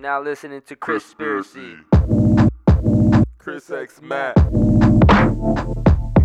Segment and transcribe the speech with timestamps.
[0.00, 1.76] You're now listening to Chris Conspiracy.
[3.36, 4.34] Chris X Matt.
[4.50, 4.58] We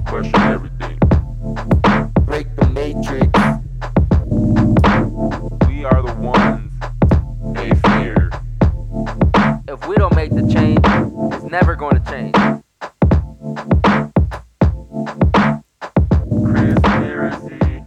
[0.05, 0.98] question everything.
[2.22, 3.28] Break the matrix.
[5.68, 6.72] We are the ones
[7.54, 8.30] they fear.
[9.68, 10.80] If we don't make the change,
[11.34, 12.34] it's never going to change.
[16.46, 17.84] Chris Conspiracy.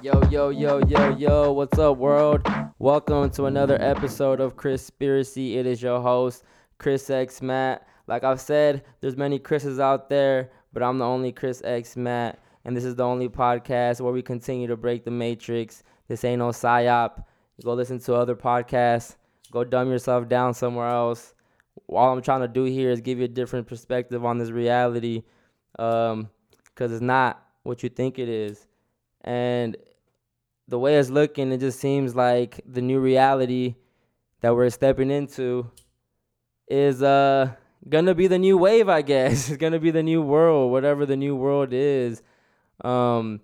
[0.00, 2.46] Yo, yo, yo, yo, yo, what's up, world?
[2.78, 5.56] Welcome to another episode of Chris Conspiracy.
[5.56, 6.44] It is your host,
[6.76, 7.88] Chris X Matt.
[8.06, 12.38] Like I've said, there's many Chris's out there, but I'm the only Chris X Matt,
[12.66, 15.84] and this is the only podcast where we continue to break the matrix.
[16.06, 17.24] This ain't no psyop.
[17.64, 19.16] Go listen to other podcasts.
[19.50, 21.32] Go dumb yourself down somewhere else.
[21.88, 25.22] All I'm trying to do here is give you a different perspective on this reality,
[25.78, 26.28] um,
[26.74, 28.66] because it's not what you think it is,
[29.22, 29.78] and
[30.68, 33.76] the way it's looking, it just seems like the new reality
[34.40, 35.70] that we're stepping into
[36.68, 37.50] is uh
[37.88, 39.48] gonna be the new wave, I guess.
[39.48, 42.22] It's gonna be the new world, whatever the new world is.
[42.84, 43.40] Um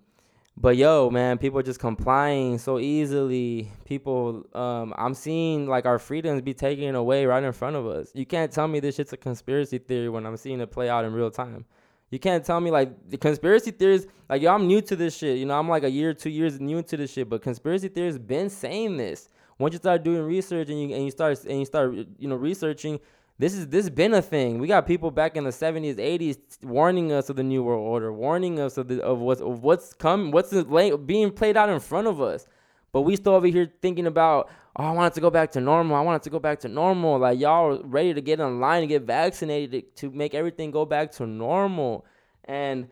[0.57, 3.71] but yo, man, people are just complying so easily.
[3.85, 8.11] People um I'm seeing like our freedoms be taken away right in front of us.
[8.15, 11.05] You can't tell me this shit's a conspiracy theory when I'm seeing it play out
[11.05, 11.67] in real time.
[12.13, 14.07] You can't tell me like the conspiracy theories.
[14.29, 15.39] Like yo, I'm new to this shit.
[15.39, 17.29] You know, I'm like a year, two years new to this shit.
[17.29, 19.31] But conspiracy theories been saying this.
[19.59, 22.37] Once you start doing research and you and you start and you start you know
[22.37, 23.01] researching,
[23.39, 24.59] this is this been a thing.
[24.59, 28.13] We got people back in the 70s, 80s warning us of the new world order,
[28.13, 30.53] warning us of the of what's of what's come, what's
[31.07, 32.47] being played out in front of us.
[32.93, 35.61] But we still over here thinking about, oh, I want it to go back to
[35.61, 35.97] normal.
[35.97, 37.19] I want it to go back to normal.
[37.19, 40.71] Like y'all are ready to get in line and get vaccinated to to make everything
[40.71, 42.07] go back to normal.
[42.45, 42.89] And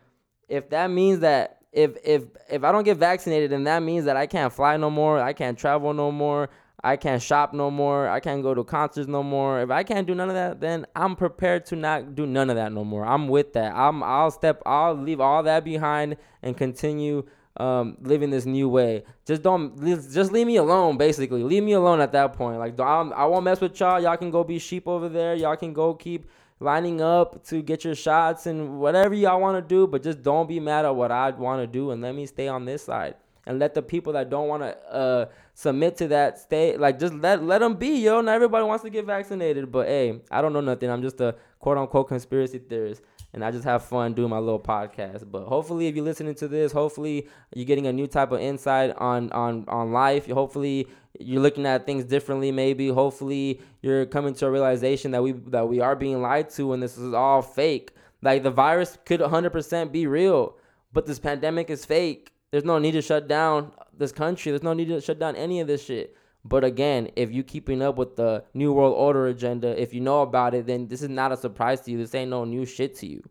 [0.47, 4.17] if that means that if if if I don't get vaccinated, then that means that
[4.17, 6.49] I can't fly no more, I can't travel no more,
[6.83, 9.61] I can't shop no more, I can't go to concerts no more.
[9.61, 12.57] If I can't do none of that, then I'm prepared to not do none of
[12.57, 13.05] that no more.
[13.05, 13.73] I'm with that.
[13.73, 17.25] I'm I'll step I'll leave all that behind and continue
[17.57, 19.03] um, living this new way.
[19.25, 19.77] Just don't,
[20.11, 20.97] just leave me alone.
[20.97, 22.59] Basically, leave me alone at that point.
[22.59, 24.01] Like I'm, I won't mess with y'all.
[24.01, 25.35] Y'all can go be sheep over there.
[25.35, 26.29] Y'all can go keep
[26.59, 29.87] lining up to get your shots and whatever y'all want to do.
[29.87, 32.47] But just don't be mad at what I want to do and let me stay
[32.47, 33.15] on this side.
[33.47, 35.25] And let the people that don't want to uh,
[35.55, 36.77] submit to that stay.
[36.77, 38.21] Like just let let them be, yo.
[38.21, 40.91] Not everybody wants to get vaccinated, but hey, I don't know nothing.
[40.91, 43.01] I'm just a quote unquote conspiracy theorist
[43.33, 45.29] and I just have fun doing my little podcast.
[45.31, 48.95] But hopefully, if you're listening to this, hopefully you're getting a new type of insight
[48.97, 50.27] on on on life.
[50.27, 50.87] Hopefully,
[51.19, 52.51] you're looking at things differently.
[52.51, 56.73] Maybe, hopefully, you're coming to a realization that we that we are being lied to,
[56.73, 57.91] and this is all fake.
[58.21, 60.55] Like the virus could 100% be real,
[60.93, 62.31] but this pandemic is fake.
[62.51, 64.51] There's no need to shut down this country.
[64.51, 66.15] There's no need to shut down any of this shit.
[66.43, 70.21] But again, if you're keeping up with the New World Order agenda, if you know
[70.21, 71.97] about it, then this is not a surprise to you.
[71.97, 73.23] This ain't no new shit to you.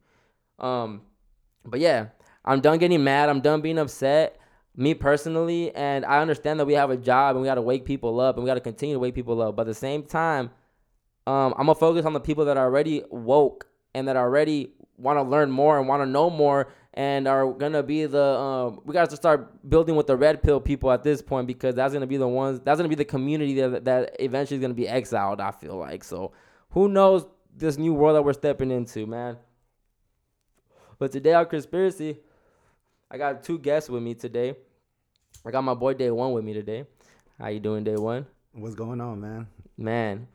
[0.59, 1.03] Um,
[1.65, 2.09] but yeah,
[2.45, 3.29] I'm done getting mad.
[3.29, 4.37] I'm done being upset.
[4.77, 7.85] Me personally, and I understand that we have a job and we got to wake
[7.85, 9.57] people up and we got to continue to wake people up.
[9.57, 10.51] But at the same time,
[11.27, 15.19] um, I'm gonna focus on the people that are already woke and that already want
[15.19, 18.93] to learn more and want to know more and are gonna be the um, we
[18.93, 22.07] got to start building with the red pill people at this point because that's gonna
[22.07, 25.41] be the ones that's gonna be the community that that eventually is gonna be exiled.
[25.41, 26.33] I feel like so.
[26.71, 29.37] Who knows this new world that we're stepping into, man?
[30.99, 32.19] But today on conspiracy,
[33.11, 34.55] I got two guests with me today.
[35.45, 36.85] I got my boy Day One with me today.
[37.39, 38.27] How you doing, Day One?
[38.53, 39.47] What's going on, man?
[39.79, 40.29] Man,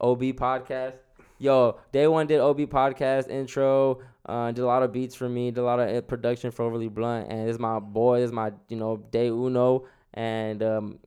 [0.00, 0.96] OB podcast.
[1.40, 4.00] Yo, Day One did OB podcast intro.
[4.26, 5.52] Uh, did a lot of beats for me.
[5.52, 8.22] Did a lot of uh, production for Overly Blunt, and it's my boy.
[8.22, 10.98] It's my you know Day Uno, and um,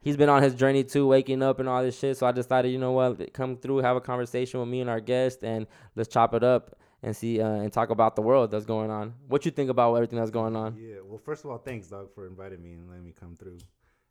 [0.00, 2.16] he's been on his journey too, waking up and all this shit.
[2.16, 5.00] So I decided, you know what, come through, have a conversation with me and our
[5.00, 8.66] guest, and let's chop it up and see uh, and talk about the world that's
[8.66, 9.14] going on.
[9.28, 10.76] What you think about everything that's going on?
[10.76, 10.96] Yeah.
[11.04, 13.58] Well, first of all, thanks, Doug, for inviting me and letting me come through.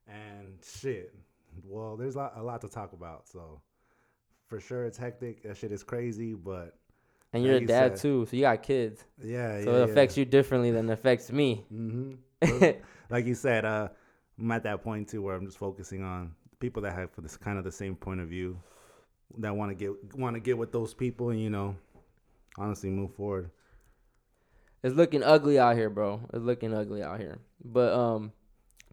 [0.08, 1.14] And shit.
[1.66, 3.28] Well, there's a lot, a lot to talk about.
[3.28, 3.62] So
[4.50, 5.44] for sure, it's hectic.
[5.44, 6.76] That shit is crazy, but.
[7.32, 9.06] And you're like a dad said, too, so you got kids.
[9.24, 10.22] Yeah, so yeah, it affects yeah.
[10.22, 11.64] you differently than it affects me.
[11.72, 12.66] Mm-hmm.
[13.10, 13.90] like you said, uh,
[14.40, 17.60] I'm at that point too where I'm just focusing on people that have this kind
[17.60, 18.60] of the same point of view,
[19.38, 21.76] that want to get want to get with those people, and you know,
[22.58, 23.52] honestly move forward.
[24.82, 26.22] It's looking ugly out here, bro.
[26.34, 27.38] It's looking ugly out here.
[27.64, 28.32] But um,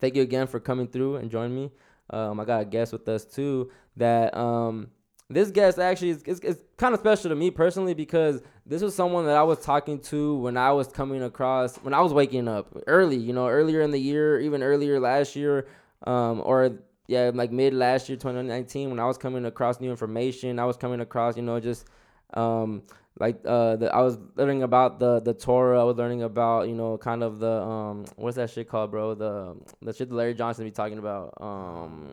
[0.00, 1.70] thank you again for coming through and joining me.
[2.10, 3.70] Um, I got a guest with us too.
[3.96, 4.90] That um,
[5.28, 8.94] this guest actually is, is, is kind of special to me personally because this was
[8.94, 12.46] someone that I was talking to when I was coming across when I was waking
[12.46, 13.16] up early.
[13.16, 15.66] You know, earlier in the year, even earlier last year,
[16.06, 16.78] um, or
[17.08, 20.76] yeah, like mid last year, 2019, when I was coming across new information, I was
[20.76, 21.86] coming across, you know, just
[22.34, 22.82] um
[23.18, 25.80] like uh the, I was learning about the the Torah.
[25.80, 29.14] I was learning about you know kind of the um what's that shit called, bro?
[29.14, 31.34] The the shit that Larry Johnson be talking about.
[31.40, 32.08] Um,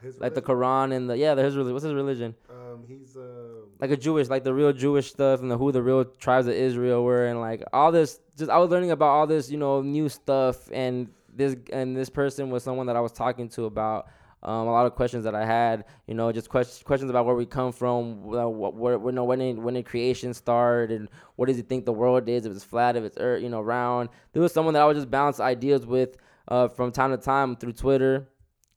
[0.00, 0.42] His like the?
[0.42, 1.74] Quran and the yeah, the, his religion.
[1.74, 2.34] What's his religion?
[2.48, 3.66] Um, he's uh.
[3.80, 6.54] Like a Jewish, like the real Jewish stuff and the who the real tribes of
[6.54, 8.20] Israel were and like all this.
[8.36, 12.10] Just I was learning about all this, you know, new stuff and this and this
[12.10, 14.08] person was someone that I was talking to about
[14.44, 17.36] um, a lot of questions that I had, you know, just questions questions about where
[17.36, 21.08] we come from, uh, what, what, you know, when did, when did creation start, and
[21.36, 23.60] what does he think the world is, if it's flat, if it's earth, you know,
[23.60, 24.08] round.
[24.32, 26.16] There was someone that I would just bounce ideas with
[26.48, 28.28] uh, from time to time through Twitter.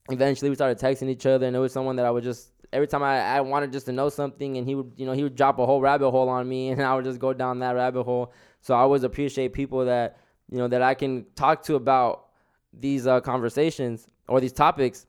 [0.09, 2.87] Eventually, we started texting each other, and it was someone that I would just every
[2.87, 5.35] time I, I wanted just to know something, and he would, you know, he would
[5.35, 8.03] drop a whole rabbit hole on me, and I would just go down that rabbit
[8.03, 8.33] hole.
[8.61, 10.19] So I always appreciate people that
[10.51, 12.27] you know that I can talk to about
[12.71, 15.07] these uh, conversations or these topics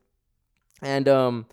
[0.82, 1.46] and um,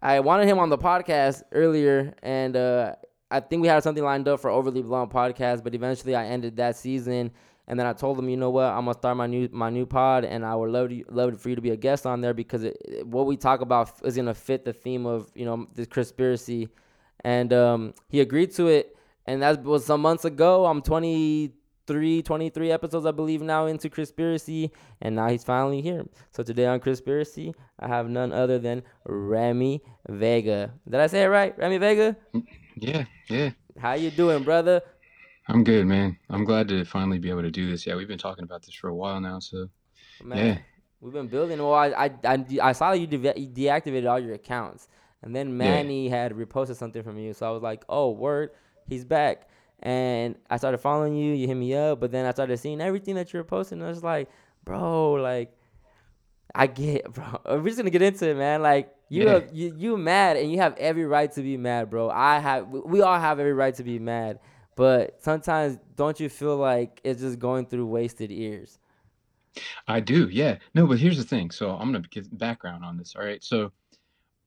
[0.00, 2.94] I wanted him on the podcast earlier, and uh,
[3.30, 6.56] I think we had something lined up for Overly Blunt podcast, but eventually I ended
[6.56, 7.32] that season.
[7.68, 9.86] And then I told him, you know what, I'm gonna start my new my new
[9.86, 12.32] pod, and I would love to, love for you to be a guest on there
[12.32, 15.66] because it, it- what we talk about is gonna fit the theme of you know
[15.74, 16.68] this conspiracy.
[17.24, 18.96] And um, he agreed to it,
[19.26, 20.66] and that was some months ago.
[20.66, 20.80] I'm
[21.86, 26.04] 23, 23 episodes, I believe, now into conspiracy, and now he's finally here.
[26.32, 30.72] So today on conspiracy, I have none other than Remy Vega.
[30.88, 32.16] Did I say it right, Remy Vega?
[32.34, 32.44] Mm,
[32.76, 33.50] yeah, yeah.
[33.78, 34.82] How you doing, brother?
[35.48, 36.16] I'm good, man.
[36.28, 37.86] I'm glad to finally be able to do this.
[37.86, 39.68] Yeah, we've been talking about this for a while now, so
[40.24, 40.58] Man, Yeah.
[41.00, 41.58] we've been building.
[41.58, 44.88] Well, I I, I, I saw you, de- you deactivated all your accounts,
[45.22, 47.32] and then Manny had reposted something from you.
[47.32, 48.50] So I was like, oh, word,
[48.88, 49.48] he's back.
[49.80, 51.34] And I started following you.
[51.34, 53.78] You hit me up, but then I started seeing everything that you were posting.
[53.78, 54.28] And I was like,
[54.64, 55.52] bro, like,
[56.54, 57.40] I get, bro.
[57.46, 58.62] We're just gonna get into it, man.
[58.62, 59.32] Like, you Yeah.
[59.34, 62.08] have, you you mad, and you have every right to be mad, bro.
[62.10, 64.40] I have, we- all have every right to be mad.
[64.74, 68.78] But sometimes, don't you feel like it's just going through wasted ears?
[69.88, 70.28] I do.
[70.28, 70.58] Yeah.
[70.74, 71.50] No, but here's the thing.
[71.50, 73.14] So I'm gonna give background on this.
[73.16, 73.42] All right.
[73.42, 73.72] So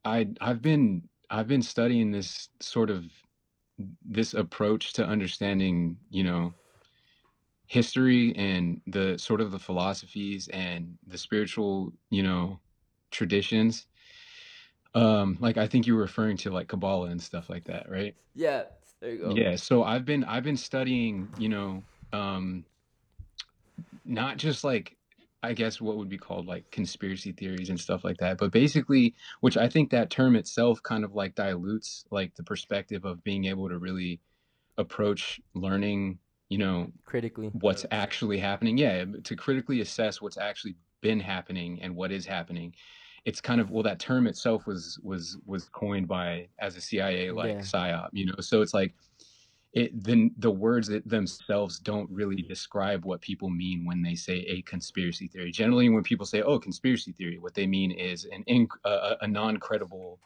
[0.06, 3.06] I I've been I've been studying this sort of
[4.06, 6.54] this approach to understanding, you know,
[7.68, 12.60] history and the sort of the philosophies and the spiritual, you know,
[13.12, 13.86] traditions.
[14.96, 18.16] Um, like I think you were referring to like Kabbalah and stuff like that, right?
[18.34, 18.64] Yeah,
[19.02, 19.36] there you go.
[19.36, 22.66] Yeah, so I've been I've been studying, you know, um
[24.04, 24.96] not just like
[25.42, 29.16] I guess what would be called like conspiracy theories and stuff like that, but basically,
[29.40, 33.46] which I think that term itself kind of like dilutes like the perspective of being
[33.46, 34.20] able to really
[34.78, 36.20] approach learning,
[36.50, 37.50] you know, critically.
[37.54, 38.78] what's actually happening.
[38.78, 42.74] Yeah, to critically assess what's actually been happening and what is happening.
[43.26, 47.32] It's kind of well, that term itself was was was coined by as a CIA
[47.32, 47.62] like Yeah.
[47.62, 48.36] psyop, you know.
[48.42, 48.94] So it's like
[49.74, 54.62] it then the words themselves don't really describe what people mean when they say a
[54.64, 55.52] conspiracy theory.
[55.52, 59.28] Generally, when people say "oh, conspiracy theory," what they mean is an inc- a, a-
[59.28, 60.20] non-credible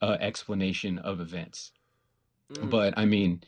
[0.00, 1.72] uh, explanation of events.
[2.52, 2.70] Mm.
[2.70, 3.42] But I mean,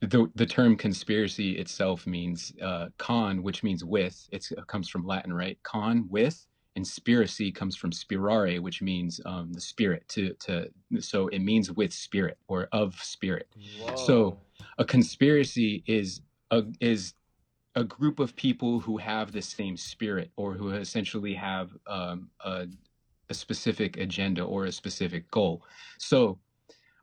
[0.00, 4.28] the the term conspiracy itself means uh, con, which means with.
[4.30, 5.58] It's, it comes from Latin, right?
[5.64, 6.46] Con with,
[6.76, 10.08] and spiracy comes from spirare, which means um, the spirit.
[10.10, 10.68] To to
[11.00, 13.48] so it means with spirit or of spirit.
[13.96, 14.38] So Whoa.
[14.78, 17.14] A conspiracy is a is
[17.76, 22.66] a group of people who have the same spirit or who essentially have um, a,
[23.30, 25.64] a specific agenda or a specific goal.
[25.98, 26.38] So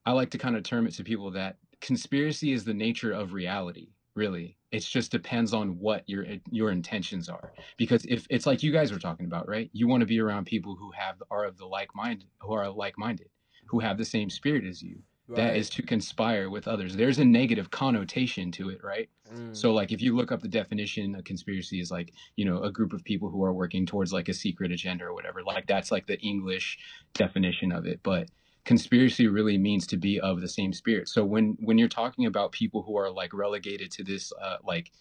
[0.05, 3.33] I like to kind of term it to people that conspiracy is the nature of
[3.33, 3.89] reality.
[4.15, 7.53] Really, it just depends on what your your intentions are.
[7.77, 9.69] Because if it's like you guys were talking about, right?
[9.73, 12.69] You want to be around people who have are of the like mind, who are
[12.69, 13.29] like minded,
[13.67, 14.99] who have the same spirit as you.
[15.35, 15.57] That Right.
[15.57, 16.95] is to conspire with others.
[16.95, 19.09] There's a negative connotation to it, right?
[19.33, 19.55] Mm.
[19.55, 22.71] So like if you look up the definition, a conspiracy is like, you know, a
[22.71, 25.41] group of people who are working towards like a secret agenda or whatever.
[25.43, 26.77] Like that's like the English
[27.13, 28.01] definition of it.
[28.03, 28.29] But
[28.65, 31.07] conspiracy really means to be of the same spirit.
[31.09, 34.91] So when when you're talking about people who are like relegated to this uh like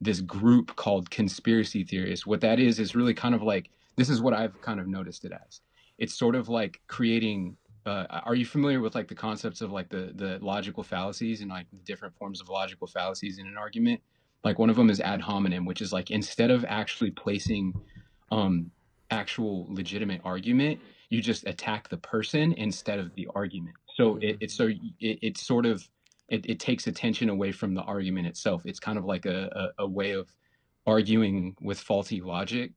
[0.00, 4.22] this group called conspiracy theorists, what that is is really kind of like this is
[4.22, 5.60] what I've kind of noticed it as.
[5.98, 7.56] It's sort of like creating
[7.86, 11.50] uh, are you familiar with like the concepts of like the the logical fallacies and
[11.50, 14.00] like the different forms of logical fallacies in an argument?
[14.44, 17.74] Like one of them is ad hominem, which is like instead of actually placing
[18.30, 18.70] um
[19.10, 23.74] actual legitimate argument, you just attack the person instead of the argument.
[23.96, 25.88] So it, it's so it, it sort of
[26.28, 28.62] it, it takes attention away from the argument itself.
[28.64, 30.32] It's kind of like a, a, a way of
[30.86, 32.72] arguing with faulty logic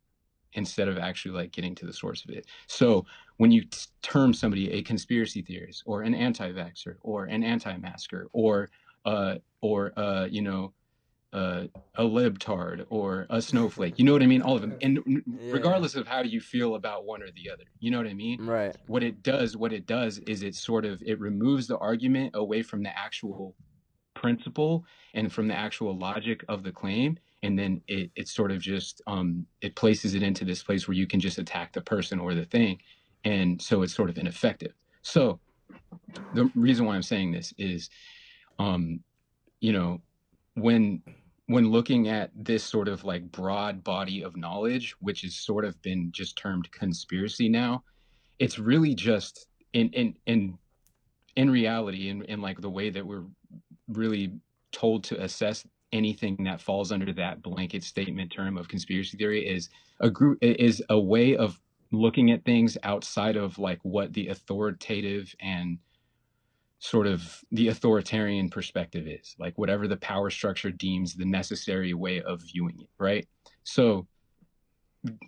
[0.53, 2.45] instead of actually like getting to the source of it.
[2.67, 3.05] So
[3.37, 8.69] when you t- term somebody a conspiracy theorist or an anti-vaxxer or an anti-masker or
[9.05, 10.73] uh or uh you know
[11.33, 13.97] uh, a libtard or a snowflake.
[13.97, 14.43] You know what I mean?
[14.43, 14.77] All of them.
[14.83, 15.21] And Yeah.
[15.51, 18.39] regardless of how you feel about one or the other, you know what I mean?
[18.45, 18.75] Right.
[18.85, 22.61] What it does, what it does is it sort of it removes the argument away
[22.61, 23.55] from the actual
[24.13, 24.85] principle
[25.15, 29.01] and from the actual logic of the claim and then it, it sort of just
[29.07, 32.35] um, it places it into this place where you can just attack the person or
[32.35, 32.77] the thing
[33.23, 34.73] and so it's sort of ineffective.
[35.01, 35.39] So
[36.33, 37.89] the reason why i'm saying this is
[38.59, 38.99] um,
[39.61, 40.01] you know
[40.55, 41.01] when
[41.47, 45.79] when looking at this sort of like broad body of knowledge which has sort of
[45.81, 47.83] been just termed conspiracy now
[48.39, 50.57] it's really just in in in
[51.35, 53.25] in reality in, in like the way that we're
[53.87, 54.31] really
[54.71, 59.69] told to assess anything that falls under that blanket statement term of conspiracy theory is
[59.99, 61.59] a group is a way of
[61.93, 65.77] looking at things outside of like what the authoritative and
[66.79, 72.21] sort of the authoritarian perspective is like whatever the power structure deems the necessary way
[72.23, 73.27] of viewing it right?
[73.63, 74.07] So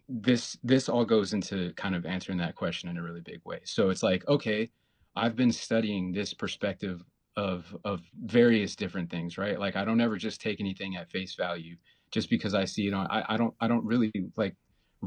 [0.09, 3.59] this this all goes into kind of answering that question in a really big way.
[3.63, 4.69] So it's like okay
[5.15, 7.01] i've been studying this perspective
[7.37, 9.59] of of various different things right?
[9.59, 11.75] Like i don't ever just take anything at face value
[12.11, 14.55] just because i see it on i, I don't i don't really like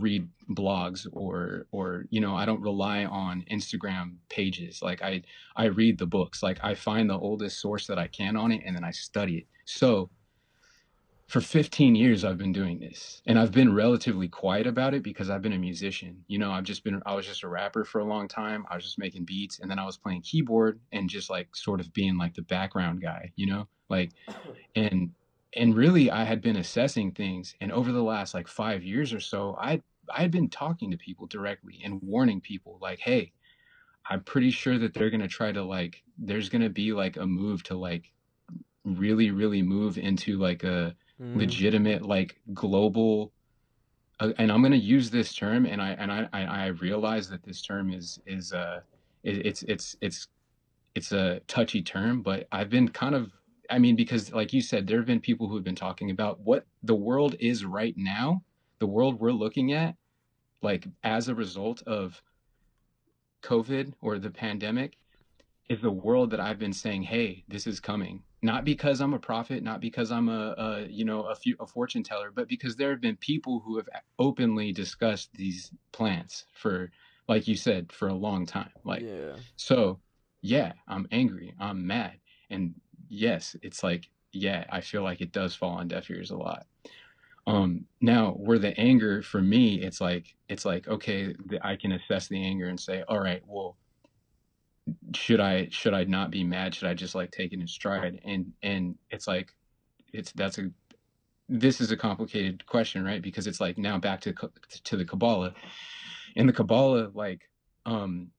[0.03, 5.23] read blogs or or you know i don't rely on instagram pages like i
[5.57, 8.63] i read the books like i find the oldest source that i can on it
[8.65, 10.09] and then i study it so
[11.29, 15.29] for 15 years I've been doing this and I've been relatively quiet about it because
[15.29, 16.25] I've been a musician.
[16.27, 18.65] You know, I've just been I was just a rapper for a long time.
[18.71, 21.81] I was just making beats and then I was playing keyboard and just like sort
[21.81, 23.69] of being like the background guy, you know?
[23.91, 24.13] Like
[24.75, 25.11] and
[25.55, 29.21] and really I had been assessing things and over the last like 5 years or
[29.21, 29.83] so, I
[30.15, 33.33] I had been talking to people directly and warning people like, "Hey,
[34.11, 37.17] I'm pretty sure that they're going to try to like there's going to be like
[37.17, 38.13] a move to like
[38.85, 41.35] really really move into like a Mm.
[41.35, 43.35] legitimate like global
[44.21, 47.29] uh, and i'm going to use this term and i and i i I realize
[47.31, 48.81] that this term is is uh
[49.25, 50.29] it, it's it's it's
[50.95, 53.33] it's a touchy term but i've been kind of
[53.71, 56.41] i mean because like you said there have been people who have been talking about
[56.41, 58.45] what the world is right now
[58.79, 59.97] the world we're looking at
[60.63, 62.23] like as a result of
[63.43, 64.99] covid or the pandemic
[65.69, 69.19] is the world that I've been saying, "Hey, this is coming." Not because I'm a
[69.19, 72.77] prophet, not because I'm a, a you know a, few, a fortune teller, but because
[72.77, 76.91] there have been people who have openly discussed these plans for,
[77.29, 78.71] like you said, for a long time.
[78.85, 79.37] Like yeah.
[79.57, 80.01] so,
[80.41, 82.19] yeah, I'm angry, I'm mad,
[82.49, 82.75] and
[83.09, 86.67] yes, it's like yeah, I feel like it does fall on deaf ears a lot.
[87.49, 91.93] Um, now, where the anger for me, it's like it's like okay, the, I can
[91.93, 93.77] assess the anger and say, all right, well
[95.15, 96.75] should I should I not be mad?
[96.75, 98.21] Should I just like take it in stride?
[98.25, 99.55] And and it's like
[100.13, 100.71] it's that's a
[101.49, 103.23] this is a complicated question, right?
[103.23, 104.35] Because it's like now back to
[104.85, 105.55] to the Kabbalah.
[106.37, 107.43] In the Kabbalah, like
[107.87, 108.31] um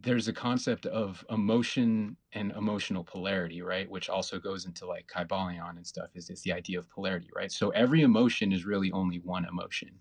[0.00, 3.88] there's a concept of emotion and emotional polarity, right?
[3.88, 6.10] Which also goes into like Kybalion and stuff.
[6.14, 7.52] Is it's the idea of polarity, right?
[7.52, 10.00] So every emotion is really only one emotion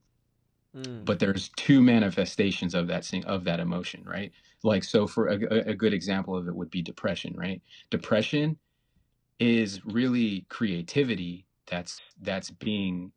[0.75, 1.05] Mm.
[1.05, 4.31] but there's two manifestations of that of that emotion right
[4.63, 8.57] like so for a- a good example of it would be depression right depression
[9.39, 13.11] is really creativity that's that's being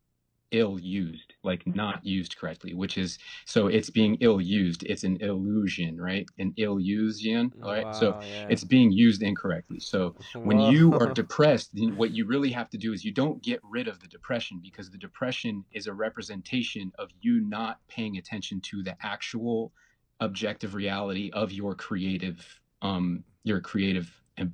[0.53, 5.19] ill used like not used correctly which is so it's being ill used it's an
[5.21, 6.27] illusion right?
[6.39, 7.95] An illusion all right?
[7.95, 8.47] So yeah.
[8.49, 9.81] it's being used incorrectly.
[9.81, 13.43] So when you are depressed then what you really have to do is you don't
[13.43, 18.17] get rid of the depression because the depression is a representation of you not paying
[18.17, 19.73] attention to the actual
[20.21, 24.11] objective reality of your creative um your creative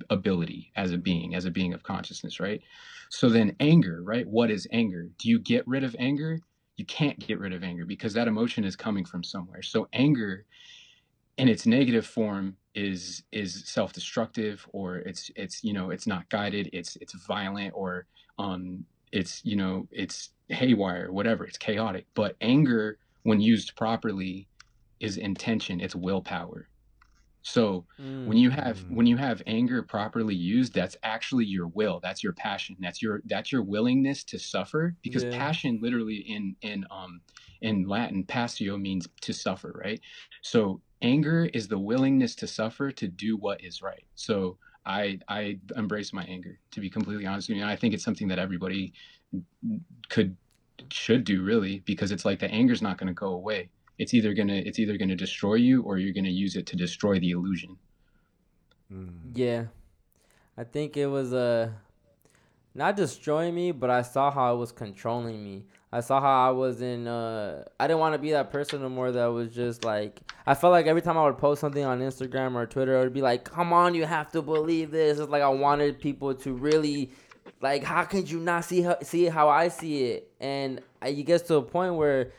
[0.09, 2.61] ability as a being as a being of consciousness right
[3.13, 4.27] so then anger right?
[4.27, 5.07] What is anger?
[5.19, 6.39] Do you get rid of anger?
[6.77, 9.61] You can't get rid of anger because that emotion is coming from somewhere.
[9.61, 10.45] So anger
[11.37, 16.71] in its negative form is is self-destructive or it's it's you know it's not guided
[16.73, 18.07] it's it's violent or
[18.39, 22.07] um it's you know it's haywire whatever it's chaotic.
[22.15, 24.47] But anger when used properly
[24.99, 26.67] is intention it's willpower
[27.43, 27.85] so
[28.23, 28.89] when you have Mm.
[28.89, 33.21] when you have anger properly used that's actually your will that's your passion that's your
[33.25, 35.25] that's your willingness to suffer because Yeah.
[35.25, 37.21] passion literally in in um
[37.61, 40.01] in latin passio means to suffer right
[40.41, 45.59] so anger is the willingness to suffer to do what is right so i i
[45.75, 48.39] embrace my anger to be completely honest with you and i think it's something that
[48.39, 48.93] everybody
[50.09, 50.37] could
[50.91, 54.33] should do really because it's like the anger's not going to go away it's either
[54.33, 56.75] going to it's either going to destroy you or you're going to use it to
[56.75, 57.77] destroy the illusion
[59.33, 59.65] Yeah,
[60.57, 61.69] I think it was uh,
[62.75, 65.63] not destroying me, but I saw how it was controlling me.
[65.91, 67.07] I saw how I was in.
[67.07, 69.11] Uh, I didn't want to be that person no more.
[69.11, 72.55] That was just like I felt like every time I would post something on Instagram
[72.55, 75.43] or Twitter, it would be like, "Come on, you have to believe this." It's like
[75.43, 77.11] I wanted people to really,
[77.61, 80.31] like, how could you not see how, see how I see it?
[80.39, 82.31] And I, you get to a point where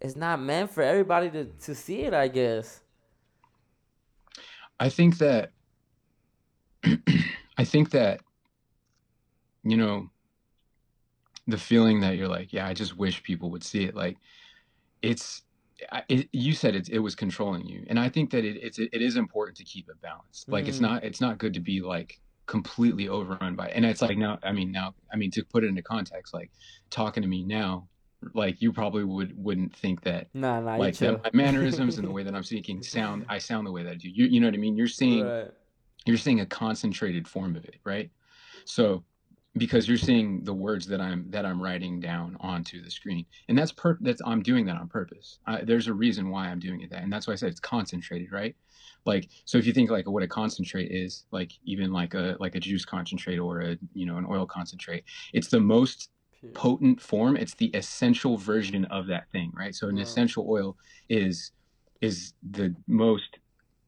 [0.00, 2.14] it's not meant for everybody to to see it.
[2.14, 2.82] I guess.
[4.78, 5.52] I think that
[7.58, 8.20] I think that
[9.62, 10.10] you know
[11.46, 13.94] the feeling that you're like, yeah, I just wish people would see it.
[13.94, 14.16] Like
[15.02, 15.42] it's
[16.08, 18.90] it, you said it, it was controlling you, and I think that it, it's it
[19.02, 20.48] is important to keep it balanced.
[20.50, 20.82] Like it's Mhm.
[20.82, 23.68] not it's not good to be like completely overrun by.
[23.70, 26.50] And it's like now, I mean now, I mean to put it into context, like
[26.90, 27.88] talking to me now,
[28.34, 32.10] like you probably would wouldn't think that Nah, nah, like that my mannerisms and the
[32.16, 34.08] way that I'm speaking sound I sound the way that I do.
[34.08, 34.76] You you know what I mean?
[34.76, 35.50] You're seeing Right.
[36.06, 38.10] you're seeing a concentrated form of it, right?
[38.64, 39.04] So
[39.56, 43.56] because you're seeing the words that I'm that I'm writing down onto the screen, and
[43.56, 45.38] that's per that's I'm doing that on purpose.
[45.46, 47.60] I, there's a reason why I'm doing it that, and that's why I said it's
[47.60, 48.54] concentrated, right?
[49.06, 52.54] Like so, if you think like what a concentrate is, like even like a like
[52.54, 56.10] a juice concentrate or a you know an oil concentrate, it's the most
[56.54, 57.36] potent form.
[57.36, 59.74] It's the essential version of that thing, right?
[59.74, 60.02] So an Wow.
[60.02, 60.76] essential oil
[61.08, 61.52] is
[62.00, 63.38] is the most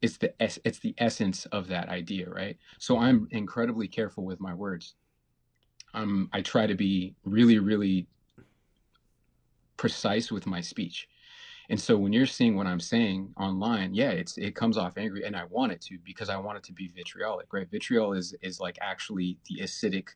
[0.00, 2.56] it's the es- it's the essence of that idea, right?
[2.78, 4.94] So I'm incredibly careful with my words.
[5.94, 8.06] Um, I try to be really, really
[9.76, 11.08] precise with my speech.
[11.70, 15.24] And so when you're seeing what I'm saying online, yeah, it's it comes off angry,
[15.24, 17.68] and I want it to because I want it to be vitriolic, right?
[17.70, 20.08] Vitriol is is like actually the acidic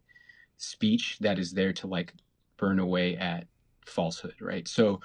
[0.57, 2.15] speech that is there to like
[2.63, 3.49] burn away at
[3.85, 4.69] falsehood, right?
[4.69, 5.01] So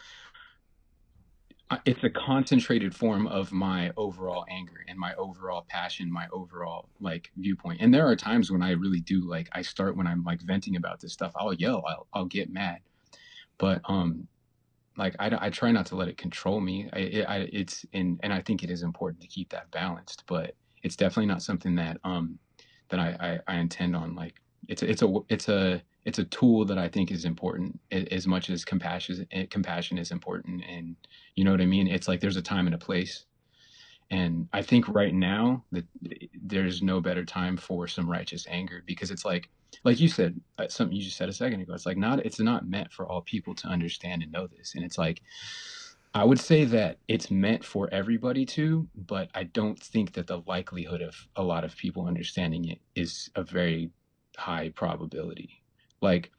[1.85, 7.31] it's a concentrated form of my overall anger and my overall passion, my overall like
[7.35, 7.81] viewpoint.
[7.81, 10.75] And there are times when I really do like I start when I'm like venting
[10.75, 12.81] about this stuff, I'll yell, I'll I'll get mad,
[13.57, 14.27] but um
[14.95, 16.87] like I, I try not to let it control me.
[16.93, 20.53] I, I it's and and I think it is important to keep that balanced, but
[20.83, 22.37] it's definitely not something that um
[22.89, 24.35] that I I, I intend on like
[24.67, 28.49] it's it's a it's a it's a tool that I think is important as much
[28.49, 30.95] as compassion compassion is important and
[31.35, 31.85] you know what I mean?
[31.87, 33.25] It's like there's a time and a place.
[34.09, 35.83] And I think right now that
[36.41, 39.49] there's no better time for some righteous anger because it's like
[39.83, 42.39] like you said uh, something you just said a second ago it's like not it's
[42.39, 44.75] not meant for all people to understand and know this.
[44.75, 45.21] And it's like
[46.13, 50.41] I would say that it's meant for everybody to, but I don't think that the
[50.47, 53.91] likelihood of a lot of people understanding it is a very
[54.37, 55.56] high probability.
[56.01, 56.31] Like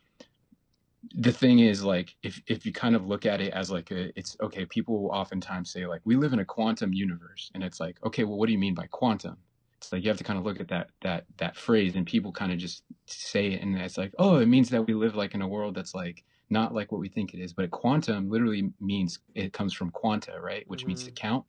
[1.15, 4.17] the thing is like if if you kind of look at it as like a
[4.19, 7.81] it's okay, people will oftentimes say like we live in a quantum universe and it's
[7.81, 9.37] like, okay, well what do you mean by quantum?
[9.79, 12.33] It's like you have to kind of look at that that that phrase and people
[12.33, 15.35] kind of just say it and it's like, oh, it means that we live like
[15.35, 17.53] in a world that's like not like what we think it is.
[17.53, 20.65] But quantum literally means it comes from quanta, right?
[20.69, 21.29] Which means to mm-hmm.
[21.29, 21.45] count.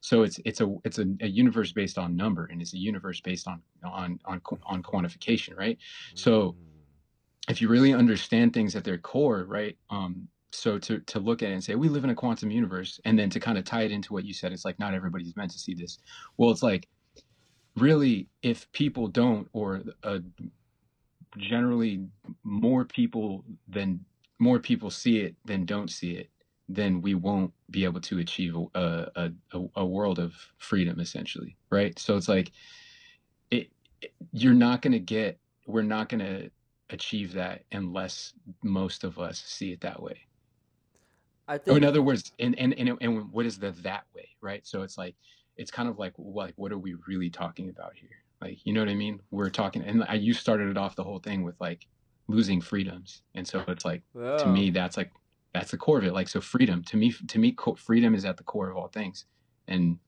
[0.00, 3.20] So it's it's a it's a, a universe based on number, and it's a universe
[3.20, 5.76] based on on on on quantification, right?
[6.14, 6.54] So mm.
[7.48, 9.76] If you really understand things at their core, right?
[9.90, 13.00] Um, so to to look at it and say we live in a quantum universe,
[13.04, 15.36] and then to kind of tie it into what you said, it's like not everybody's
[15.36, 15.98] meant to see this.
[16.36, 16.88] Well, it's like
[17.76, 19.82] really if people don't, or
[21.38, 22.04] generally
[22.42, 24.04] more people than
[24.38, 26.30] more people see it than don't see it,
[26.68, 28.78] then we won't be able to achieve a
[29.14, 31.98] a, a, a world of freedom, essentially, right?
[31.98, 32.52] So it's like
[33.50, 33.70] it,
[34.02, 36.50] it you're not going to get we're not going to
[36.90, 40.28] achieve that unless most of us see it that way.
[41.48, 44.28] I Or think in other words, and and and, and what is the that way,
[44.40, 44.66] right?
[44.66, 45.16] So it's like
[45.56, 48.24] it's kind of like like what are we really talking about here?
[48.40, 49.20] Like you know what I mean?
[49.30, 51.86] We're talking, and I, you started it off the whole thing with like
[52.28, 54.02] losing freedoms, and so it's like
[54.38, 55.12] to me that's like
[55.54, 56.12] that's the core of it.
[56.14, 59.26] Like so, freedom to me to me freedom is at the core of all things,
[59.68, 59.98] and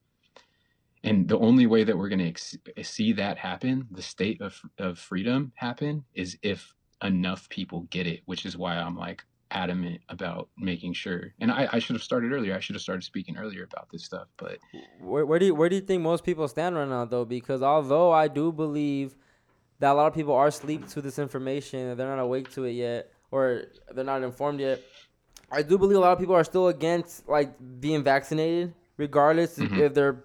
[1.03, 4.59] and the only way that we're going to ex- see that happen, the state of
[4.77, 8.21] of freedom happen, is if enough people get it.
[8.25, 11.33] Which is why I'm like adamant about making sure.
[11.39, 12.55] And I, I should have started earlier.
[12.55, 14.27] I should have started speaking earlier about this stuff.
[14.37, 14.57] But
[14.99, 17.23] Where, where do you, where do you think most people stand right now though?
[17.25, 19.15] Because although I do believe
[19.79, 22.71] that a lot of people are asleep to this information they're not awake to it
[22.71, 24.81] yet or they're not informed yet,
[25.51, 29.77] I do believe a lot of people are still against like being vaccinated, regardless Mhm.
[29.77, 30.23] if they're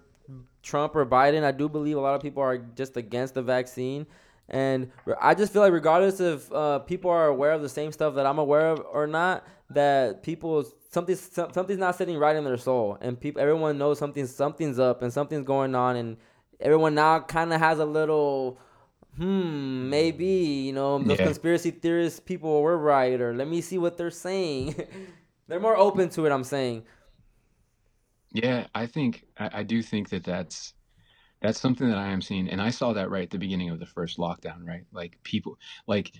[0.63, 1.43] Trump or Biden.
[1.43, 4.05] I do believe a lot of people are just against the vaccine.
[4.47, 4.89] And
[5.21, 8.25] I just feel like regardless if uh, people are aware of the same stuff that
[8.25, 12.97] I'm aware of or not, that people something something's not sitting right in their soul,
[12.99, 16.17] and people everyone knows something something's up and something's going on, and
[16.59, 18.57] everyone now kind of has a little.
[19.17, 21.25] Hmm, maybe you know those Yeah.
[21.25, 24.75] conspiracy theorists people were right, or let me see what they're saying.
[25.47, 26.31] they're more open to it.
[26.31, 26.83] I'm saying.
[28.31, 30.73] Yeah, I think I, I do think that that's
[31.41, 33.79] that's something that I am seeing, and I saw that right at the beginning of
[33.79, 34.83] the first lockdown, right?
[34.91, 36.11] Like people, like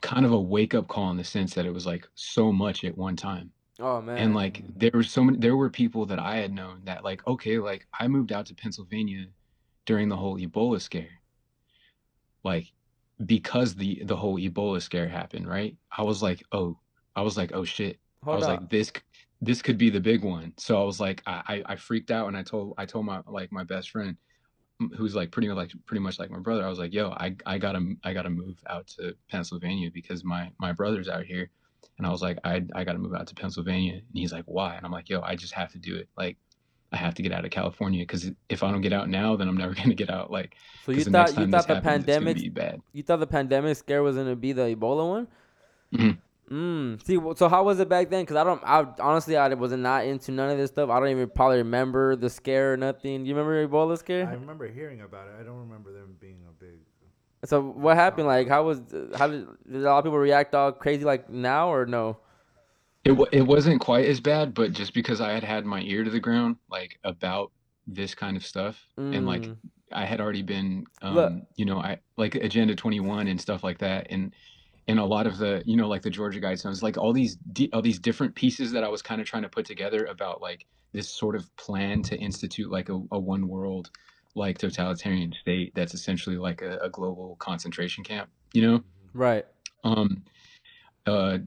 [0.00, 2.84] kind of a wake up call in the sense that it was like so much
[2.84, 4.18] at one time, Oh man.
[4.18, 7.26] and like there were so many, there were people that I had known that like
[7.26, 9.26] okay, like I moved out to Pennsylvania
[9.86, 11.20] during the whole Ebola scare,
[12.44, 12.72] like
[13.24, 15.76] because the the whole Ebola scare happened, right?
[15.96, 16.78] I was like, oh,
[17.16, 17.98] I was like, oh shit.
[18.26, 18.60] I was up.
[18.60, 18.92] like, this
[19.40, 20.52] this could be the big one.
[20.58, 23.22] So I was like, I, I I freaked out and I told I told my
[23.26, 24.16] like my best friend,
[24.96, 26.64] who's like pretty like pretty much like my brother.
[26.64, 30.50] I was like, yo, I I gotta I gotta move out to Pennsylvania because my
[30.60, 31.50] my brother's out here,
[31.98, 34.76] and I was like, I I gotta move out to Pennsylvania, and he's like, why?
[34.76, 36.08] And I'm like, yo, I just have to do it.
[36.16, 36.38] Like,
[36.92, 39.48] I have to get out of California because if I don't get out now, then
[39.48, 40.30] I'm never gonna get out.
[40.30, 42.38] Like, so you 'cause the next thought you thought the happens, pandemic
[42.92, 45.28] you thought the pandemic scare was gonna be the Ebola one?
[45.92, 46.20] Mhm.
[46.50, 47.04] Mm.
[47.04, 48.26] See, so how was it back then?
[48.26, 50.90] Cause I don't, I honestly, I was not into none of this stuff.
[50.90, 53.24] I don't even probably remember the scare or nothing.
[53.24, 54.26] You remember Ebola scare?
[54.26, 55.34] I remember hearing about it.
[55.40, 56.80] I don't remember them being a big.
[57.44, 58.26] So what happened?
[58.26, 58.80] Like, how was,
[59.16, 62.18] how did, did a lot of people react all crazy like now or no?
[63.04, 66.04] It wa- it wasn't quite as bad, but just because I had had my ear
[66.04, 67.50] to the ground, like about
[67.86, 69.56] this kind of stuff, and like Mm.
[69.92, 73.78] I had already been, Look- um, you know, I like Agenda 21 and stuff like
[73.78, 74.34] that, and
[74.90, 77.70] and a lot of the, you know, like the Georgia Guidestones, like all these di-
[77.72, 80.66] all these different pieces that I was kind of trying to put together about like
[80.92, 83.90] this sort of plan to institute like a, a one world
[84.34, 89.44] like totalitarian state that's essentially like a, a global concentration camp, you know Right.
[89.84, 90.08] um
[91.06, 91.38] uh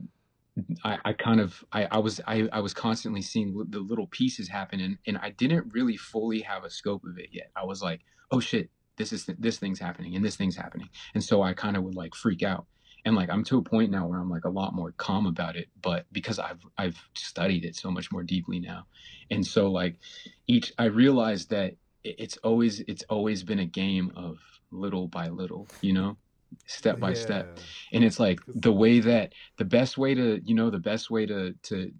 [0.84, 4.06] I, I kind of I, I was I, I was constantly seeing li- the little
[4.06, 7.50] pieces happen and, and I didn't really fully have a scope of it yet.
[7.56, 10.88] I was like, oh shit, this is this thing's happening and this thing's happening.
[11.14, 12.66] And so I kind of would like freak out.
[13.04, 15.56] And like I'm to a point now where I'm like a lot more calm about
[15.56, 18.86] it, but because I've I've studied it so much more deeply now.
[19.30, 19.98] And so like
[20.46, 24.38] each I realized that it's always it's always been a game of
[24.70, 26.16] little by little, you know,
[26.66, 27.50] step by step.
[27.92, 31.26] And it's like the way that the best way to you know the best way
[31.26, 31.92] to to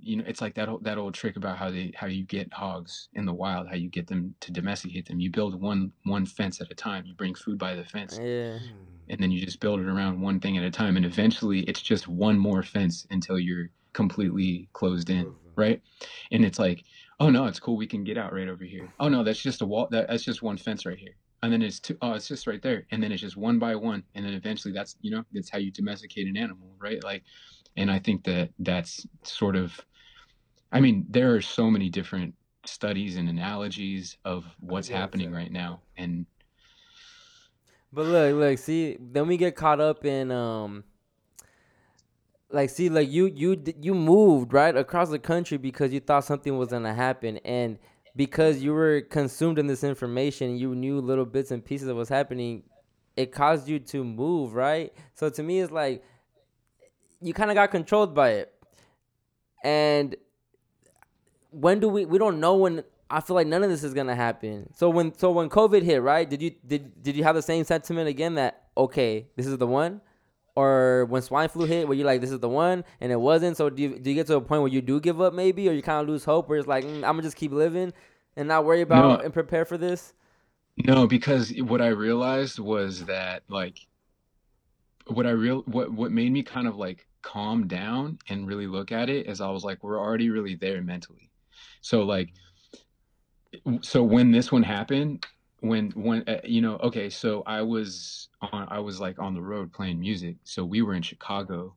[0.00, 2.52] you know it's like that old, that old trick about how they how you get
[2.52, 5.20] hogs in the wild how you get them to domesticate them.
[5.20, 7.06] You build one one fence at a time.
[7.06, 8.20] You bring food by the fence.
[8.20, 8.58] Yeah.
[8.58, 8.99] Hmm.
[9.10, 11.82] And then you just build it around one thing at a time and eventually it's
[11.82, 15.82] just one more fence until you're completely closed in right?
[16.32, 16.84] And it's like
[17.18, 18.92] oh no it's cool we can get out right over here.
[18.98, 21.16] Oh no that's just a wall that, that's just one fence right here.
[21.42, 23.74] And then it's two oh it's just right there and then it's just one by
[23.74, 27.02] one and then eventually that's you know that's how you domesticate an animal right?
[27.04, 27.24] Like
[27.76, 29.78] and i think that that's sort of
[30.72, 32.34] i mean there are so many different
[32.66, 36.26] studies and analogies of what's happening right now and
[37.92, 40.84] But look, look, see, then we get caught up in um
[42.52, 46.56] like see like you you you moved right across the country because you thought something
[46.58, 47.78] was going to happen and
[48.16, 52.08] because you were consumed in this information, you knew little bits and pieces of what's
[52.08, 52.64] happening,
[53.16, 54.92] it caused you to move, right?
[55.14, 56.02] So to me it's like
[57.20, 58.52] you kind of got controlled by it.
[59.62, 60.16] And
[61.50, 64.14] when do we we don't know when I feel like none of this is gonna
[64.14, 64.72] happen.
[64.74, 66.28] So when so when COVID hit, right?
[66.28, 69.66] Did you did did you have the same sentiment again that okay, this is the
[69.66, 70.00] one?
[70.56, 73.56] Or when swine flu hit, were you like this is the one and it wasn't?
[73.56, 75.68] So do you do you get to a point where you do give up maybe,
[75.68, 77.92] or you kind of lose hope, where it's like mm, I'm gonna just keep living
[78.36, 79.24] and not worry about No.
[79.24, 80.12] and prepare for this?
[80.76, 83.78] No, because what I realized was that like
[85.06, 88.92] what I real what what made me kind of like calm down and really look
[88.92, 91.30] at it is I was like we're already really there mentally.
[91.80, 92.32] So like
[93.80, 95.26] so when this one happened
[95.60, 99.42] when when uh, you know okay so I was on I was like on the
[99.42, 100.36] road playing music.
[100.44, 101.74] So we were in Chicago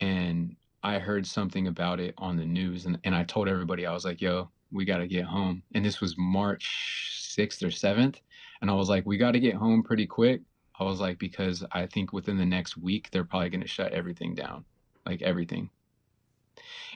[0.00, 3.92] and I heard something about it on the news and, and I told everybody I
[3.92, 8.16] was like yo we got to get home and this was March 6th or 7th
[8.62, 10.40] and I was like, we got to get home pretty quick.
[10.78, 13.92] I was like, because I think within the next week, they're probably going to shut
[13.92, 14.64] everything down,
[15.04, 15.68] like everything.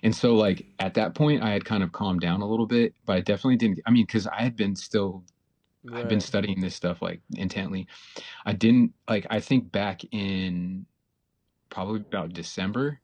[0.03, 2.95] And so, like, at that point, I had kind of calmed down a little bit,
[3.05, 3.81] but I definitely didn't.
[3.87, 5.25] I mean, because I had been still,
[5.93, 7.87] I've been studying this stuff like intently.
[8.45, 10.87] I didn't, like, I think back in
[11.71, 13.01] probably about December,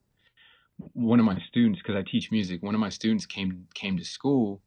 [0.95, 4.05] one of my students, because I teach music, one of my students came came to
[4.05, 4.61] school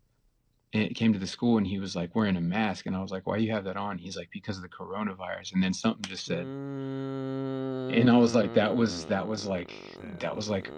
[0.75, 3.11] and came to the school and he was like wearing a mask and I was
[3.11, 6.03] like, "Why you have that on?" He's like, "Because of the coronavirus." And then something
[6.03, 9.71] just said, and I was like, "That was that was like
[10.19, 10.69] that was like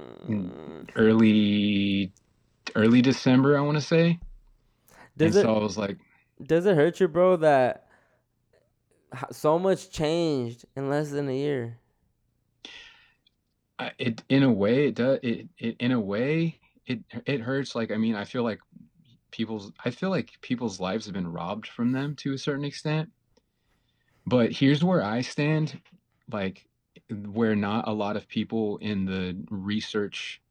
[0.95, 2.11] early
[2.75, 4.19] early December, I want to say."
[5.17, 5.97] Does and it so I was like,
[6.45, 7.87] does it hurt you, bro, that
[9.31, 11.79] so much changed in less than a year?
[13.79, 17.75] I, it in a way it does it, it in a way it it hurts
[17.75, 18.59] like i mean i feel like
[19.31, 23.09] people's i feel like people's lives have been robbed from them to a certain extent.
[24.25, 25.79] But here's where i stand
[26.31, 26.65] like
[27.09, 30.41] where not a lot of people in the research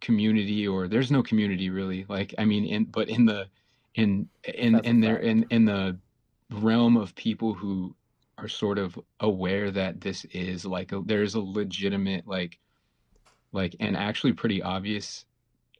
[0.00, 3.46] community or there's no community really like i mean in but in the
[3.94, 5.98] in in That's in there in in the
[6.50, 7.94] realm of people who
[8.38, 12.58] are sort of aware that this is like a, there's a legitimate like
[13.52, 15.24] like and actually pretty obvious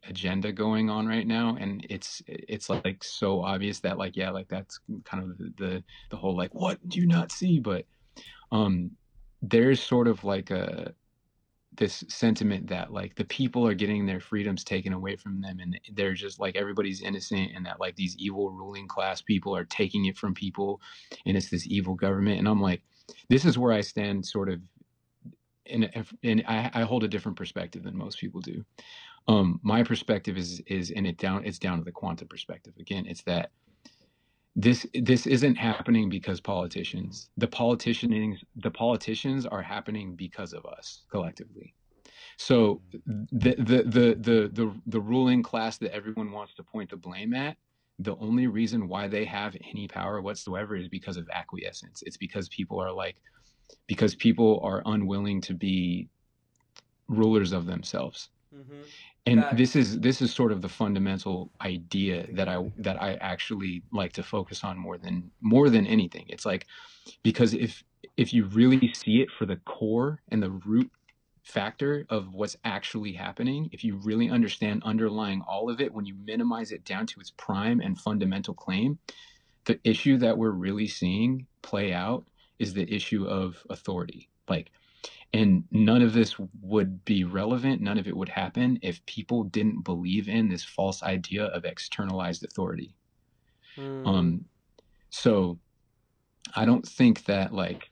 [0.07, 4.47] agenda going on right now and it's it's like so obvious that like yeah like
[4.47, 6.77] that's kind of the the, the whole like what?
[6.87, 7.59] Do you not see?
[7.59, 7.85] But
[8.51, 8.91] um
[9.41, 10.93] there's sort of like a
[11.75, 15.79] this sentiment that like the people are getting their freedoms taken away from them and
[15.93, 20.05] they're just like everybody's innocent and that like these evil ruling class people are taking
[20.05, 20.81] it from people
[21.25, 22.39] and it's this evil government.
[22.39, 22.81] And i'm like
[23.29, 24.59] this is where i stand sort of
[25.67, 25.89] in
[26.23, 28.63] and I, I hold a different perspective than most people do
[29.27, 32.73] um my perspective is is and it down it's down to the quantum perspective.
[32.79, 33.51] Again it's that
[34.55, 41.03] this this isn't happening because politicians the politicians the politicians are happening because of us
[41.11, 41.73] collectively.
[42.37, 46.97] So the the the the the, the ruling class that everyone wants to point the
[46.97, 47.57] blame at
[47.99, 52.03] the only reason why they have any power whatsoever is because of acquiescence.
[52.05, 53.17] It's because people are like
[53.87, 56.09] because people are unwilling to be
[57.07, 58.29] rulers of themselves
[59.27, 63.83] and this is this is sort of the fundamental idea that i that i actually
[63.91, 66.25] like to focus on more than more than anything.
[66.29, 66.65] It's like
[67.23, 67.83] because if
[68.17, 70.91] if you really see it for the core and the root
[71.43, 76.13] factor of what's actually happening if you really understand underlying all of it when you
[76.25, 78.99] minimize it down to its prime and fundamental claim
[79.67, 82.25] the issue that we're really seeing play out
[82.57, 84.29] is the issue of authority.
[84.49, 84.71] Like
[85.33, 89.83] and none of this would be relevant none of it would happen if people didn't
[89.83, 92.95] believe in this false idea of externalized authority.
[93.77, 94.07] Mm.
[94.07, 94.45] um
[95.09, 95.59] so
[96.55, 97.89] i don't think that like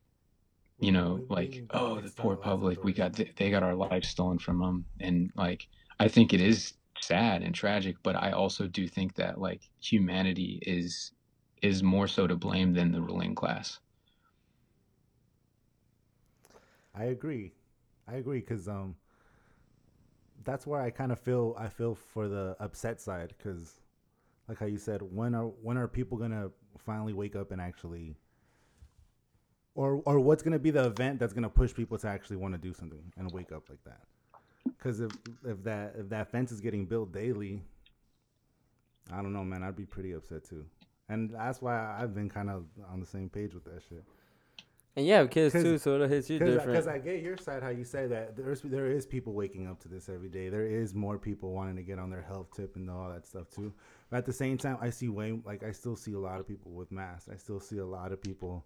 [0.80, 3.76] you know What do you like oh the poor public we got they got our
[3.76, 5.68] lives stolen from them and like
[6.00, 10.60] i think it is sad and tragic but i also do think that like humanity
[10.64, 11.12] is
[11.62, 13.80] is more so to blame than the ruling class
[16.98, 17.52] I agree.
[18.08, 18.96] I agree because um,
[20.44, 23.82] that's where I kind of feel I feel for the upset side because,
[24.48, 28.16] like how you said, when are when are people gonna finally wake up and actually,
[29.74, 32.58] or or what's gonna be the event that's gonna push people to actually want to
[32.60, 34.02] do something and wake up like that?
[34.78, 35.12] Because if
[35.46, 37.62] if that if that fence is getting built daily,
[39.12, 40.66] I don't know, man, I'd be pretty upset too.
[41.10, 44.04] And that's why I've been kind of on the same page with that shit.
[44.98, 46.88] And you have kids 'Cause- too, so it hits you Because different.
[46.88, 49.90] I get your side, how you say that there's there is people waking up to
[49.90, 50.48] this every day.
[50.48, 53.50] There is more people wanting to get on their health tip and all that stuff
[53.50, 53.74] too.
[54.10, 56.48] But at the same time, I see way like I still see a lot of
[56.48, 57.28] people with masks.
[57.30, 58.66] I still see a lot of people,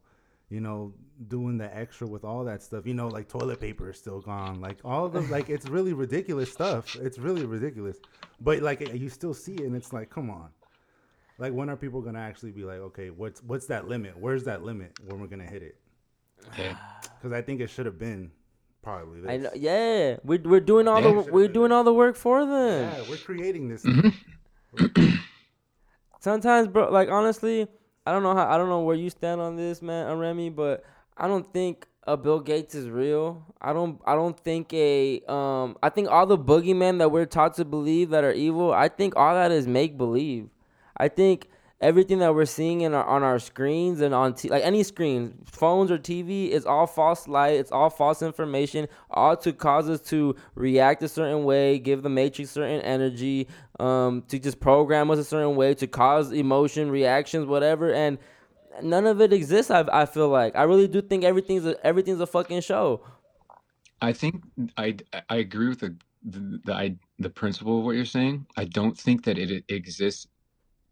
[0.50, 0.94] you know,
[1.30, 2.86] doing the extra with all that stuff.
[2.86, 4.62] You know, like toilet paper is still gone.
[4.62, 6.96] Like all the like it's really ridiculous stuff.
[6.98, 7.98] It's really ridiculous.
[8.40, 10.50] But like you still see it, and it's like, come on.
[11.40, 14.16] Like when are people gonna actually be like, okay, what's what's that limit?
[14.16, 15.76] Where's that limit when we're gonna hit it?
[16.58, 16.76] Yeah.
[17.18, 18.32] Because I think it should have been
[18.82, 19.30] probably this.
[19.30, 21.22] I know, yeah, we're we're doing all Yeah.
[21.22, 22.92] the we're doing all the work for them.
[22.92, 23.84] Yeah, we're creating this.
[23.86, 24.14] Mhm.
[26.20, 27.68] Sometimes, bro, like honestly,
[28.06, 30.50] I don't know how I don't know where you stand on this, man, uh, Remy,
[30.50, 30.84] but
[31.18, 33.44] I don't think a Bill Gates is real.
[33.62, 37.54] I don't I don't think a um I think all the boogeymen that we're taught
[37.56, 40.50] to believe that are evil, I think all that is make believe.
[40.98, 41.48] I think
[41.82, 45.34] everything that we're seeing in our, on our screens and on t- like any screen,
[45.46, 47.56] phones or TV, is all false light.
[47.56, 52.10] It's all false information, all to cause us to react a certain way, give the
[52.10, 53.48] matrix certain energy,
[53.80, 57.94] um, to just program us a certain way, to cause emotion, reactions, whatever.
[57.94, 58.18] And
[58.84, 59.72] none of it exists.
[59.72, 63.02] I, I feel like I really do think everything's a, everything's a fucking show.
[64.02, 64.44] I think
[64.78, 64.98] I
[65.30, 68.46] I agree with the the the, I, the principle of what you're saying.
[68.58, 70.28] I don't think that it exists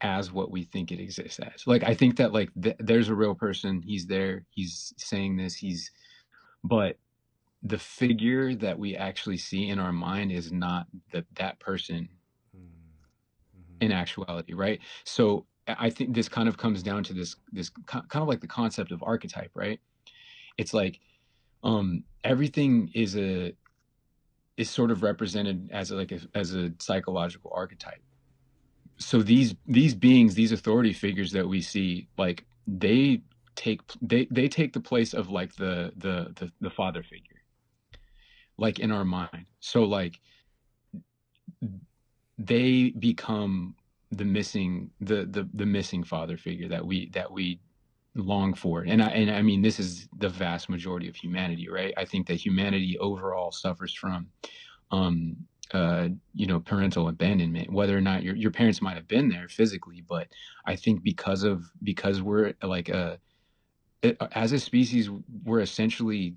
[0.02, 1.66] as what we think it exists as.
[1.66, 3.82] Like I think that like th- there's a real person.
[3.86, 4.46] He's there.
[4.52, 5.56] He's saying this.
[5.56, 5.92] He's
[6.64, 6.98] but
[7.64, 12.10] the figure that we actually see in our mind is not the, that person
[13.78, 13.86] Mm-hmm.
[13.86, 14.80] in actuality, right?
[15.04, 18.48] So I think this kind of comes down to this this kind of like the
[18.48, 19.80] concept of archetype, right?
[20.58, 21.00] It's like
[21.64, 23.54] um everything is a
[24.58, 28.02] is sort of represented as a, like a, as a psychological archetype.
[29.00, 33.22] So these these beings, these authority figures that we see, like they
[33.56, 37.42] take they they take the place of like the the the, the father figure,
[38.58, 39.46] like in our mind.
[39.60, 40.20] So like
[42.38, 43.76] they become
[44.12, 47.60] the missing the the the missing father figure that we that we
[48.16, 51.94] long for and i and i mean this is the vast majority of humanity right
[51.98, 54.28] i think that humanity overall suffers from
[54.92, 55.36] um
[55.74, 59.48] uh you know parental abandonment whether or not your your parents might have been there
[59.50, 60.28] physically but
[60.66, 63.20] i think because of because we're like a
[64.32, 65.10] as a species
[65.44, 66.36] we're essentially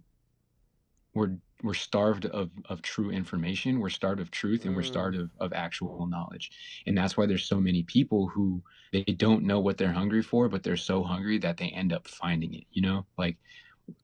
[1.15, 4.87] we're we're starved of of true information we're starved of truth and we're Mm.
[4.87, 6.51] starved of, of actual knowledge
[6.87, 8.63] and that's why there's so many people who
[8.93, 12.09] they don't know what they're hungry for but they're so hungry that they end up
[12.09, 13.37] finding it you know like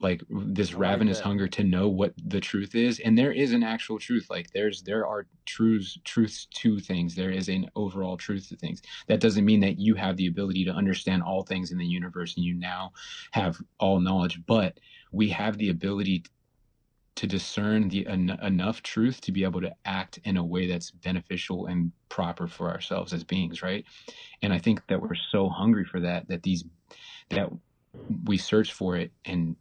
[0.01, 1.25] like this like ravenous that.
[1.25, 4.83] hunger to know what the truth is and there is an actual truth like there's
[4.83, 9.44] there are truths truths to things there is an overall truth to things that doesn't
[9.44, 12.55] mean that you have the ability to understand all things in the universe and you
[12.55, 12.92] now
[13.33, 14.79] have all knowledge but
[15.12, 16.25] we have the ability
[17.16, 20.90] to discern the en- enough truth to be able to act in a way that's
[20.90, 23.85] beneficial and proper for ourselves as beings right
[24.42, 26.64] and i think that we're so hungry for that that these
[27.31, 27.51] that
[28.25, 29.57] we search for it and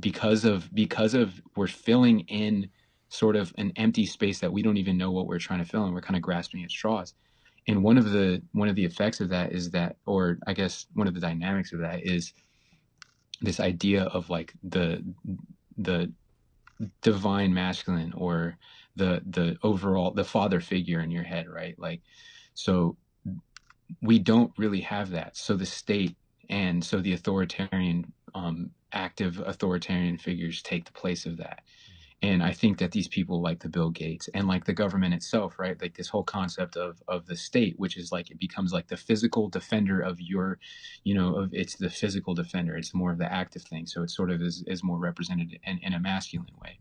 [0.00, 2.68] because of because of we're filling in
[3.10, 5.86] sort of an empty space that we don't even know what we're trying to fill
[5.86, 5.94] in.
[5.94, 7.14] We're kind of grasping at straws.
[7.66, 10.86] And one of the one of the effects of that is that or i guess
[10.94, 12.32] one of the dynamics of that is
[13.40, 15.04] this idea of like the
[15.76, 16.12] the
[17.02, 18.56] divine masculine or
[18.96, 21.78] the the overall the father figure in your head right?
[21.78, 22.02] Like
[22.54, 22.96] so
[24.02, 25.36] we don't really have that.
[25.36, 26.16] So the state
[26.50, 31.60] and so the authoritarian um active authoritarian figures take the place of that.
[32.22, 35.58] And i think that these people like the bill gates and like the government itself
[35.58, 35.80] right?
[35.80, 38.96] Like this whole concept of of the state which is like it becomes like the
[38.96, 40.58] physical defender of your
[41.04, 42.76] you know of it's the physical defender.
[42.76, 43.86] It's more of the active thing.
[43.86, 46.80] So it sort of is, is more represented in, in a masculine way.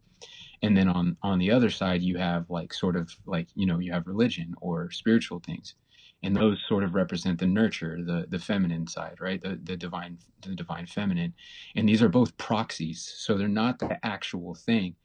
[0.63, 3.79] And then on on the other side you have like sort of like you know
[3.79, 5.75] you have religion or spiritual things
[6.23, 9.41] and those sort of represent the nurture the the feminine side right?
[9.41, 11.33] The the divine the divine feminine.
[11.75, 14.95] And these are both proxies so they're not the actual thing.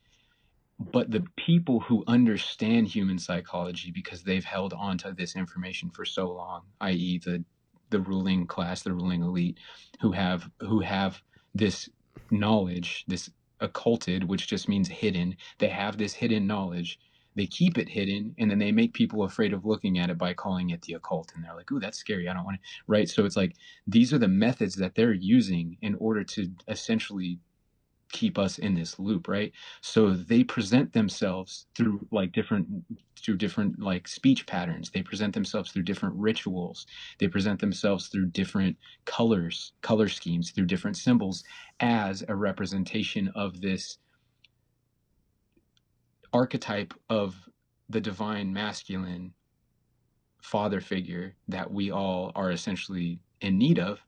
[0.79, 6.05] But the people who understand human psychology because they've held on to this information for
[6.05, 7.19] so long i.e.
[7.25, 7.45] the
[7.91, 9.59] the ruling class the ruling elite
[10.01, 11.23] who have who have
[11.55, 11.89] this
[12.31, 15.37] knowledge this occulted which just means hidden.
[15.59, 16.99] They have this hidden knowledge
[17.37, 20.35] they keep it hidden and then they make people afraid of looking at it by
[20.35, 23.09] calling it the occult and they're like ooh that's scary i don't want to right?
[23.09, 23.55] So it's like
[23.87, 27.39] these are the methods that they're using in order to essentially
[28.13, 29.53] keep us in this loop right?
[29.81, 32.69] So they present themselves through like different
[33.19, 34.91] through different like speech patterns.
[34.91, 36.87] They present themselves through different rituals.
[37.19, 41.45] They present themselves through different colors color schemes through different symbols
[41.81, 43.99] as a representation of this
[46.33, 47.49] archetype of
[47.89, 49.35] the divine masculine
[50.43, 54.01] father figure that we all are essentially in need of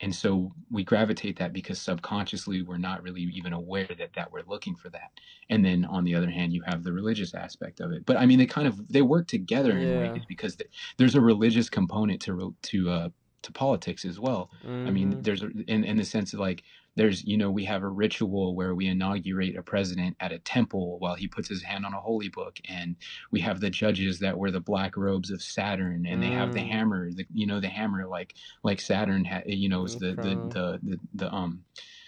[0.00, 4.42] and so we gravitate that because subconsciously we're not really even aware that that we're
[4.46, 5.12] looking for that
[5.50, 8.26] and then on the other hand you have the religious aspect of it but i
[8.26, 10.18] mean they kind of they work together in Yeah.
[10.28, 13.08] because th- there's a religious component to to uh
[13.42, 14.50] to politics as well
[14.84, 15.22] I mean, Mhm.
[15.22, 16.64] there's a, in in the sense of like
[16.96, 20.98] there's you know we have a ritual where we inaugurate a president at a temple
[20.98, 22.96] while he puts his hand on a holy book, and
[23.30, 26.60] we have the judges that wear the black robes of Saturn, and they have the
[26.60, 26.68] Mm.
[26.70, 30.42] hammer, the you know the hammer like like Saturn had you know is the, the
[30.50, 31.64] the the the um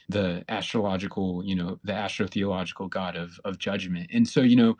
[0.08, 4.76] the astrological you know the astrotheological god of of judgment, and so you know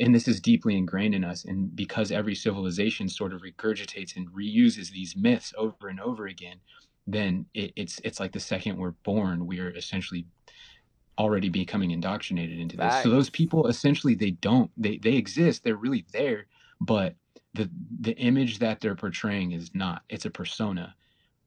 [0.00, 4.28] and this is deeply ingrained in us and because every civilization sort of regurgitates and
[4.30, 6.60] reuses these myths over and over again
[7.06, 10.26] then it, it's it's like the second we're born we're essentially
[11.18, 13.02] already becoming indoctrinated into this.
[13.02, 16.46] So those people essentially they don't they they exist they're really there
[16.80, 17.14] but
[17.54, 17.70] the
[18.00, 20.02] the image that they're portraying is not.
[20.08, 20.94] It's a persona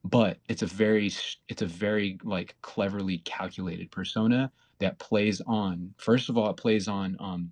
[0.03, 1.11] but it's a very
[1.49, 6.88] it's a very like cleverly calculated persona that plays on first of all it plays
[6.88, 7.51] on um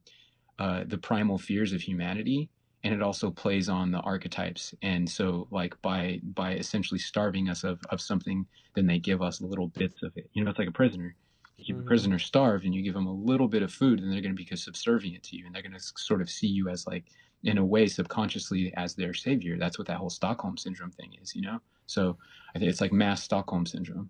[0.59, 2.49] uh, the primal fears of humanity
[2.83, 7.63] and it also plays on the archetypes and so like by by essentially starving us
[7.63, 10.67] of, of something then they give us little bits of it you know it's like
[10.67, 11.15] a prisoner
[11.57, 11.81] you keep Mhm.
[11.81, 14.35] a prisoner starved and you give them a little bit of food and they're going
[14.35, 17.05] to become subservient to you and they're going to sort of see you as like
[17.43, 19.57] in a way subconsciously as their savior.
[19.57, 21.59] That's what that whole Stockholm syndrome thing is, you know.
[21.85, 22.17] So
[22.53, 24.09] I think it's like mass Stockholm syndrome.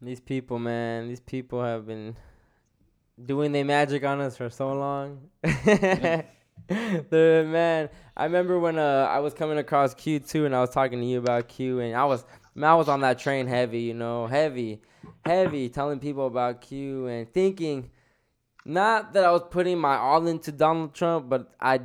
[0.00, 2.16] These people, man, these people have been
[3.26, 5.20] doing their magic on us for so long.
[5.42, 6.24] the
[6.68, 11.00] man, I remember when uh, I was coming across Q two and I was talking
[11.00, 13.94] to you about Q and I was man, I was on that train heavy, you
[13.94, 14.82] know, heavy,
[15.24, 17.90] heavy, telling people about Q and thinking
[18.64, 21.80] not that I was putting my all into Donald Trump, but I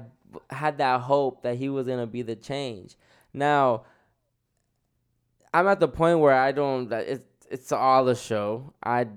[0.49, 2.95] had that hope that he was gonna be the change.
[3.33, 3.83] Now,
[5.53, 6.91] I'm at the point where I don't.
[6.91, 8.73] It's it's all a show.
[8.83, 9.07] I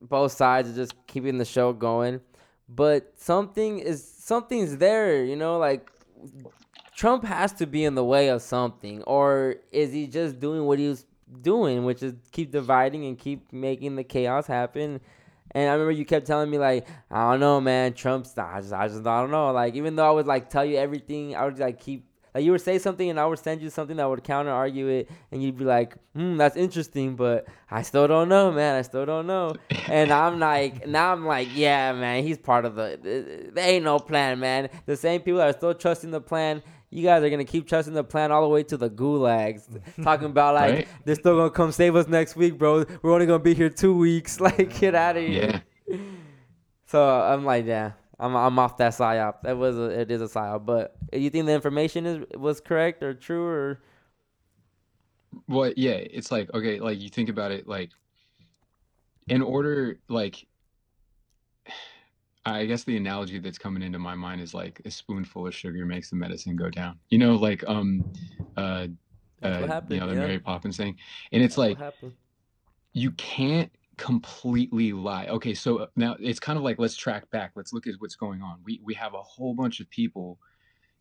[0.00, 2.20] both sides are just keeping the show going,
[2.68, 5.24] but something is something's there.
[5.24, 5.90] You know, like
[6.94, 10.78] Trump has to be in the way of something, or is he just doing what
[10.78, 11.04] he was
[11.42, 15.00] doing, which is keep dividing and keep making the chaos happen?
[15.52, 18.36] And I remember you kept telling me like, I don't know, man, Trump's.
[18.36, 19.52] I just, I just, I don't know.
[19.52, 22.05] Like, even though I would like tell you everything, I would like keep
[22.36, 24.88] like you would say something and I would send you something that would counter argue
[24.88, 28.76] it, and you'd be like, "Hmm, that's interesting," but I still don't know, man.
[28.76, 29.54] I still don't know.
[29.88, 32.98] and I'm like, now I'm like, yeah, man, he's part of the.
[33.54, 34.68] There ain't no plan, man.
[34.84, 36.62] The same people that are still trusting the plan.
[36.90, 39.62] You guys are gonna keep trusting the plan all the way to the gulags,
[40.04, 40.88] talking about like Right.
[41.04, 42.84] they're still gonna come save us next week, bro.
[43.02, 44.38] We're only gonna be here two weeks.
[44.46, 45.62] Like, get out of here.
[45.88, 45.96] Yeah.
[46.86, 49.42] So I'm like, yeah, I'm I'm off that psyop.
[49.42, 50.64] That was a, it is a psyop.
[50.64, 53.80] But you think the information is was correct or true or
[55.48, 57.90] Well, yeah, it's like okay, like you think about it, like
[59.28, 60.46] in order, like
[62.46, 65.84] I guess the analogy that's coming into my mind is like a spoonful of sugar
[65.84, 66.98] makes the medicine go down.
[67.10, 68.04] You know, like um,
[68.56, 68.86] uh,
[69.40, 70.20] That's uh, happened, you know, the yeah.
[70.20, 70.96] Mary Poppins thing,
[71.32, 71.76] and it's like
[72.92, 75.26] you can't completely lie.
[75.26, 77.52] Okay, so uh, now it's kind of like let's track back.
[77.56, 78.60] Let's look at what's going on.
[78.64, 80.38] We we have a whole bunch of people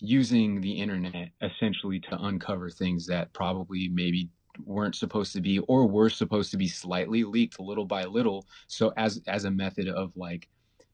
[0.01, 4.29] using the internet essentially to uncover things that probably maybe
[4.65, 8.93] weren't supposed to be or were supposed to be slightly leaked little by little so
[8.97, 10.49] as as a method of like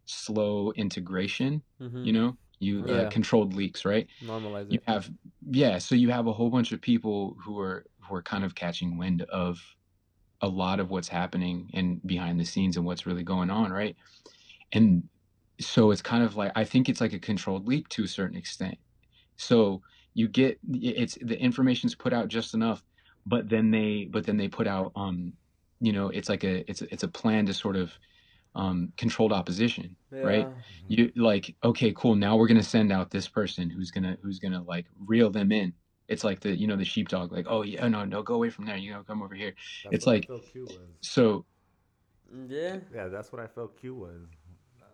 [0.05, 2.03] slow integration Mhm.
[2.03, 2.93] you know you Yeah.
[2.93, 5.11] uh, controlled leaks right Normalize you have
[5.49, 8.55] yeah so you have a whole bunch of people who are who are kind of
[8.55, 9.59] catching wind of
[10.41, 13.95] a lot of what's happening and behind the scenes and what's really going on right?
[14.73, 15.03] And
[15.59, 18.37] so it's kind of like i think it's like a controlled leak to a certain
[18.37, 18.77] extent.
[19.37, 19.81] So
[20.13, 22.83] you get it's the information's put out just enough
[23.25, 25.33] but then they but then they put out um
[25.79, 27.91] you know it's like a it's a, it's a plan to sort of
[28.55, 30.49] um controlled opposition right?
[30.87, 34.61] You like okay cool now we're gonna send out this person who's gonna who's gonna
[34.63, 35.73] like reel them in
[36.11, 38.65] it's like the you know the sheepdog like oh yeah no no go away from
[38.65, 39.53] there you know come over here
[39.83, 40.77] That's It's like- felt Q was.
[41.01, 41.45] so
[42.47, 42.77] Yeah.
[42.93, 44.21] Yeah, that's what I felt Q was.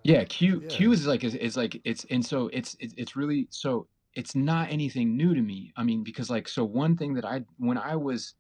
[0.04, 0.70] yeah q Yeah.
[0.70, 3.88] q is like is, is like it's and so it's it's it's really so
[4.20, 7.44] it's not anything new to me i mean because like so one thing that i
[7.68, 8.34] when i was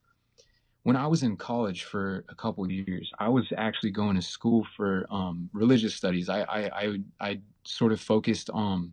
[0.88, 4.22] when i was in college for a couple of years i was actually going to
[4.22, 6.86] school for um religious studies i i i,
[7.30, 7.32] I
[7.66, 8.92] sort of focused on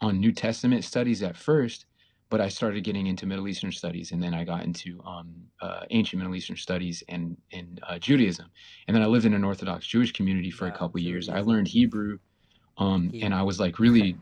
[0.00, 1.86] on new testament studies at first
[2.32, 5.82] but i started getting into middle eastern studies and then i got into um uh,
[5.90, 8.46] ancient middle eastern studies and and uh, judaism.
[8.88, 11.28] And then i lived in an orthodox jewish community for a couple years.
[11.28, 12.18] i learned hebrew
[12.78, 14.16] um and i was like really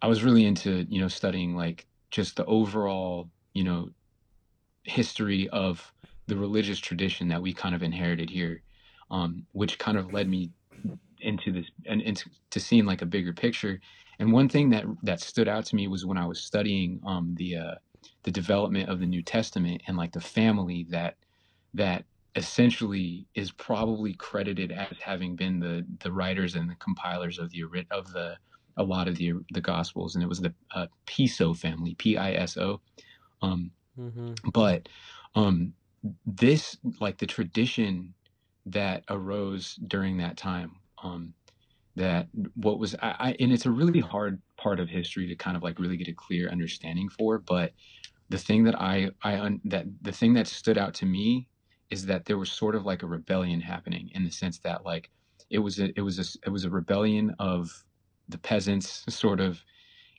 [0.00, 3.90] i was really into you know studying like just the overall you know
[4.84, 5.92] history of
[6.26, 8.62] the religious tradition that we kind of inherited here
[9.10, 10.50] um which kind of led me
[11.20, 13.80] into this and into to seeing like a bigger picture.
[14.18, 17.34] And one thing that that stood out to me was when i was studying um
[17.36, 17.74] the uh
[18.24, 21.16] the development of the new testament and like the family that
[21.74, 22.04] that
[22.36, 27.64] essentially is probably credited as having been the the writers and the compilers of the
[27.90, 28.36] of the
[28.76, 30.14] a lot of the the gospels.
[30.14, 32.80] And it was the uh, piso family p-i-s-o
[33.42, 34.34] um Mm-hmm.
[34.52, 34.88] but
[35.34, 35.74] um
[36.26, 38.14] this like the tradition
[38.66, 41.32] that arose during that time um
[41.96, 45.56] that what was I, I and it's a really hard part of history to kind
[45.56, 47.72] of like really get a clear understanding for but
[48.28, 51.48] the thing that i i that the thing that stood out to me
[51.90, 55.10] is that there was sort of like a rebellion happening in the sense that like
[55.50, 57.70] it was a it was a it was a rebellion of
[58.28, 59.60] the peasants sort of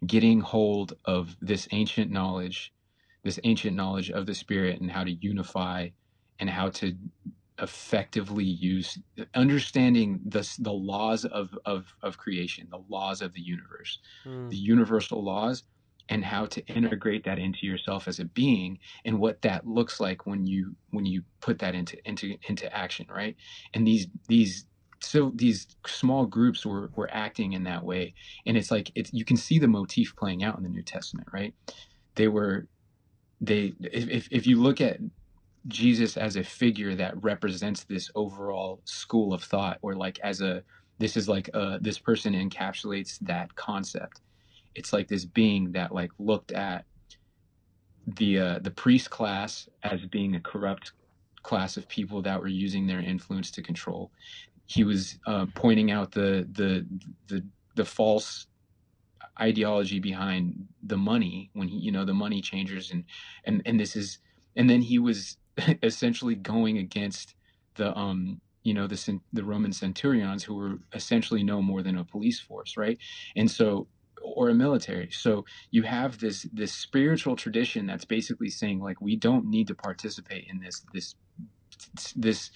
[0.06, 2.74] getting hold of this ancient knowledge
[3.24, 5.88] this ancient knowledge of the spirit and how to unify
[6.40, 6.94] and how to
[7.62, 8.98] effectively use
[9.36, 14.50] understanding the, the laws of, of, of creation the laws of the universe Mm.
[14.50, 15.64] the universal laws
[16.10, 20.26] and how to integrate that into yourself as a being and what that looks like
[20.26, 23.36] when you when you put that into into into action right?
[23.74, 24.66] And these these
[25.02, 28.14] so these small groups were were acting in that way.
[28.46, 31.28] And it's like it's you can see the motif playing out in the new testament
[31.34, 31.54] right?
[32.16, 32.68] They were
[33.40, 35.00] they if, if, if you look at
[35.68, 40.64] jesus as a figure that represents this overall school of thought or like as a
[41.02, 44.22] this is like uh this person encapsulates that concept.
[44.76, 46.86] It's like this being that like looked at
[48.06, 50.94] the uh the priest class as being a corrupt
[51.42, 54.12] class of people that were using their influence to control.
[54.68, 56.86] He was uh, pointing out the the
[57.28, 57.44] the
[57.76, 58.46] the false
[59.40, 63.04] ideology behind the money when he you know the money changers and
[63.46, 64.20] and and this is
[64.56, 65.38] and then he was
[65.84, 67.36] essentially going against
[67.76, 72.04] the um you know the the Roman centurions who were essentially no more than a
[72.04, 72.98] police force right?
[73.36, 73.88] And so
[74.24, 75.10] or a military.
[75.12, 79.76] So you have this this spiritual tradition that's basically saying like we don't need to
[79.76, 81.16] participate in this this
[82.16, 82.52] this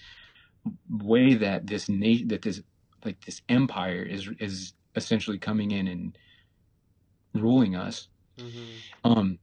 [0.89, 2.61] way that this nation that this
[3.03, 6.17] like this empire is is essentially coming in and
[7.33, 8.07] ruling us.
[8.37, 9.11] Mm-hmm.
[9.11, 9.39] um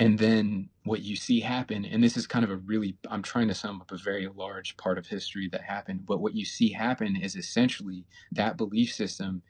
[0.00, 3.48] and then what you see happen and this is kind of a really i'm trying
[3.48, 6.72] to sum up a very large part of history that happened but what you see
[6.72, 9.42] happen is essentially that belief system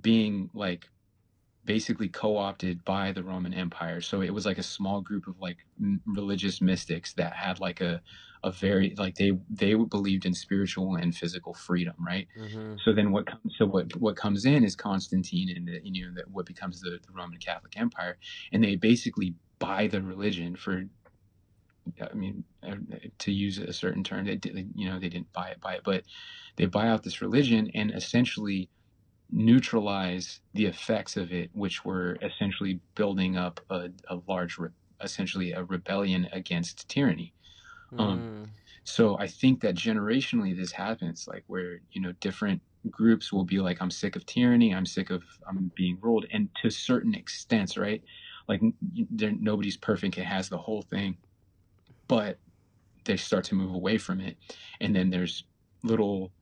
[0.00, 0.86] being like
[1.64, 5.58] basically co-opted by the roman empire so it was like a small group of like
[5.80, 8.02] m- religious mystics that had like a
[8.44, 12.76] a very like they they believed in spiritual and physical freedom right Mm-hmm.
[12.84, 16.14] so then what comes so what what comes in is Constantine and the, you know
[16.16, 18.18] that what becomes the, the Roman Catholic Empire
[18.52, 20.84] and they basically buy the religion for
[22.00, 22.76] I mean uh,
[23.18, 25.82] to use a certain term they did you know they didn't buy it buy it
[25.84, 26.04] but
[26.56, 28.70] they buy out this religion and essentially
[29.30, 34.70] neutralize the effects of it which were essentially building up a, a large re-
[35.02, 37.34] essentially a rebellion against tyranny
[37.98, 38.44] Um, Mm-hmm.
[38.84, 43.60] so I think that generationally this happens, like where you know different groups will be
[43.60, 44.74] like, "I'm sick of tyranny.
[44.74, 48.02] I'm sick of I'm being ruled," and to certain extents, right?
[48.48, 48.62] Like
[49.10, 51.16] there, nobody's perfect; it has the whole thing,
[52.08, 52.38] but
[53.04, 54.36] they start to move away from it,
[54.80, 55.44] and then there's
[55.82, 56.32] little,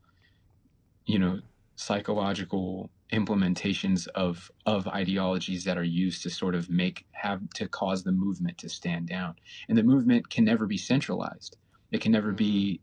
[1.07, 1.41] you know,
[1.77, 8.03] psychological implementations of of ideologies that are used to sort of make have to cause
[8.03, 9.35] the movement to stand down.
[9.69, 11.57] And the movement can never be centralized.
[11.93, 12.81] It can never be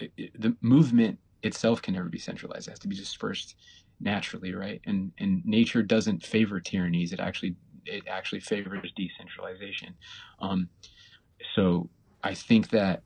[0.00, 0.06] mm-hmm.
[0.16, 2.68] it- the movement itself can never be centralized.
[2.68, 3.56] It has to be dispersed
[4.00, 4.80] naturally right?
[4.86, 7.12] And and nature doesn't favor tyrannies.
[7.12, 9.94] It actually it actually favors decentralization.
[10.40, 10.68] Um
[11.54, 11.88] so
[12.22, 13.02] i think that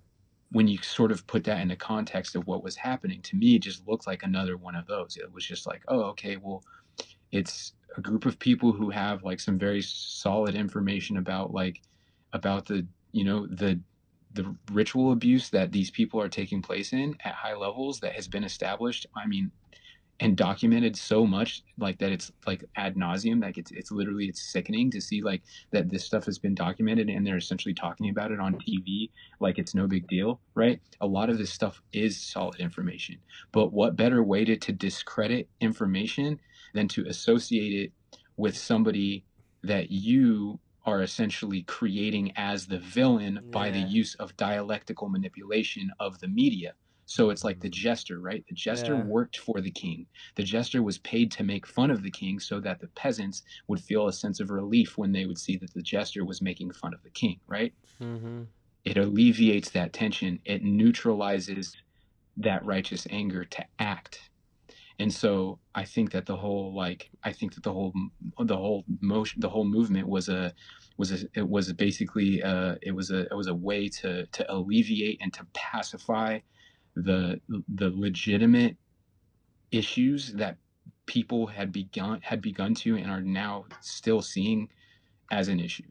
[0.51, 3.57] when you sort of put that in the context of what was happening to me
[3.57, 5.17] it just looked like another one of those.
[5.17, 6.63] It was just like oh okay well
[7.33, 11.81] it's a group of people who have like some very solid information about like
[12.33, 13.81] about the you know the
[14.33, 18.27] the ritual abuse that these people are taking place in at high levels that has
[18.27, 19.07] been established.
[19.17, 19.53] I mean
[20.21, 24.53] and documented so much like that it's like ad nauseum like it's it's literally it's
[24.53, 25.43] sickening to see like
[25.73, 29.11] that this stuff has been documented and they're essentially talking about it on tv
[29.41, 30.81] like it's no big deal right?
[31.01, 33.17] A lot of this stuff is solid information
[33.53, 36.39] but what better way to, to discredit information
[36.75, 37.93] than to associate it
[38.37, 39.25] with somebody
[39.63, 46.21] that you are essentially creating as the villain by the use of dialectical manipulation of
[46.21, 46.75] the media
[47.07, 48.45] so it's like the jester right?
[48.49, 49.05] The jester Yeah.
[49.05, 50.07] worked for the king.
[50.37, 53.81] The jester was paid to make fun of the king so that the peasants would
[53.81, 56.95] feel a sense of relief when they would see that the jester was making fun
[56.95, 57.73] of the king right?
[58.01, 58.43] Mm-hmm.
[58.85, 60.41] it alleviates that tension.
[60.45, 61.77] It neutralizes
[62.37, 64.31] that righteous anger to act.
[64.99, 67.93] And so i think that the whole like i think that the whole
[68.39, 70.55] the whole motion the whole movement was a
[70.99, 74.53] was a, it was basically uh it was a it was a way to to
[74.53, 76.39] alleviate and to pacify
[76.97, 77.41] the
[77.75, 78.77] the legitimate
[79.73, 80.57] issues that
[81.07, 84.69] people had begun had begun to and are now still seeing
[85.31, 85.83] as an issue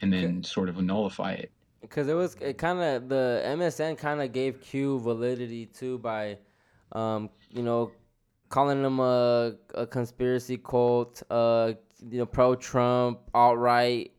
[0.00, 1.50] and then sort of nullify it
[1.82, 6.38] because it was it kind of the MSM kind of gave Q validity too by,
[6.92, 7.92] um, you know,
[8.48, 11.72] calling them a, a conspiracy cult, uh,
[12.08, 14.12] you know, pro Trump, alt right.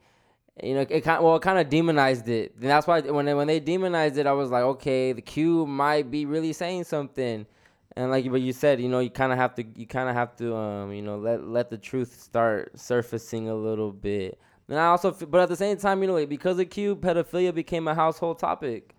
[0.62, 2.54] You know, it kind well, it kind of demonized it.
[2.62, 5.66] And that's why when they, when they demonized it, I was like, okay, the Q
[5.66, 7.48] might be really saying something.
[7.96, 10.16] And like what you said, you know, you kind of have to, you kind of
[10.16, 14.40] have to, um, you know, let let the truth start surfacing a little bit.
[14.68, 17.54] And I also, but at the same time, you know, like, because of Q, pedophilia
[17.54, 18.96] became a household topic.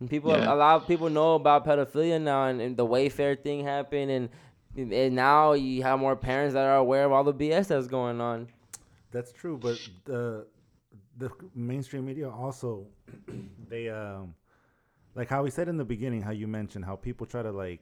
[0.00, 0.52] And people, Yeah.
[0.52, 4.28] a lot of people know about pedophilia now, and, and the Wayfair thing happened, and
[4.76, 8.20] and now you have more parents that are aware of all the BS that's going
[8.20, 8.48] on.
[9.10, 10.46] That's true, but the
[11.18, 12.86] the mainstream media also
[13.68, 14.34] they um
[15.16, 17.80] like how we said in the beginning, how you mentioned how people try to like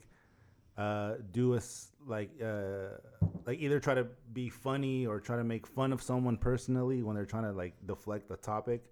[0.78, 2.96] uh, do us like uh,
[3.44, 7.16] like either try to be funny or try to make fun of someone personally when
[7.16, 8.84] they're trying to like deflect the topic.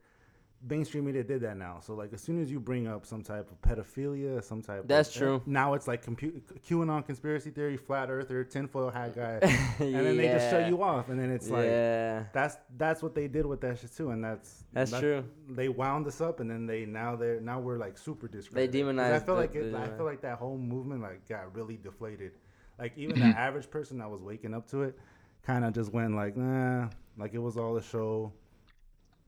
[0.69, 1.81] Mainstream media did that now.
[1.81, 4.89] So like as soon as you bring up some type of pedophilia, some type of
[4.89, 5.43] That's of, eh, true.
[5.47, 9.39] Now it's like compu- QAnon conspiracy theory, flat earther, tinfoil hat guy,
[9.81, 13.15] and then they just shut you off, and then it's like yeah, that's that's what
[13.15, 15.25] they did with that shit too, and that's That's true.
[15.49, 18.73] They wound us up, and then they now they're now we're like super discredited.
[18.73, 21.29] They demonized I feel the- like it, the- I feel like that whole movement like
[21.29, 22.33] got really deflated.
[22.79, 24.99] Like even the average person that was waking up to it,
[25.43, 26.89] kind of just went like, nah,
[27.19, 28.33] like it was all a show.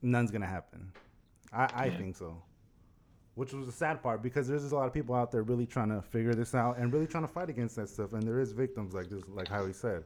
[0.01, 0.91] None's gonna happen.
[1.55, 1.97] I I Yeah.
[1.97, 2.41] think so.
[3.35, 5.65] Which was the sad part because there's just a lot of people out there really
[5.65, 8.39] trying to figure this out and really trying to fight against that stuff, and there
[8.39, 10.05] is victims like this, like how he said.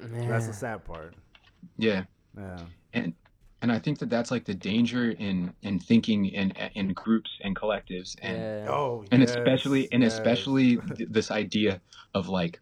[0.00, 1.14] That's the sad part.
[1.78, 2.04] Yeah.
[2.36, 2.58] Yeah.
[2.92, 3.14] and
[3.62, 7.56] and I think that that's like the danger in in thinking in in groups and
[7.56, 8.66] collectives and yeah.
[8.70, 10.12] Oh, and yes, especially and yes.
[10.12, 11.80] especially th- this idea
[12.14, 12.60] of like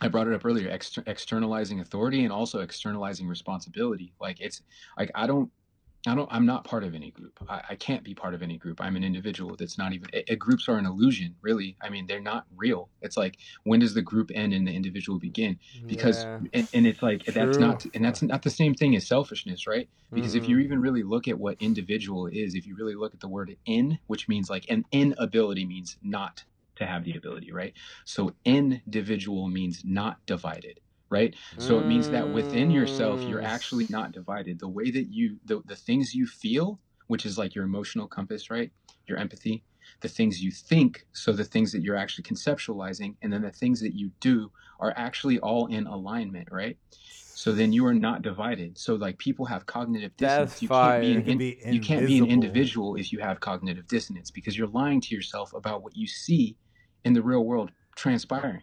[0.00, 4.62] I brought it up earlier exter- externalizing authority and also externalizing responsibility like it's
[4.98, 5.50] like I don't
[6.06, 7.40] I don't I'm not part of any group.
[7.48, 8.80] I, I can't be part of any group.
[8.80, 11.76] I'm an individual that's not even a, a groups are an illusion really.
[11.82, 12.90] I mean they're not real.
[13.02, 15.58] It's like when does the group end and the individual begin?
[15.88, 16.40] Because Yeah.
[16.52, 19.88] and, and it's like that's not and that's not the same thing as selfishness right?
[20.14, 20.62] Because if you Mhm.
[20.64, 23.98] even really look at what individual is if you really look at the word in
[24.06, 26.44] which means like an inability means not
[26.76, 27.74] to have the ability right?
[28.04, 30.80] So individual means not divided
[31.16, 31.34] right?
[31.66, 33.54] So it means that within yourself you're Mm.
[33.56, 34.54] actually not divided.
[34.58, 36.66] The way that you the, the things you feel
[37.12, 38.70] which is like your emotional compass right?
[39.08, 39.56] Your empathy
[40.02, 40.92] the things you think
[41.22, 44.50] so the things that you're actually conceptualizing and then the things that you do
[44.84, 46.76] are actually all in alignment right?
[47.42, 48.70] So then you are not divided.
[48.84, 50.52] So like people have cognitive dissonance.
[50.52, 53.06] That's you can't be an You can in- be you can't be an individual if
[53.12, 56.44] you have cognitive dissonance because you're lying to yourself about what you see
[57.04, 57.70] in the real world
[58.02, 58.62] transpiring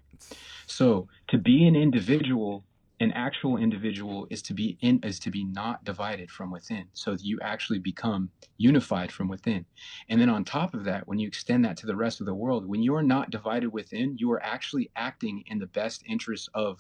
[0.68, 2.66] so to be an individual
[3.00, 6.86] an actual individual is to be in is to be not divided from within.
[6.94, 9.66] So that you actually become unified from within.
[10.10, 12.34] And then on top of that when you extend that to the rest of the
[12.36, 16.50] world when you are not divided within you are actually acting in the best interest
[16.54, 16.80] of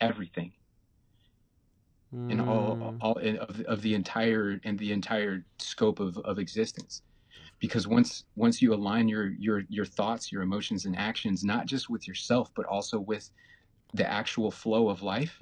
[0.00, 0.52] everything.
[2.28, 2.96] In all, Mm.
[3.00, 7.02] all in, of, of the entire and the entire scope of, of existence
[7.58, 11.88] because once once you align your your your thoughts your emotions and actions not just
[11.88, 13.30] with yourself but also with
[13.94, 15.40] the actual flow of life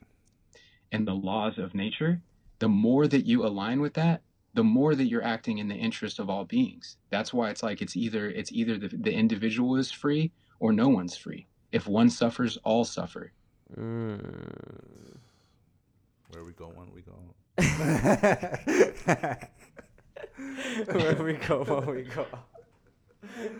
[0.92, 2.20] and the laws of nature
[2.58, 4.22] the more that you align with that
[4.54, 7.82] the more that you're acting in the interest of all beings that's why it's like
[7.82, 12.08] it's either it's either the, the individual is free or no one's free if one
[12.08, 13.32] suffers all suffer
[13.76, 15.16] Mm.
[16.28, 17.14] Where we go, when we go.
[20.86, 22.26] where we go, where we go.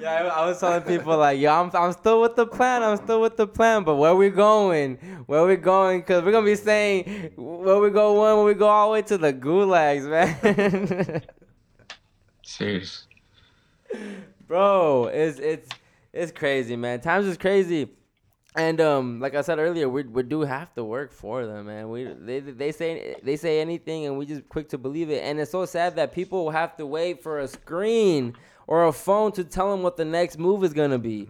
[0.01, 2.83] Yeah, I, I was telling people like, yo, I'm, I'm still with the plan.
[2.83, 4.97] I'm still with the plan, but where we going?
[5.27, 6.03] Where we going?
[6.03, 9.03] Cause we're gonna be saying where we go when when we go all the way
[9.03, 11.23] to the gulags, man.
[12.43, 13.07] serious
[14.47, 15.69] Bro, it's it's
[16.13, 17.01] it's crazy, man.
[17.01, 17.89] Times is crazy.
[18.57, 21.89] And um, like I said earlier, we we do have to work for them, man.
[21.89, 25.25] We they they say they say anything, and we just quick to believe it.
[25.25, 28.35] And it's so sad that people have to wait for a screen
[28.69, 31.27] or a phone to tell them what the next move is gonna be.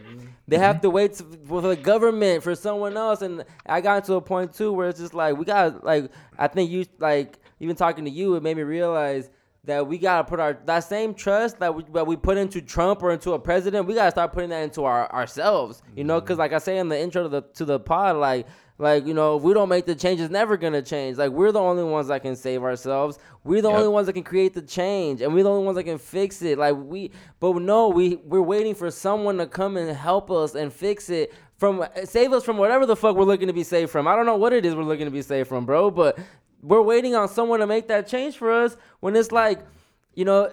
[0.46, 3.22] They have to wait to, for the government for someone else.
[3.22, 6.48] And I got to a point too where it's just like we got like I
[6.48, 9.30] think you like even talking to you, it made me realize
[9.66, 13.02] that we gotta put our that same trust that we that we put into Trump
[13.02, 15.82] or into a president, we gotta start putting that into our ourselves.
[15.96, 16.24] You know, mm-hmm.
[16.24, 18.46] because like I say in the intro to the to the pod, like
[18.78, 21.16] like you know, if we don't make the change, it's never gonna change.
[21.16, 23.18] Like we're the only ones that can save ourselves.
[23.44, 23.78] We're the Yep.
[23.78, 26.42] only ones that can create the change, and we're the only ones that can fix
[26.42, 26.58] it.
[26.58, 27.10] Like we,
[27.40, 31.32] but no, we we're waiting for someone to come and help us and fix it
[31.56, 34.08] from save us from whatever the fuck we're looking to be saved from.
[34.08, 36.18] I don't know what it is we're looking to be saved from, bro, but
[36.64, 39.60] we're waiting on someone to make that change for us when it's like,
[40.14, 40.50] you know,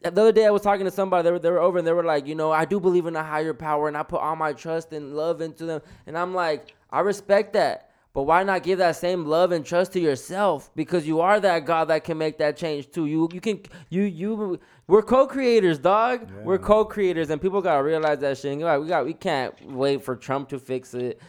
[0.00, 1.92] the other day I was talking to somebody, they were, they were over and they
[1.92, 4.36] were like, you know, I do believe in a higher power and I put all
[4.36, 5.80] my trust and love into them.
[6.06, 7.90] And I'm like, I respect that.
[8.14, 10.70] But why not give that same love and trust to yourself?
[10.76, 13.06] Because you are that God that can make that change too.
[13.06, 16.28] You you can you you we're co-creators, dog.
[16.44, 18.58] We're co-creators, and people gotta realize that shit.
[18.58, 21.22] Like, we got we can't wait for Trump to fix it.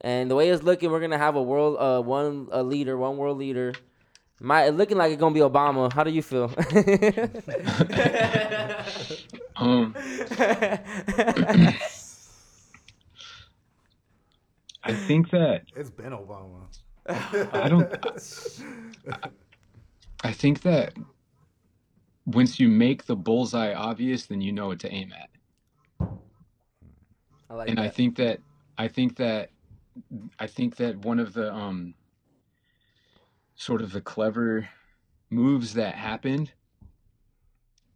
[0.00, 3.16] And the way it's looking, we're gonna have a world uh one a leader, one
[3.16, 3.72] world leader.
[4.40, 5.92] My it looking like it's gonna be Obama.
[5.92, 6.44] How do you feel?
[9.56, 9.94] um
[14.82, 16.66] i think that It's been Obama.
[17.06, 17.92] I don't.
[20.22, 20.94] I think that
[22.26, 26.08] once you make the bullseye obvious, then you know what to aim at.
[27.48, 28.40] I like and I think that
[28.78, 29.50] I think that
[30.38, 31.94] I think that one of the um
[33.54, 34.68] sort of the clever
[35.30, 36.52] moves that happened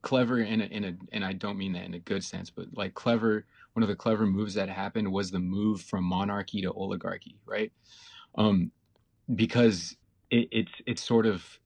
[0.02, 2.66] clever in a, in a and I don't mean that in a good sense, but
[2.74, 6.72] like clever one of the clever moves that happened was the move from monarchy to
[6.72, 7.72] oligarchy, right?
[8.36, 8.70] Um
[9.34, 9.96] because
[10.30, 11.58] it, it's it's sort of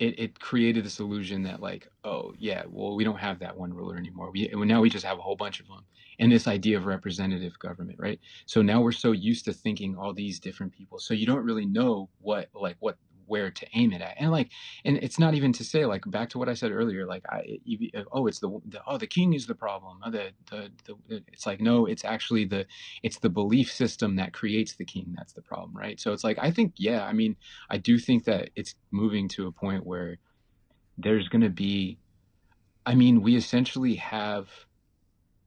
[0.00, 3.72] it, it created this illusion that like oh yeah well we don't have that one
[3.72, 4.30] ruler anymore.
[4.32, 5.84] We now we just have a whole bunch of them.
[6.18, 8.18] And this idea of representative government right?
[8.46, 10.98] So now we're so used to thinking all these different people.
[10.98, 12.96] So you don't really know what like what
[13.30, 14.50] where to aim it at and like
[14.84, 17.58] and it's not even to say like back to what i said earlier like i
[18.10, 20.68] oh it's the, the oh the king is the problem oh, the, the
[21.08, 22.66] the it's like no it's actually the
[23.04, 26.00] it's the belief system that creates the king that's the problem right?
[26.00, 27.36] So it's like i think yeah i mean
[27.70, 30.18] i do think that it's moving to a point where
[30.98, 31.98] there's going to be
[32.84, 34.48] i mean we essentially have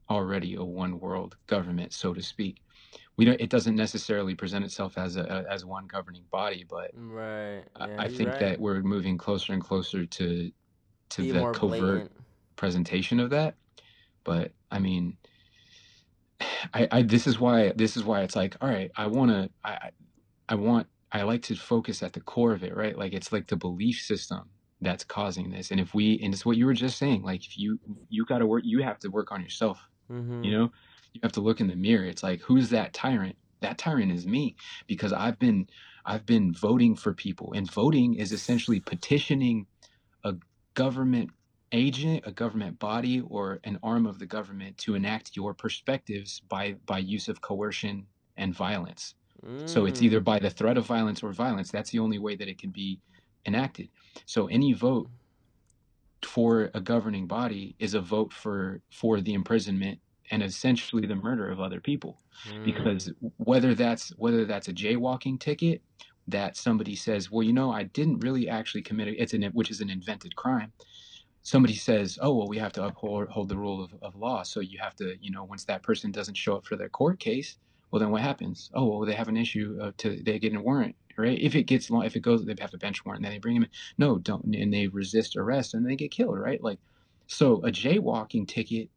[0.08, 2.63] already a one world government so to speak
[3.16, 7.62] we don't it doesn't necessarily present itself as a as one governing body but Right.
[7.76, 8.38] I- Yeah, I you're think right.
[8.40, 10.50] that we're moving closer and closer to
[11.10, 12.10] to Be the covert blatant.
[12.56, 13.56] presentation of that
[14.24, 15.16] but i mean
[16.74, 19.50] I, I this is why this is why it's like all right i want to
[19.64, 19.90] I, I
[20.50, 23.46] I want i like to focus at the core of it right like it's like
[23.46, 24.50] the belief system
[24.80, 27.56] that's causing this and if we and it's what you were just saying like if
[27.56, 29.78] you you got to work you have to work on yourself
[30.10, 30.44] Mhm.
[30.44, 30.70] you know
[31.14, 33.36] you have to look in the mirror it's like who's that tyrant?
[33.62, 34.56] That tyrant is me
[34.88, 35.68] because i've been
[36.06, 39.68] i've been voting for people and voting is essentially petitioning
[40.24, 40.34] a
[40.74, 41.30] government
[41.72, 46.74] agent a government body or an arm of the government to enact your perspectives by
[46.86, 49.14] by use of coercion and violence.
[49.66, 50.04] So it's Mm.
[50.06, 52.70] either by the threat of violence or violence that's the only way that it can
[52.70, 53.00] be
[53.46, 53.90] enacted.
[54.26, 55.10] So any vote
[56.24, 60.00] for a governing body is a vote for for the imprisonment
[60.30, 62.20] and essentially the murder of other people.
[62.48, 62.64] Mm.
[62.64, 65.80] because whether that's whether that's a jaywalking ticket
[66.26, 69.70] that somebody says well you know i didn't really actually commit it it's an which
[69.70, 70.72] is an invented crime
[71.44, 74.42] somebody says oh well we have to uphold hold the rule of, of law.
[74.42, 77.20] So you have to you know once that person doesn't show up for their court
[77.20, 77.58] case
[77.90, 78.70] well then what happens?
[78.74, 81.38] Oh well they have an issue uh, to they get a warrant right?
[81.38, 83.38] If it gets long if it goes they have a bench warrant and then they
[83.38, 83.70] bring him in.
[83.98, 86.62] No don't and they resist arrest and they get killed right?
[86.62, 86.80] Like
[87.26, 88.88] so a jaywalking ticket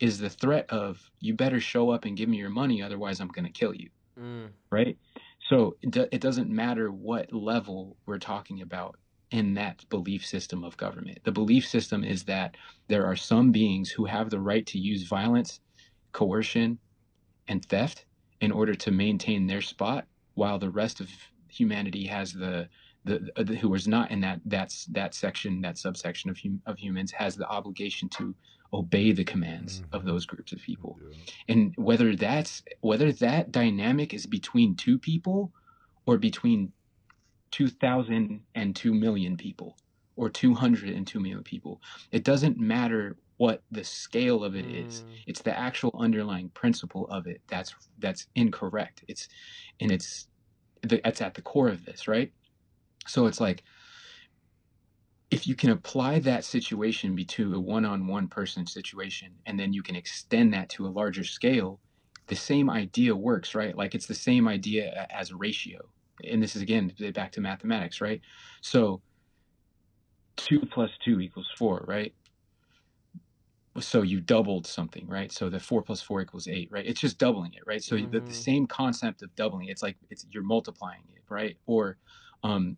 [0.00, 3.28] is the threat of you better show up and give me your money otherwise i'm
[3.28, 3.88] going to kill you.
[4.18, 4.50] Mm.
[4.70, 4.96] right?
[5.48, 8.96] So it, do, it doesn't matter what level we're talking about
[9.30, 11.18] in that belief system of government.
[11.24, 12.56] The belief system is that
[12.88, 15.60] there are some beings who have the right to use violence
[16.12, 16.78] coercion
[17.48, 18.06] and theft
[18.40, 21.10] in order to maintain their spot while the rest of
[21.48, 22.68] humanity has the
[23.06, 26.78] the, the who is not in that that's that section that subsection of hum, of
[26.78, 28.34] humans has the obligation to
[28.74, 30.06] obey the commands of Mhm.
[30.06, 31.34] those groups of people Yeah.
[31.48, 35.52] and whether that's whether that dynamic is between two people
[36.06, 36.72] or between
[37.52, 39.76] 2000 and 2 million people
[40.16, 41.80] or 200 and 2 million people
[42.12, 45.24] it doesn't matter what the scale of it is Mm.
[45.26, 49.28] it's the actual underlying principle of it that's that's incorrect it's
[49.80, 50.28] and it's
[50.82, 52.32] that's at the core of this right
[53.06, 53.64] so it's like
[55.34, 59.96] if you can apply that situation to a one-on-one person situation and then you can
[59.96, 61.80] extend that to a larger scale
[62.28, 63.76] the same idea works right?
[63.76, 65.92] Like it's the same idea a- as ratio.
[66.30, 68.20] And this is again back to mathematics right?
[68.62, 69.02] So
[70.36, 72.14] 2 plus 2 equals 4 right?
[73.80, 75.32] So you doubled something right?
[75.32, 76.86] So the 4 plus 4 equals 8 right?
[76.86, 77.82] It's just doubling it right?
[77.82, 78.32] So the, the Mhm.
[78.32, 81.58] same concept of doubling it's like it's you're multiplying it right?
[81.66, 81.98] Or
[82.44, 82.76] um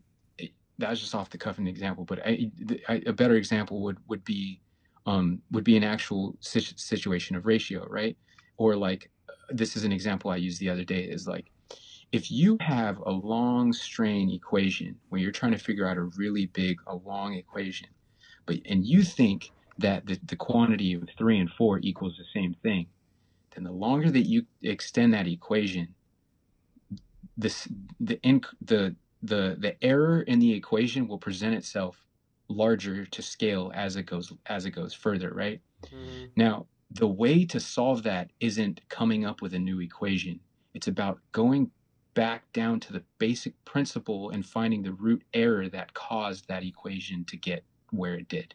[0.79, 2.51] that was just off the cuff an example but I,
[2.89, 4.61] I, a better example would would be
[5.07, 8.17] um would be an actual sit- situation of ratio right?
[8.59, 9.11] Or like
[9.51, 11.51] this is an example i used the other day is like
[12.13, 16.47] if you have a long strain equation where you're trying to figure out a really
[16.47, 17.89] big a long equation
[18.47, 22.55] but and you think that the, the quantity of three and four equals the same
[22.63, 22.87] thing
[23.55, 25.95] then the longer that you extend that equation
[27.37, 27.69] this
[28.01, 32.07] the inc- the the the error in the equation will present itself
[32.49, 35.63] larger to scale as it goes as it goes further right
[35.93, 36.37] Mhm.
[36.37, 40.41] now, the way to solve that isn't coming up with a new equation.
[40.75, 41.73] It's about going
[42.15, 47.25] back down to the basic principle and finding the root error that caused that equation
[47.27, 48.55] to get where it did.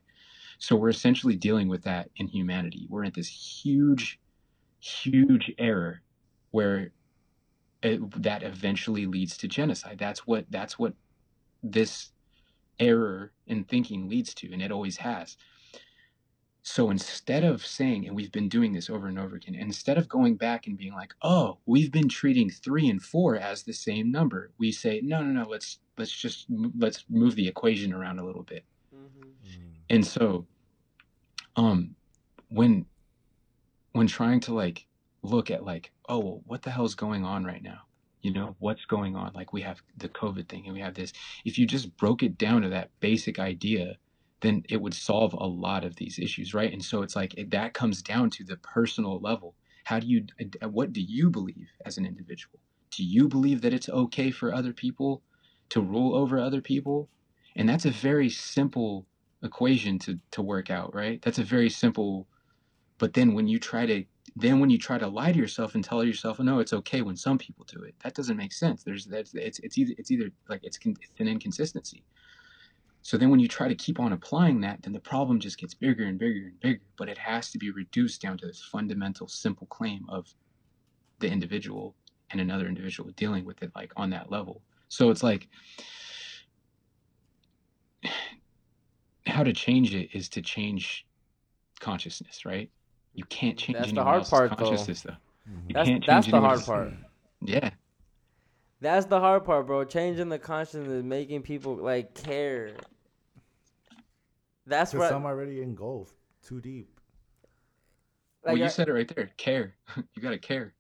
[0.60, 2.88] So we're essentially dealing with that in humanity.
[2.90, 3.30] We're at this
[3.64, 4.20] huge,
[4.82, 6.04] huge error
[6.52, 6.94] where
[7.84, 9.98] it, that eventually leads to genocide.
[10.00, 10.94] That's what that's what
[11.64, 12.12] this
[12.80, 15.38] error in thinking leads to, and it always has.
[16.64, 20.08] so instead of saying, and we've been doing this over and over again, instead of
[20.08, 24.12] going back and being like, oh, we've been treating three and four as the same
[24.12, 26.46] number, we say, no, no, no, let's let's just
[26.78, 28.64] let's move the equation around a little bit.
[29.90, 30.46] And so,
[31.56, 31.96] um,
[32.50, 32.86] when
[33.94, 34.86] when trying to like
[35.24, 37.80] look at like, oh, well, what the hell's going on right now?
[38.22, 39.32] You know, what's going on?
[39.34, 41.14] Like we have the COVID thing and we have this.
[41.46, 43.96] If you just broke it down to that basic idea,
[44.42, 46.72] then it would solve a lot of these issues, right?
[46.72, 49.56] And so it's like it, that comes down to the personal level.
[49.86, 50.26] How do you,
[50.70, 52.60] what do you believe as an individual?
[52.92, 55.24] Do you believe that it's okay for other people
[55.70, 57.10] to rule over other people?
[57.56, 59.08] And that's a very simple
[59.44, 61.22] equation to to work out, right?
[61.22, 62.28] That's a very simple.
[62.98, 64.04] But then when you try to
[64.36, 67.02] then when you try to lie to yourself and tell yourself, oh, no, it's okay
[67.02, 68.84] when some people do it, that doesn't make sense.
[68.84, 72.04] There's that's it's it's either it's either like it's, it's an inconsistency.
[73.04, 75.74] So then when you try to keep on applying that, then the problem just gets
[75.74, 76.82] bigger and bigger and bigger.
[76.98, 80.34] But it has to be reduced down to this fundamental, simple claim of
[81.20, 81.96] the individual
[82.30, 84.62] and another individual dealing with it like on that level.
[84.88, 85.48] So it's like
[89.26, 91.06] how to change it is to change
[91.80, 92.70] consciousness, right?
[93.14, 94.66] You can't change That's the hard else's part, though.
[94.66, 95.16] consciousness, though.
[95.68, 96.94] You That's can't that's change the hard part.
[97.42, 97.70] Yeah,
[98.80, 99.84] That's the hard part, bro.
[99.84, 102.72] Changing the consciousness, making people like care.
[104.66, 105.10] That's Because what.
[105.10, 106.14] some already engulfed
[106.46, 106.88] too deep.
[108.46, 109.30] like, well, you I- said it right there.
[109.38, 109.76] Care.
[110.14, 110.74] you gotta care.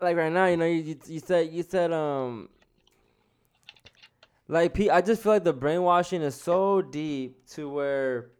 [0.00, 2.48] like right now, you know, you, you, you said you said um
[4.48, 8.30] like pe- I just feel like the brainwashing is so deep to where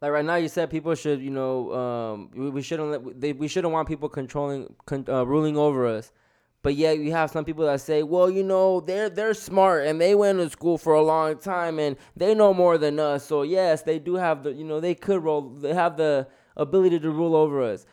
[0.00, 3.32] like right now you said people should you know um we, we shouldn't let they,
[3.32, 6.12] we shouldn't want people controlling con, uh, ruling over us.
[6.62, 10.00] But yet you have some people that say well you know they're they're smart and
[10.00, 13.24] they went to school for a long time and they know more than us.
[13.24, 17.00] So yes they do have the you know they could roll they have the ability
[17.00, 17.86] to rule over us.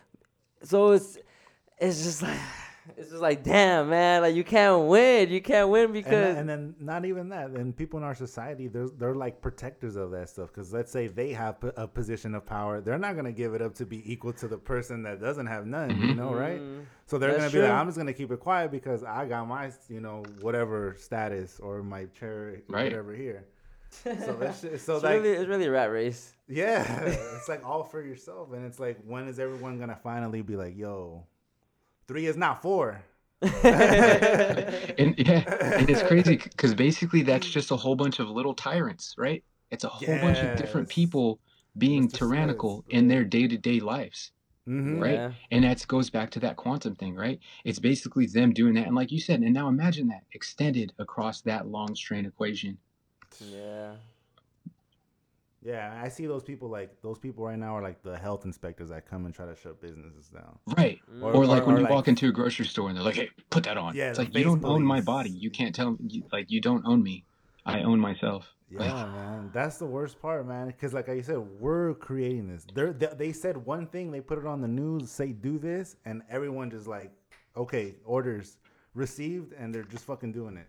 [0.64, 1.18] So it's
[1.80, 2.40] it's just like
[2.96, 6.38] it's just like damn man like you can't win you can't win And, because then-
[6.38, 7.50] and then not even that.
[7.50, 10.48] And people in our society, they're they're like protectors of that stuff.
[10.54, 13.74] Because let's say they have a position of power, they're not gonna give it up
[13.76, 16.00] to be equal to the person that doesn't have none.
[16.02, 16.62] You know, right?
[16.62, 17.72] Mm, So they're gonna be like.
[17.72, 21.84] I'm just gonna keep it quiet because I got my, you know, whatever status or
[21.84, 22.86] my chair, Right.
[22.86, 23.46] whatever here.
[23.90, 24.06] So
[24.40, 27.02] that's shit- so it's like really it's really a rat race yeah,
[27.36, 30.78] it's like all for yourself, and it's like when is everyone gonna finally be like,
[30.78, 31.26] yo,
[32.08, 33.04] three is not four.
[33.42, 39.14] And yeah, and it's crazy because basically that's just a whole bunch of little tyrants,
[39.18, 39.44] right?
[39.70, 41.40] It's a whole bunch of different people
[41.78, 42.20] being Mr.
[42.20, 44.32] tyrannical Smiths, in their day to day lives.
[44.68, 45.00] Mm-hmm.
[45.00, 45.14] Right.
[45.14, 45.32] Yeah.
[45.52, 47.40] And that goes back to that quantum thing, right?
[47.64, 48.88] It's basically them doing that.
[48.88, 52.78] And like you said, and now imagine that extended across that long strain equation.
[53.40, 53.94] yeah
[55.68, 58.88] Yeah, I see those people like those people right now are like the health inspectors
[58.88, 60.58] that come and try to shut businesses down.
[60.78, 61.00] Right.
[61.14, 61.24] Mm.
[61.24, 63.04] Or- Or, like or- when or you like- walk into a grocery store and they're
[63.04, 63.94] like, hey, put that on.
[63.94, 65.30] Yeah, it's like, you don't own my body.
[65.30, 67.26] You can't tell me, you, like, you don't own me.
[67.66, 68.48] I own myself.
[68.70, 70.68] Yeah, Like, man, that's the worst part, man.
[70.68, 72.66] Because like I said, we're creating this.
[72.74, 75.98] They're, they they said one thing, they put it on the news, say do this,
[76.06, 77.12] and everyone just like,
[77.58, 78.58] okay, orders
[78.94, 80.68] received, and they're just fucking doing it.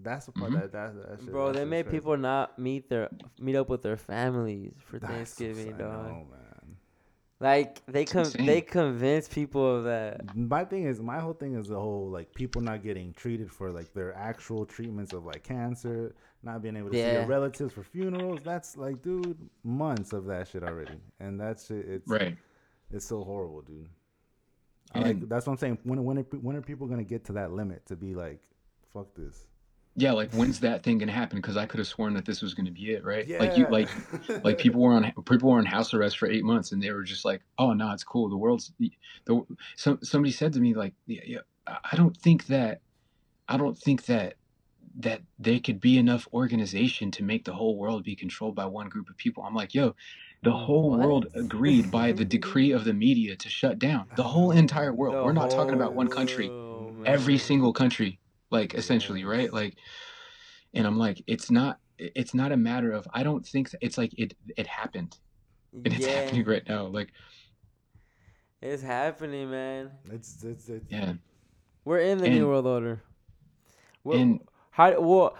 [0.00, 0.60] That's the part Mhm.
[0.60, 1.96] that that, that shit, bro that they made crazy.
[1.98, 3.08] people not meet their
[3.40, 6.76] meet up with their families for That's thanksgiving I dog know, man.
[7.40, 11.68] like they con- they convince people of that My thing is, my whole thing is
[11.68, 16.14] the whole like people not getting treated for like their actual treatments of like cancer,
[16.44, 17.14] not being able to see Yeah.
[17.14, 18.40] their relatives for funerals.
[18.44, 22.36] That's like, dude, months of that shit already, and that shit, it's right.
[22.92, 23.88] it's so horrible, dude.
[24.94, 25.78] I like that's what I'm saying.
[25.82, 28.38] When when are, when are people gonna get to that limit to be like,
[28.92, 29.47] fuck this?
[29.98, 31.38] Yeah, like when's that thing gonna happen?
[31.38, 33.28] Because I could have sworn that this was gonna be it, right?
[33.40, 33.70] Like you, Yeah.
[33.70, 33.88] like,
[34.44, 37.02] like people were on people were on house arrest for eight months, and they were
[37.02, 38.28] just like, "Oh no, it's cool.
[38.28, 38.92] The world's the,
[39.24, 39.42] the
[39.76, 42.80] some somebody said to me like, yeah, yeah, I I don't think that,
[43.48, 44.34] I don't think that
[45.00, 48.88] that there could be enough organization to make the whole world be controlled by one
[48.88, 49.42] group of people.
[49.42, 49.94] I'm like, yo,
[50.44, 51.00] the whole What?
[51.00, 55.16] world agreed by the decree of the media to shut down the whole entire world.
[55.16, 58.20] The We're not talking about one country world, every single country
[58.50, 59.52] like essentially right?
[59.52, 59.76] Like
[60.74, 63.98] and i'm like it's not it's not a matter of i don't think that, it's
[63.98, 65.16] like it it happened.
[65.72, 66.22] And it's yeah.
[66.22, 67.08] happening right now like
[68.60, 69.92] it's happening man.
[70.10, 71.12] It's it's it's yeah.
[71.84, 73.02] We're in the new world order.
[74.02, 74.40] Well, and
[74.70, 75.36] how well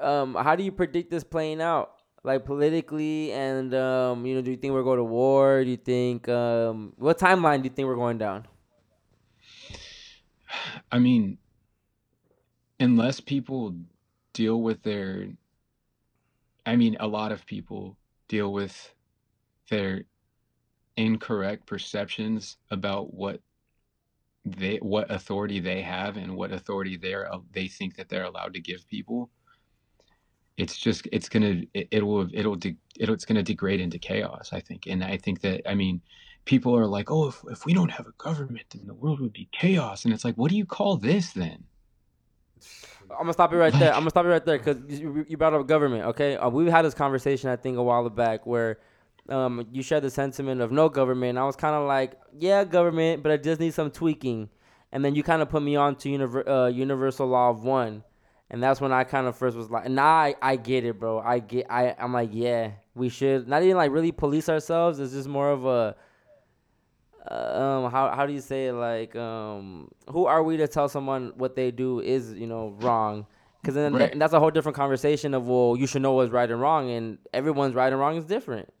[0.00, 1.94] um how do you predict this playing out?
[2.22, 5.64] Like politically and um you know do you think we're going to war?
[5.64, 8.46] Do you think um what timeline do you think we're going down?
[10.92, 11.38] I mean
[12.80, 13.74] unless people
[14.32, 15.28] deal with their
[16.66, 17.96] i mean a lot of people
[18.28, 18.94] deal with
[19.70, 20.04] their
[20.96, 23.40] incorrect perceptions about what
[24.44, 28.60] they what authority they have and what authority they're they think that they're allowed to
[28.60, 29.30] give people.
[30.56, 34.50] It's just it's gonna it, it will it'll de, it'll it's gonna degrade into chaos
[34.52, 34.86] i think.
[34.86, 36.00] And i think that i mean
[36.44, 39.32] people are like oh if, if we don't have a government then the world would
[39.32, 40.04] be chaos.
[40.04, 41.64] And it's like what do you call this then
[43.10, 43.92] I'm gonna stop you right there.
[43.92, 46.04] I'm gonna stop you right there because you, you brought up government.
[46.06, 48.78] Okay, uh, we've had this conversation I think a while back where
[49.28, 51.38] um, you shared the sentiment of no government.
[51.38, 54.48] I was kind of like, yeah, government, but it just needs some tweaking.
[54.92, 58.04] And then you kind of put me on to univer- uh, universal law of one,
[58.50, 61.18] and that's when I kind of first was like, nah, I, I get it, bro.
[61.18, 61.66] I get.
[61.70, 64.98] I I'm like, yeah, we should not even like really police ourselves.
[64.98, 65.94] It's just more of a
[67.30, 71.32] um how how do you say it like um who are we to tell someone
[71.36, 73.26] what they do is you know wrong
[73.60, 74.12] because then Right.
[74.12, 76.90] and that's a whole different conversation of well you should know what's right and wrong
[76.90, 78.72] and everyone's right and wrong is different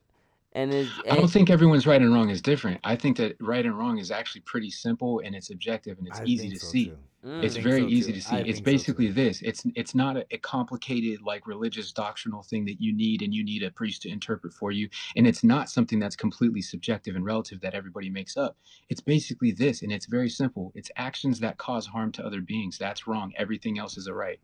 [0.54, 2.80] and it's I don't think everyone's right and wrong is different.
[2.82, 6.18] I think that right and wrong is actually pretty simple and it's objective and it's
[6.20, 6.86] I easy to so, see.
[6.86, 6.98] too.
[7.28, 7.44] Mm.
[7.44, 8.20] It's very so, easy too.
[8.20, 8.36] to see.
[8.36, 9.42] I It's think so, basically this.
[9.42, 13.44] It's it's not a, a complicated like religious doctrinal thing that you need and you
[13.44, 14.88] need a priest to interpret for you.
[15.16, 18.56] And it's not something that's completely subjective and relative that everybody makes up.
[18.88, 20.72] It's basically this, and it's very simple.
[20.74, 22.78] It's actions that cause harm to other beings.
[22.78, 23.32] That's wrong.
[23.36, 24.40] Everything else is a right.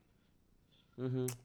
[1.01, 1.27] Mm-hmm.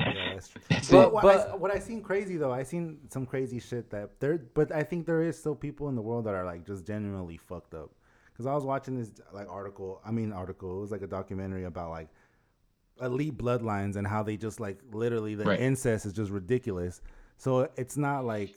[0.00, 0.60] Yeah, that's true.
[0.68, 1.12] That's But, it.
[1.12, 4.38] what, I, But- what I seen crazy though, I seen some crazy shit that there.
[4.38, 7.36] But I think there is still people in the world that are like just genuinely
[7.36, 7.92] fucked up.
[8.34, 10.00] Because I was watching this like article.
[10.04, 10.76] I mean, article.
[10.78, 12.08] It was like a documentary about like
[13.00, 15.60] elite bloodlines and how they just like literally the Right.
[15.60, 17.00] incest is just ridiculous.
[17.36, 18.54] So it's not like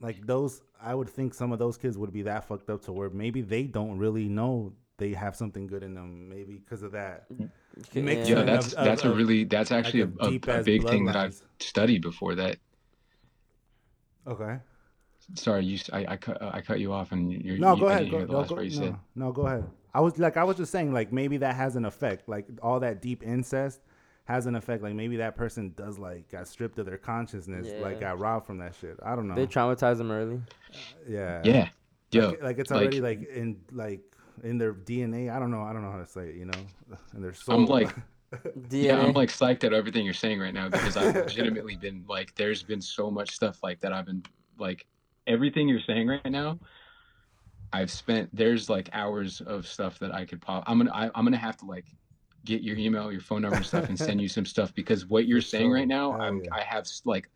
[0.00, 0.62] like those.
[0.82, 3.40] I would think some of those kids would be that fucked up to where maybe
[3.40, 6.28] they don't really know they have something good in them.
[6.28, 7.30] Maybe because of that.
[7.32, 8.04] Mm-hmm.
[8.04, 10.82] Mix Yeah, of- that's of- that's a really that's actually a a, a, a big
[10.88, 12.34] thing that I've studied before.
[12.34, 12.56] That
[14.26, 14.58] Okay.
[15.34, 17.88] Sorry, you s- I, I cut I cut you off and you're No, you, go
[17.88, 18.04] I ahead.
[18.04, 18.96] didn't Go, hear the no, last go, part you no, said.
[19.14, 19.64] no, go ahead.
[19.92, 22.28] I was like, I was just saying, like maybe that has an effect.
[22.28, 23.80] Like all that deep incest
[24.24, 24.82] has an effect.
[24.82, 28.58] Like maybe that person does like got stripped of their consciousness, like got robbed from
[28.58, 28.98] that shit.
[29.02, 29.34] I don't know.
[29.34, 30.40] they traumatize them early
[31.08, 31.68] yeah, Yeah,
[32.12, 34.00] yo, Like, like it's already like, in like
[34.42, 35.30] in their DNA.
[35.34, 35.62] I don't know.
[35.62, 36.36] I don't know how to say it.
[36.36, 36.66] You know,
[37.14, 37.56] in their soul.
[37.56, 37.94] I'm like
[38.70, 42.34] yeah, I'm like psyched at everything you're saying right now because I've legitimately been like,
[42.36, 44.22] there's been so much stuff like that I've been
[44.58, 44.86] like,
[45.26, 46.58] everything you're saying right now.
[47.72, 50.64] I've spent there's like hours of stuff that I could pop.
[50.66, 51.86] I'm gonna I, I'm gonna have to like
[52.44, 55.26] get your email, your phone number, and stuff, and send you some stuff because what
[55.26, 55.74] you're saying sure.
[55.74, 56.50] right now, Hell I'm yeah.
[56.52, 57.30] I have like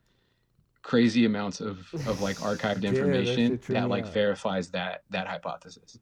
[0.83, 4.13] crazy amounts of of like archived Yeah, information shit that like out.
[4.13, 5.99] verifies that that hypothesis.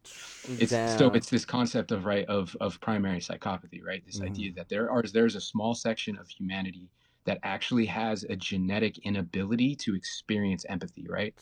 [0.58, 4.02] It's so it's this concept of right of of primary psychopathy, right?
[4.06, 4.26] This Mhm.
[4.26, 6.88] idea that there are there's a small section of humanity
[7.26, 11.34] that actually has a genetic inability to experience empathy, right?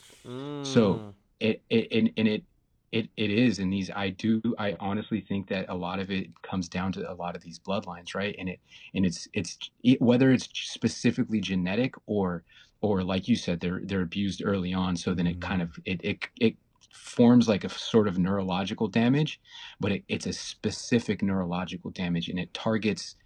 [0.62, 1.14] So Mm.
[1.40, 2.44] it, it and, and it
[2.92, 6.28] it it is in these I do I honestly think that a lot of it
[6.42, 8.34] comes down to a lot of these bloodlines, right?
[8.38, 8.60] And it
[8.94, 12.44] and it's it's it, whether it's specifically genetic or
[12.80, 16.00] or like you said they're they're abused early on so then it kind of it
[16.02, 16.56] it, it
[16.92, 19.38] forms like a sort of neurological damage
[19.78, 23.16] but it, it's a specific neurological damage and it targets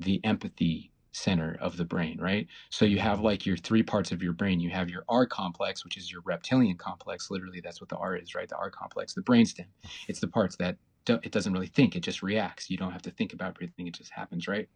[0.00, 2.46] the empathy center of the brain right?
[2.70, 4.60] So you have like your three parts of your brain.
[4.60, 7.30] You have your r complex which is your reptilian complex.
[7.30, 8.48] Literally that's what the r is right?
[8.48, 9.66] The r complex the brainstem.
[10.08, 12.70] It's the parts that do, it doesn't really think it just reacts.
[12.70, 14.68] You don't have to think about everything it just happens right?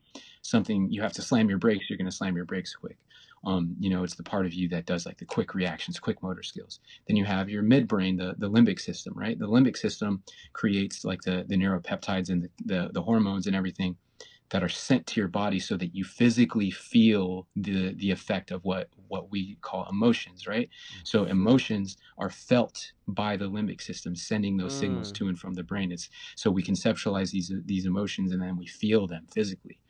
[0.42, 2.98] Something you have to slam your brakes you're going to slam your brakes quick.
[3.44, 6.22] Um, you know it's the part of you that does like the quick reactions quick
[6.22, 6.80] motor skills.
[7.08, 9.38] Then you have your midbrain the, the limbic system right?
[9.38, 10.22] The limbic system
[10.52, 13.96] creates like the, the neuropeptides and the, the, the hormones and everything
[14.50, 18.64] that are sent to your body so that you physically feel the the effect of
[18.64, 20.68] what what we call emotions right?
[21.04, 25.14] So emotions are felt by the limbic system sending those signals Mm.
[25.14, 25.92] to and from the brain.
[25.92, 29.80] It's so we conceptualize these these emotions and then we feel them physically.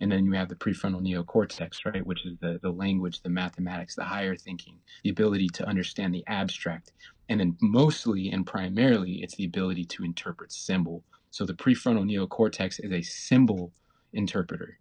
[0.00, 3.94] And then you have the prefrontal neocortex right which is the the language the mathematics
[3.96, 6.92] the higher thinking the ability to understand the abstract.
[7.28, 11.04] And then mostly and primarily it's the ability to interpret symbol.
[11.30, 13.74] So the prefrontal neocortex is a symbol
[14.16, 14.78] interpreter.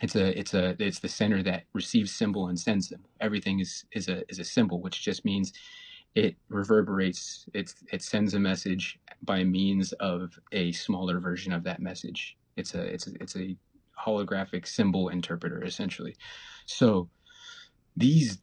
[0.00, 3.84] It's a it's a it's the center that receives symbol and sends symbol everything is
[3.92, 5.52] is a is a symbol which just means
[6.14, 11.80] it reverberates it it sends a message by means of a smaller version of that
[11.80, 12.36] message.
[12.56, 13.56] It's a it's a, it's a
[14.00, 16.16] holographic symbol interpreter essentially.
[16.66, 17.08] So
[17.96, 18.38] these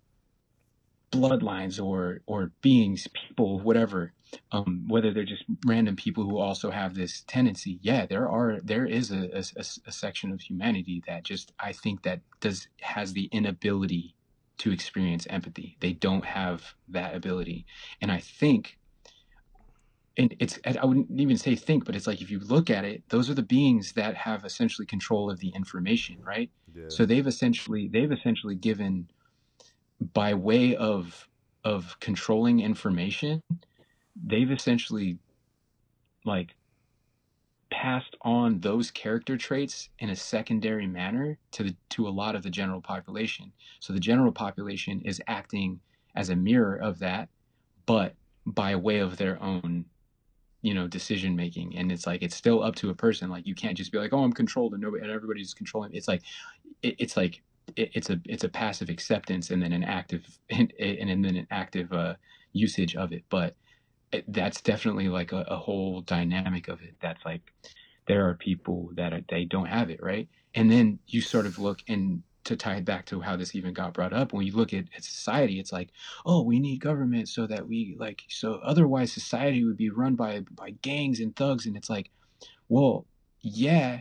[1.12, 4.14] bloodlines or or beings people whatever
[4.52, 8.86] um, whether they're just random people who also have this tendency yeah there are there
[8.86, 13.26] is a, a, a- section of humanity that just i think that does has the
[13.32, 14.16] inability
[14.58, 15.78] to experience empathy.
[15.80, 17.66] They don't have that ability.
[18.02, 18.78] And I think
[20.18, 23.04] and it's I wouldn't even say think, but it's like if you look at it,
[23.10, 26.50] those are the beings that have essentially control of the information, right?
[26.74, 26.86] Yeah.
[26.88, 29.10] So they've essentially they've essentially given
[30.14, 31.28] by way of
[31.66, 33.42] of controlling information,
[34.16, 35.18] they've essentially
[36.26, 36.56] like
[37.72, 42.44] passed on those character traits in a secondary manner to the to a lot of
[42.44, 43.52] the general population.
[43.80, 45.80] So the general population is acting
[46.16, 47.30] as a mirror of that,
[47.86, 48.14] but
[48.46, 49.86] by way of their own
[50.62, 53.30] you know decision making and it's like it's still up to a person.
[53.30, 56.08] Like you can't just be like oh i'm controlled and nobody and everybody's controlling it's
[56.08, 56.22] like
[56.82, 57.42] it, it's like
[57.76, 61.48] it, it's a it's a passive acceptance and then an active and, and then an
[61.52, 62.16] active uh,
[62.54, 63.24] usage of it.
[63.30, 63.56] But
[64.28, 66.96] that's definitely like a, a whole dynamic of it.
[67.02, 67.42] That's like
[68.08, 70.28] there are people that are, they don't have it right?
[70.54, 73.74] And then you sort of look and to tie it back to how this even
[73.74, 75.90] got brought up when you look at, at society it's like
[76.26, 80.40] oh we need government so that we like so otherwise society would be run by
[80.52, 82.10] by gangs and thugs and it's like
[82.70, 83.06] well
[83.42, 84.00] yeah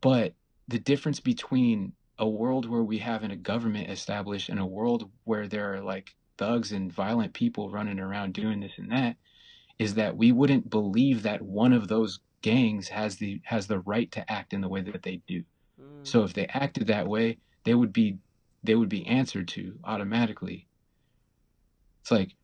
[0.00, 0.32] but
[0.68, 5.46] the difference between a world where we have a government established and a world where
[5.46, 9.16] there are like thugs and violent people running around doing this and that
[9.82, 14.10] is that we wouldn't believe that one of those gangs has the has the right
[14.12, 15.42] to act in the way that they do
[15.80, 16.06] Mm.
[16.06, 18.18] so if they acted that way they would be
[18.62, 20.68] they would be answered to automatically
[22.02, 22.36] it's like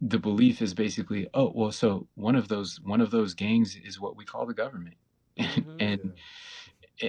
[0.00, 4.00] the belief is basically oh well so one of those one of those gangs is
[4.00, 4.96] what we call the government
[5.38, 5.64] Mhm.
[5.80, 6.12] and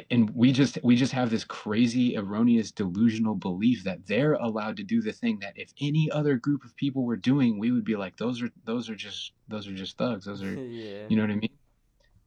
[0.10, 4.84] and we just we just have this crazy erroneous delusional belief that they're allowed to
[4.84, 7.96] do the thing that if any other group of people were doing we would be
[7.96, 11.06] like those are those are just those are just thugs those are yeah.
[11.08, 11.56] you know what I mean?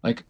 [0.03, 0.25] Like,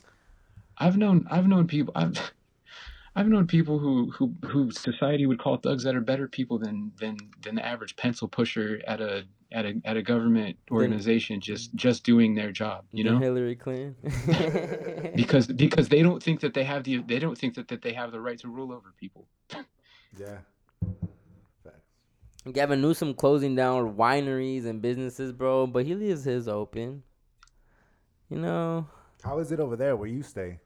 [0.79, 2.18] I've known I've known people I've
[3.16, 6.93] I've known people who who who society would call thugs that are better people than
[6.99, 11.74] than than the average pencil pusher at a at a at a government organization just
[11.74, 12.84] just doing their job.
[12.92, 13.96] You know, Hillary Clinton.
[15.16, 17.92] because because they don't think that they have the they don't think that, that they
[17.92, 19.26] have the right to rule over people.
[20.18, 20.38] Yeah.
[21.62, 21.76] Facts.
[22.51, 27.03] Gavin Newsom closing down wineries and businesses, bro, but he leaves his open.
[28.30, 28.88] You know,
[29.22, 30.61] How is it over there where you stay?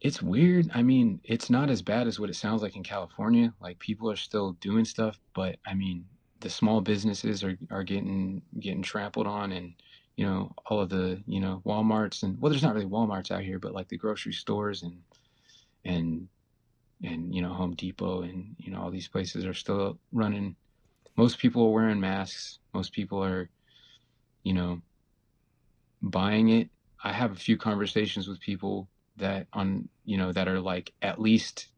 [0.00, 0.70] It's weird.
[0.74, 3.52] I mean, it's not as bad as what it sounds like in California.
[3.60, 6.06] Like people are still doing stuff, but I mean,
[6.40, 9.74] the small businesses are, are getting getting trampled on and
[10.16, 13.42] you know, all of the, you know, Walmarts and well there's not really Walmarts out
[13.42, 15.00] here, but like the grocery stores and
[15.84, 16.28] and
[17.02, 20.56] and you know, Home Depot and you know, all these places are still running.
[21.16, 22.58] Most people are wearing masks.
[22.72, 23.48] Most people are,
[24.42, 24.80] you know,
[26.02, 26.68] buying it.
[27.02, 31.20] I have a few conversations with people that on you know that are like at
[31.20, 31.68] least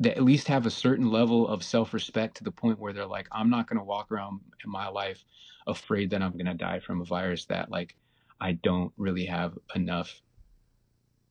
[0.00, 3.28] that at least have a certain level of self-respect to the point where they're like
[3.32, 5.24] i'm not going to walk around in my life
[5.66, 7.94] afraid that i'm going to die from a virus that like
[8.40, 10.20] i don't really have enough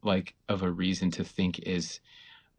[0.03, 1.99] like of a reason to think is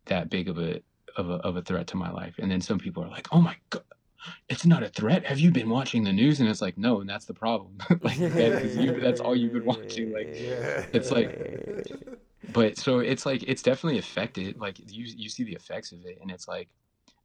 [0.06, 0.80] that big of a
[1.16, 2.34] of a, of a threat to my life.
[2.38, 3.82] And then some people are like oh my god
[4.48, 5.26] it's not a threat.
[5.26, 6.40] Have you been watching the news?
[6.40, 7.76] And it's like no and that's the problem.
[8.02, 10.28] Like that is you, that's all you've been watching like.
[10.92, 12.08] It's like-
[12.52, 16.18] but so it's like it's definitely affected like you you see the effects of it
[16.20, 16.68] and it's like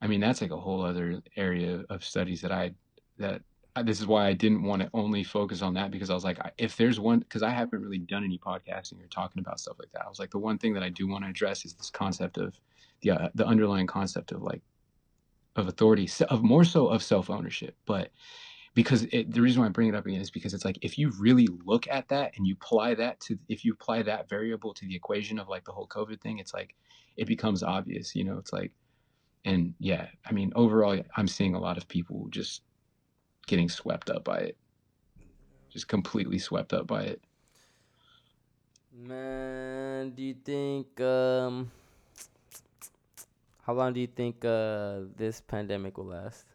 [0.00, 2.72] i mean that's like a whole other area of studies that i
[3.18, 3.42] that
[3.84, 6.38] this is why i didn't want to only focus on that because i was like
[6.58, 9.90] if there's one because i haven't really done any podcasting or talking about stuff like
[9.92, 11.90] that i was like the one thing that i do want to address is this
[11.90, 12.58] concept of
[13.02, 14.62] the uh, the underlying concept of like
[15.56, 17.76] of authority of more so of self-ownership.
[17.86, 18.10] But
[18.82, 20.96] because it, the reason why I bring it up again is because it's like if
[20.96, 24.72] you really look at that and you apply that to if you apply that variable
[24.72, 26.74] to the equation of like the whole COVID thing, it's like
[27.18, 28.38] it becomes obvious, you know.
[28.38, 28.72] It's like,
[29.44, 32.62] and yeah, I mean, overall, I'm seeing a lot of people just
[33.46, 34.56] getting swept up by it,
[35.70, 37.20] just completely swept up by it.
[38.96, 41.70] man, do you think um
[43.66, 46.46] how long do you think uh this pandemic will last?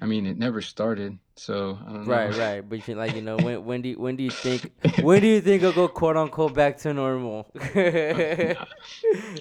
[0.00, 2.12] I mean, it never started, so I don't know.
[2.12, 2.68] Right, right.
[2.68, 4.70] But you like you know when when do you, when do you think
[5.02, 7.50] when do you think it'll go quote unquote back to normal?
[7.54, 8.56] I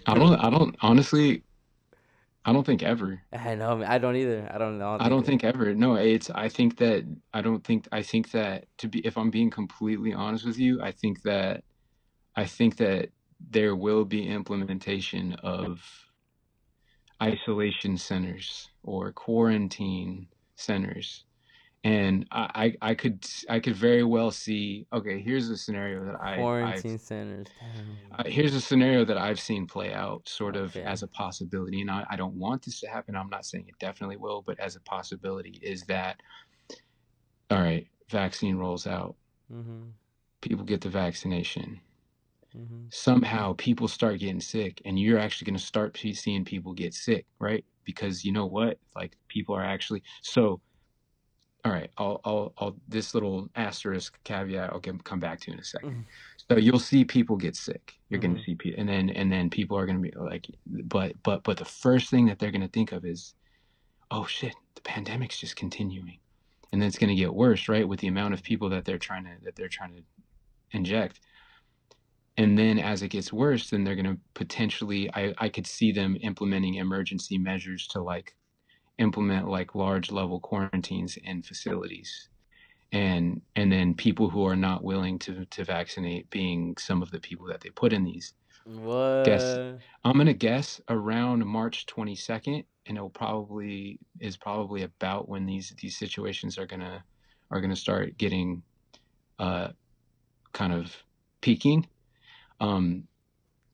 [0.08, 0.40] don't.
[0.40, 1.44] I don't honestly.
[2.46, 3.22] I don't think ever.
[3.34, 3.84] I know.
[3.86, 4.50] I don't either.
[4.52, 4.98] I don't know.
[5.00, 5.74] I don't think ever.
[5.76, 6.30] No, it's.
[6.32, 7.06] I think that.
[7.34, 7.88] I don't think.
[7.92, 9.00] I think that to be.
[9.00, 11.64] If I'm being completely honest with you, I think that.
[12.36, 13.10] I think that
[13.50, 15.82] there will be implementation of
[17.22, 20.28] isolation centers or quarantine
[20.60, 21.26] centers,
[21.84, 24.86] and I, I I could I could very well see.
[24.94, 27.48] Okay, here's a scenario that I I've, Quarantine centers.
[28.18, 30.86] Uh, here's a scenario that I've seen play out sort of Okay.
[30.86, 33.16] as a possibility, and I, I don't want this to happen.
[33.16, 36.20] I'm not saying it definitely will, but as a possibility is that
[37.52, 39.16] all right, vaccine rolls out,
[39.52, 39.90] Mm-hmm.
[40.42, 41.80] people get the vaccination.
[42.56, 42.86] Mm-hmm.
[42.90, 47.26] Somehow people start getting sick, and you're actually going to start seeing people get sick,
[47.40, 47.64] right?
[47.86, 48.80] Because you know what?
[48.96, 50.62] Like people are actually so.
[51.66, 55.60] All right, I'll, I'll, I'll this little asterisk caveat I'll get, come back to in
[55.60, 56.06] a 2nd Mhm.
[56.50, 58.00] So you'll see people get sick.
[58.10, 58.38] You're going Mhm.
[58.40, 61.44] to see people, and then and then people are going to be like, but but
[61.44, 63.36] but the first thing that they're going to think of is,
[64.10, 66.20] oh shit, the pandemic's just continuing,
[66.72, 67.88] and then it's going to get worse, right?
[67.88, 70.04] With the amount of people that they're trying to that they're trying to
[70.72, 71.20] inject,
[72.40, 75.92] and then as it gets worse, then they're going to potentially, I I could see
[75.92, 78.34] them implementing emergency measures to like
[78.98, 82.30] implement like large level quarantines in facilities.
[82.94, 87.20] And and then people who are not willing to to vaccinate being some of the
[87.20, 88.34] people that they put in these.
[88.64, 89.26] What?
[90.06, 95.74] i'm going to guess around march 22nd and it'll probably is probably about when these
[95.82, 97.02] these situations are going to
[97.50, 98.62] are going to start getting
[99.40, 99.70] uh
[100.54, 100.96] kind of
[101.42, 101.88] peaking
[102.60, 103.04] um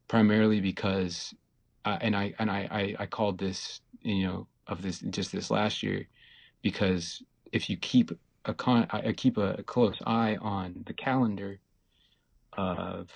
[0.07, 1.33] primarily because
[1.85, 5.51] uh, and i and I, I i called this you know of this just this
[5.51, 6.07] last year
[6.61, 7.21] because
[7.51, 8.11] if you keep
[8.45, 11.59] a con I keep a, a close eye on the calendar
[12.53, 13.09] of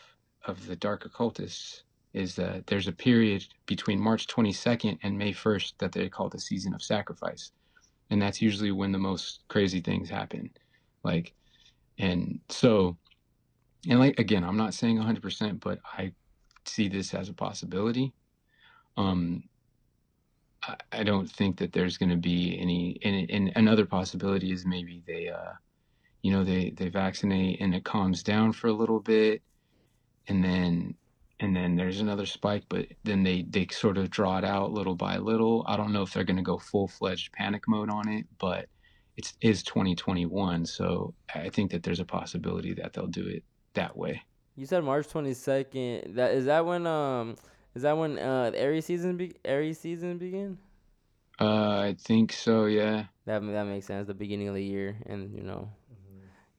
[0.46, 1.84] of the dark occultists
[2.14, 6.40] is that there's a period between March 22nd and May 1st that they call the
[6.40, 7.52] season of sacrifice.
[8.10, 10.50] And that's usually when the most crazy things happen.
[11.04, 11.34] Like
[12.00, 12.98] and so
[13.88, 16.12] and like again, I'm not saying 100%, but I
[16.66, 18.14] see this as a possibility.
[18.98, 19.44] Um
[20.64, 24.66] I, I don't think that there's going to be any and, and another possibility is
[24.66, 25.54] maybe they uh
[26.22, 29.42] you know they they vaccinate and it calms down for a little bit
[30.28, 30.96] and then
[31.40, 34.96] and then there's another spike but then they they sort of draw it out little
[34.96, 38.26] by little i don't know if they're going to go full-fledged panic mode on it
[38.40, 38.68] but
[39.18, 43.44] it's is 2021 so i think that there's a possibility that they'll do it
[43.74, 44.22] that way
[44.56, 46.16] You said March twenty second.
[46.16, 47.36] That is that when um
[47.76, 50.58] is that when uh the Aries season be Aries season begin?
[51.40, 54.08] uh i think so yeah That that makes sense.
[54.08, 55.70] The beginning of the year, and you know,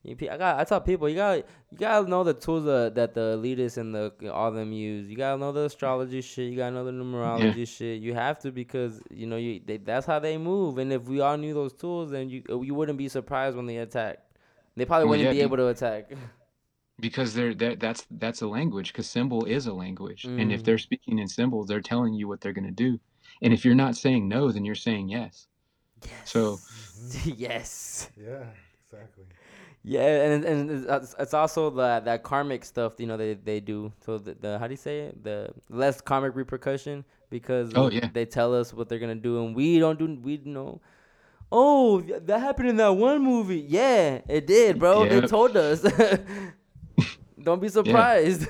[0.02, 1.36] you, I got I tell people you got
[1.70, 5.10] you gotta know the tools that, that the elitists and the all them use.
[5.10, 6.50] You gotta know the astrology shit.
[6.50, 8.00] You gotta know the numerology shit.
[8.00, 10.78] You have to because you know you they, that's how they move.
[10.78, 13.76] And if we all knew those tools, then you you wouldn't be surprised when they
[13.78, 14.20] attack.
[14.76, 16.12] They probably Well, wouldn't yeah, be be- able to attack.
[17.01, 20.64] because they're that that's that's a language because symbol is a language and if Mm.
[20.64, 22.98] they're speaking in symbols they're telling you what they're going to do
[23.43, 25.47] and if you're not saying no then you're saying yes
[26.24, 26.59] So-
[27.24, 28.10] yes.
[28.16, 28.44] Yeah,
[28.85, 29.24] exactly.
[29.82, 33.60] Yeah, and and it's- it's, it's also that that karmic stuff, you know, they they
[33.60, 33.93] do.
[34.05, 35.24] So the, the how do you say it?
[35.24, 38.09] The less karmic repercussion because Oh, yeah.
[38.12, 40.06] they tell us what they're gonna do, and we don't do.
[40.20, 40.81] We know.
[41.51, 43.64] Oh, that happened in that one movie.
[43.68, 45.09] Yeah, it did, bro.
[45.09, 45.81] They told us.
[47.42, 48.46] don't be surprised.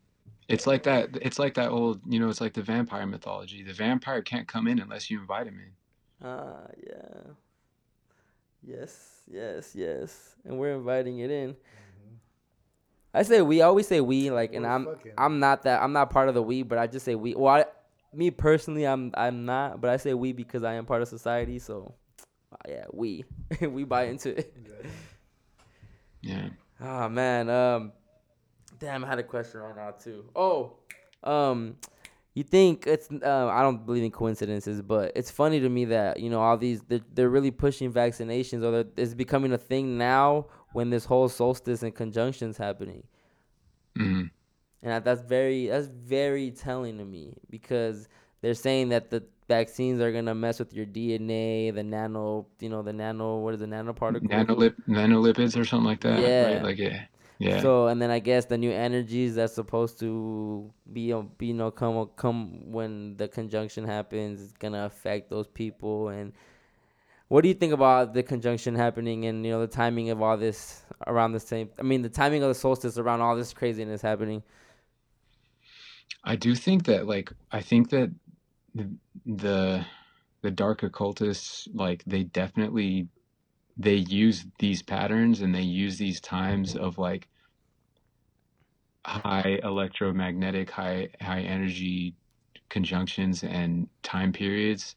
[0.48, 3.72] it's like that it's like that old you know it's like the vampire mythology the
[3.72, 7.32] vampire can't come in unless you invite him in Ah, yeah.
[8.64, 10.36] Yes, yes, yes.
[10.44, 11.56] And we're inviting it in.
[13.14, 15.82] I say we I always say we like, and We're I'm fucking- I'm not that
[15.82, 17.34] I'm not part of the we, but I just say we.
[17.34, 17.64] Well, I,
[18.14, 21.58] me personally, I'm I'm not, but I say we because I am part of society.
[21.58, 21.94] So,
[22.52, 23.24] uh, yeah, we
[23.60, 24.54] we buy into it.
[26.20, 26.48] yeah
[26.80, 27.92] Oh man, um,
[28.82, 30.24] damn, I had a question right now too.
[30.36, 30.72] Oh,
[31.22, 31.76] um,
[32.34, 33.08] you think it's?
[33.10, 36.56] Uh, I don't believe in coincidences, but it's funny to me that you know all
[36.58, 41.28] these they're, they're really pushing vaccinations, or it's becoming a thing now when this whole
[41.28, 43.04] solstice and conjunctions happening,
[43.96, 44.30] Mhm.
[44.82, 48.08] and that's very that's very telling to me because
[48.40, 52.82] they're saying that the vaccines are gonna mess with your DNA, the nano, you know,
[52.82, 54.22] the nano, what is the nanoparticle?
[54.22, 56.54] nanolip nanolipids or something like that Yeah.
[56.54, 57.04] right like yeah
[57.38, 57.60] yeah.
[57.60, 61.70] So and then I guess the new energies that's supposed to be be you know
[61.70, 66.08] come come when the conjunction happens is gonna affect those people.
[66.08, 66.32] And
[67.28, 70.36] what do you think about the conjunction happening and you know the timing of all
[70.36, 74.02] this around the same I mean the timing of the solstice around all this craziness
[74.02, 74.42] happening?
[76.24, 78.12] I do think that like I think that
[78.74, 78.90] the
[79.26, 79.86] the,
[80.42, 83.08] the dark occultists like they definitely
[83.76, 87.28] they use these patterns and they use these times of like
[89.04, 92.14] high electromagnetic high high energy
[92.68, 94.96] conjunctions and time periods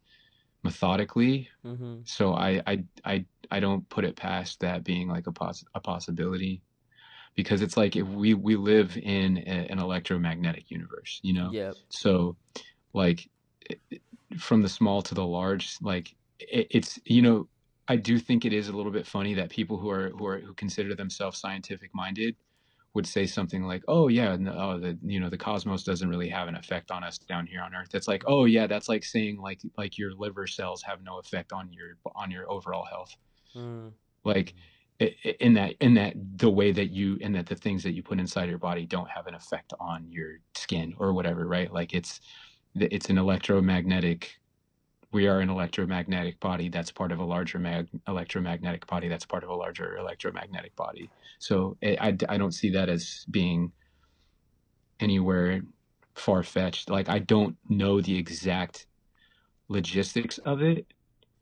[0.63, 1.49] methodically.
[1.65, 1.99] Mm-hmm.
[2.03, 5.79] So I I I I don't put it past that being like a poss- a
[5.79, 6.61] possibility
[7.35, 11.49] because it's like if we we live in a, an electromagnetic universe, you know.
[11.51, 11.75] Yep.
[11.89, 12.37] So
[12.93, 13.29] like
[14.37, 17.47] from the small to the large, like it, it's you know
[17.87, 20.39] I do think it is a little bit funny that people who are who are
[20.39, 22.35] who consider themselves scientific minded
[22.93, 26.29] would say something like, "Oh yeah, no, oh, the you know the cosmos doesn't really
[26.29, 29.03] have an effect on us down here on Earth." It's like, "Oh yeah, that's like
[29.03, 33.15] saying like like your liver cells have no effect on your on your overall health."
[33.55, 33.91] Mm.
[34.23, 34.55] Like
[35.39, 38.19] in that in that the way that you in that the things that you put
[38.19, 41.71] inside your body don't have an effect on your skin or whatever, right?
[41.71, 42.21] Like it's
[42.75, 44.37] it's an electromagnetic
[45.15, 49.45] we are an electromagnetic body that's part of a larger mag- electromagnetic body that's part
[49.45, 51.09] of a larger electromagnetic body.
[51.39, 53.71] So I, I, I don't see that as being
[54.99, 55.61] anywhere
[56.15, 56.89] far-fetched.
[56.89, 58.87] Like i don't know the exact
[59.69, 60.85] logistics of it.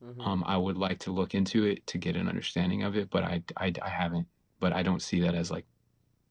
[0.03, 0.27] Mhm.
[0.27, 3.23] um, i would like to look into it to get an understanding of it but
[3.23, 4.27] I, I i haven't
[4.59, 5.65] but i don't see that as like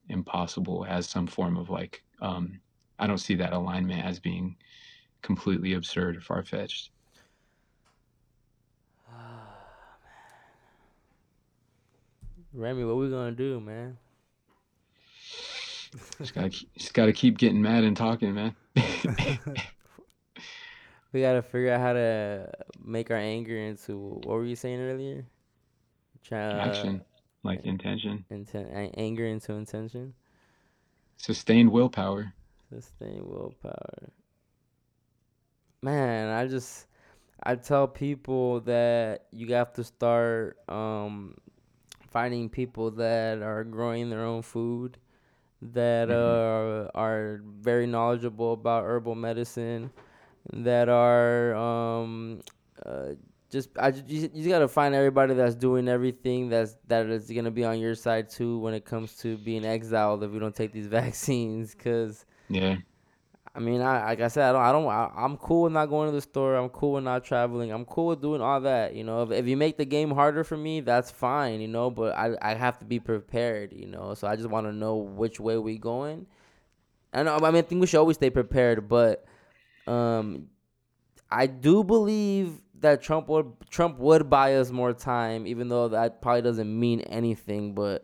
[0.09, 2.61] impossible as some form of like um
[2.99, 4.55] i don't see that alignment as being
[5.23, 6.92] completely absurd or far-fetched
[12.53, 13.97] Remy, what we gonna do, man?
[16.19, 18.55] Just gotta, keep- just gotta keep getting mad and talking, man.
[21.13, 22.49] We gotta figure out how to
[22.83, 25.27] make our anger into what were you saying earlier?
[26.23, 27.03] Try Action,
[27.43, 30.15] like intention, inten- anger into intention.
[31.17, 32.33] sustained willpower.
[32.69, 34.09] Sustained willpower.
[35.83, 36.87] Man, I just
[37.43, 41.35] I tell people that you have to start um
[42.13, 44.97] finding people that are growing their own food
[45.61, 46.11] that Mhm.
[46.11, 49.91] are are very knowledgeable about herbal medicine
[50.53, 52.41] that are um
[52.85, 53.09] uh
[53.49, 57.29] just I ju- you, you just gotta find everybody that's doing everything that's that is
[57.31, 60.55] gonna be on your side too when it comes to being exiled if we don't
[60.55, 62.77] take these vaccines because Yeah,
[63.55, 65.85] I mean, I like I said, I don't, I don't, I, I'm cool with not
[65.85, 66.55] going to the store.
[66.55, 67.71] I'm cool with not traveling.
[67.71, 68.95] I'm cool with doing all that.
[68.95, 71.61] You know, if, if you make the game harder for me, that's fine.
[71.61, 73.71] You know, but I, I have to be prepared.
[73.71, 76.25] You know, so I just want to know which way we going.
[77.13, 77.35] I know.
[77.35, 79.23] I mean, I think we should always stay prepared, but
[79.85, 80.47] um,
[81.29, 86.21] I do believe that Trump would Trump would buy us more time, even though that
[86.23, 87.75] probably doesn't mean anything.
[87.75, 88.03] But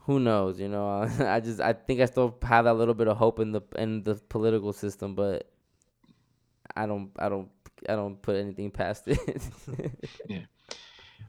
[0.00, 0.60] who knows?
[0.60, 3.52] You know, I just I think I still have that little bit of hope in
[3.52, 5.50] the in the political system, but
[6.76, 7.50] I don't I don't
[7.88, 9.18] I don't put anything past it.
[10.28, 10.44] Yeah.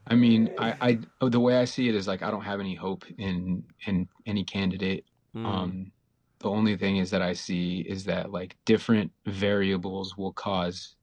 [0.08, 2.60] I mean, I, I, oh, the way I see it is like I don't have
[2.60, 5.06] any hope in in any candidate.
[5.36, 5.92] Mm, Um,
[6.40, 10.96] the only thing is that I see is that like different variables will cause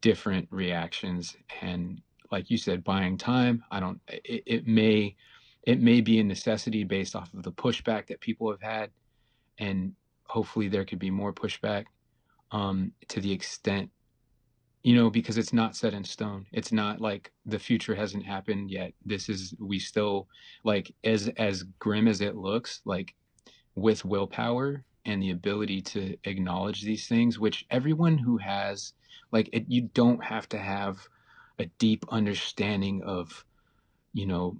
[0.00, 3.64] different reactions, and like you said, buying time.
[3.70, 4.00] I don't.
[4.08, 5.16] It, it may,
[5.66, 8.90] it may be a necessity based off of the pushback that people have had,
[9.58, 9.92] and
[10.24, 11.84] hopefully there could be more pushback.
[12.52, 13.90] Um, to the extent,
[14.84, 16.46] you know, because it's not set in stone.
[16.52, 18.92] It's not like the future hasn't happened yet.
[19.04, 20.28] This is we still
[20.62, 23.14] like as as grim as it looks, like
[23.74, 28.92] with willpower and the ability to acknowledge these things, which everyone who has,
[29.32, 30.98] like, it, you don't have to have
[31.58, 33.44] a deep understanding of,
[34.12, 34.56] you know,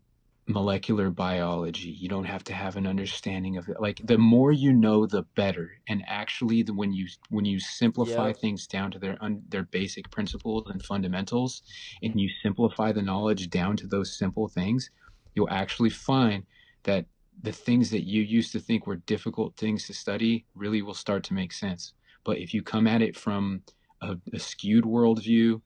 [0.49, 1.89] molecular biology.
[1.89, 3.81] You don't have to have an understanding of it.
[3.81, 5.73] Like, the more you know, the better.
[5.89, 10.11] And actually, the, when you when you simplify things down to their un, their basic
[10.11, 11.63] principles and fundamentals,
[12.03, 14.91] and you simplify the knowledge down to those simple things,
[15.35, 16.45] you'll actually find
[16.85, 17.07] that
[17.43, 21.23] the things that you used to think were difficult things to study really will start
[21.25, 21.93] to make sense.
[22.25, 23.63] But if you come at it from
[24.01, 25.61] a, a skewed worldview,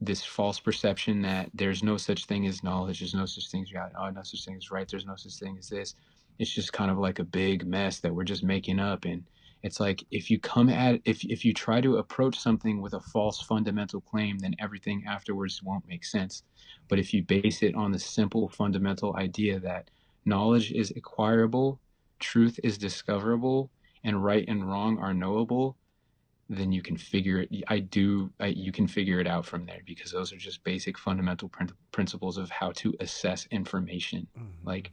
[0.00, 3.90] this false perception that there's no such thing as knowledge, there's no such thing as
[3.98, 5.94] oh, no such thing as right, there's no such thing as this.
[6.38, 9.04] It's just kind of like a big mess that we're just making up.
[9.04, 9.24] And
[9.62, 13.00] it's like if you come at if if you try to approach something with a
[13.00, 16.42] false fundamental claim, then everything afterwards won't make sense.
[16.88, 19.90] But if you base it on the simple fundamental idea that
[20.24, 21.80] knowledge is acquirable,
[22.18, 23.70] truth is discoverable,
[24.02, 25.76] and right and wrong are knowable,
[26.48, 27.50] then you can figure it.
[27.68, 28.30] I do.
[28.38, 31.72] I, you can figure it out from there because those are just basic fundamental prin-
[31.92, 34.26] principles of how to assess information.
[34.38, 34.52] Mhm.
[34.64, 34.92] Like,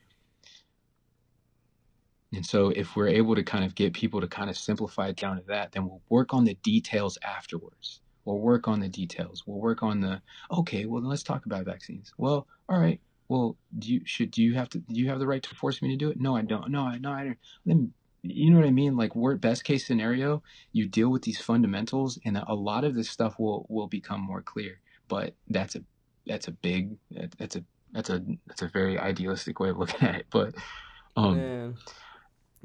[2.33, 5.17] and so if we're able to kind of get people to kind of simplify it
[5.17, 8.01] down to that, then we'll work on the details afterwards.
[8.23, 9.43] We'll work on the details.
[9.45, 10.21] We'll work on the
[10.51, 10.85] okay.
[10.85, 12.13] Well, then let's talk about vaccines.
[12.17, 13.01] Well, all right.
[13.27, 15.81] Well, do you should do you have to do you have the right to force
[15.81, 16.19] me to do it?
[16.19, 16.69] No, I don't.
[16.69, 17.37] No, I no, I don't.
[17.65, 18.95] Then you know what I mean?
[18.95, 23.09] Like, we're best case scenario, you deal with these fundamentals, and a lot of this
[23.09, 24.79] stuff will will become more clear.
[25.07, 25.83] But that's a
[26.27, 26.97] that's a big
[27.39, 30.25] that's a that's a that's a very idealistic way of looking at it.
[30.29, 30.55] But
[31.15, 31.75] um, Man.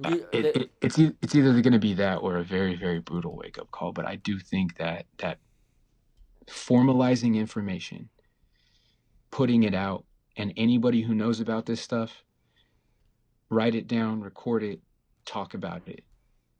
[0.04, 3.00] uh, You- it, it, it's it's either going to be that or a very very
[3.00, 3.92] brutal wake up call.
[3.92, 5.38] But I do think that that
[6.46, 8.08] formalizing information,
[9.30, 10.04] putting it out,
[10.36, 12.22] and anybody who knows about this stuff,
[13.50, 14.80] write it down, record it,
[15.26, 16.04] talk about it,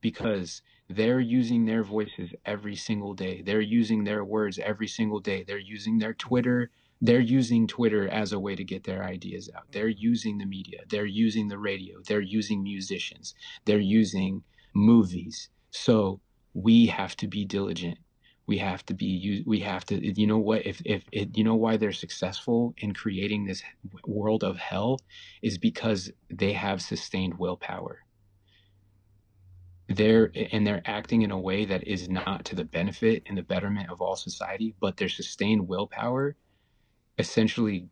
[0.01, 3.43] because they're using their voices every single day.
[3.43, 5.43] They're using their words every single day.
[5.43, 6.71] They're using their Twitter.
[7.01, 9.65] They're using Twitter as a way to get their ideas out.
[9.73, 10.81] They're using the media.
[10.89, 12.01] They're using the radio.
[12.07, 13.35] They're using musicians.
[13.65, 14.43] They're using
[14.75, 15.49] movies.
[15.71, 16.21] So
[16.55, 17.99] we have to be diligent.
[18.47, 19.43] We have to be.
[19.45, 20.21] We have to.
[20.21, 20.65] You know what?
[20.65, 23.63] If if you know why they're successful in creating this
[24.07, 25.01] world of hell,
[25.43, 28.06] is because they have sustained willpower
[29.89, 33.43] they're and they're acting in a way that is not to the benefit and the
[33.43, 36.37] betterment of all society but their sustained willpower
[37.19, 37.89] essentially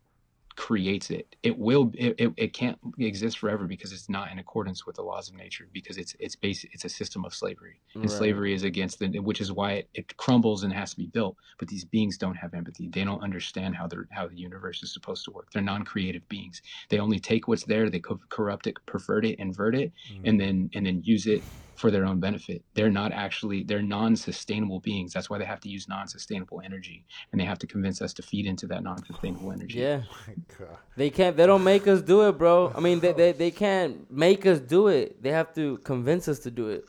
[0.57, 1.35] creates it.
[1.43, 5.03] It will it, it, it can't exist forever because it's not in accordance with the
[5.03, 7.81] laws of nature because it's it's basic it's a system of slavery.
[8.03, 8.19] And Right.
[8.19, 11.37] slavery is against the which is why it, it crumbles and has to be built.
[11.59, 12.89] But these beings don't have empathy.
[12.89, 15.49] They don't understand how they're how the universe is supposed to work.
[15.53, 16.63] They're non-creative beings.
[16.91, 20.21] They only take what's there they co- corrupt it pervert it invert it mm.
[20.25, 24.81] and then and then use it for their own benefit they're not actually they're non-sustainable
[24.81, 28.13] beings that's why they have to use non-sustainable energy and they have to convince us
[28.13, 30.03] to feed into that non-sustainable energy yeah.
[30.27, 30.77] My God.
[30.97, 31.37] They can't.
[31.37, 32.73] They don't make us do it, bro.
[32.75, 35.23] I mean, they, they they can't make us do it.
[35.23, 36.85] They have to convince us to do it,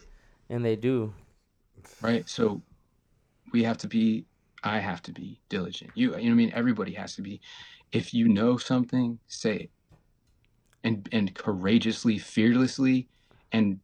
[0.49, 1.13] and they do.
[2.01, 2.61] right so
[3.51, 4.25] we have to be
[4.63, 7.39] i have to be diligent you you know what i mean everybody has to be
[7.91, 9.71] if you know something say it
[10.83, 13.07] and and courageously fearlessly
[13.51, 13.79] and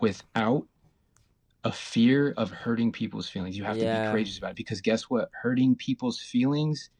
[0.00, 0.66] without
[1.64, 3.56] a fear of hurting people's feelings.
[3.56, 5.30] You have to be courageous about it because guess what?
[5.42, 6.90] Hurting people's feelings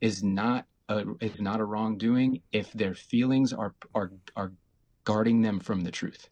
[0.00, 4.52] is not a is not a wrongdoing if their feelings are are are
[5.04, 6.28] guarding them from the truth.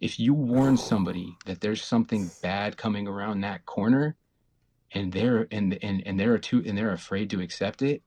[0.00, 4.16] If you warn somebody that there's something bad coming around that corner
[4.92, 8.02] and they're and and, and they're too and they're afraid to accept it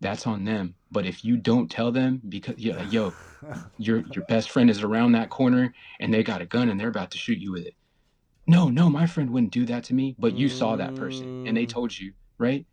[0.00, 3.16] that's on them but if you don't tell them because yeah, yo
[3.78, 6.88] your your best friend is around that corner and they got a gun and they're
[6.96, 7.74] about to shoot you with it.
[8.46, 11.56] No no my friend wouldn't do that to me but you saw that person and
[11.56, 12.66] they told you right?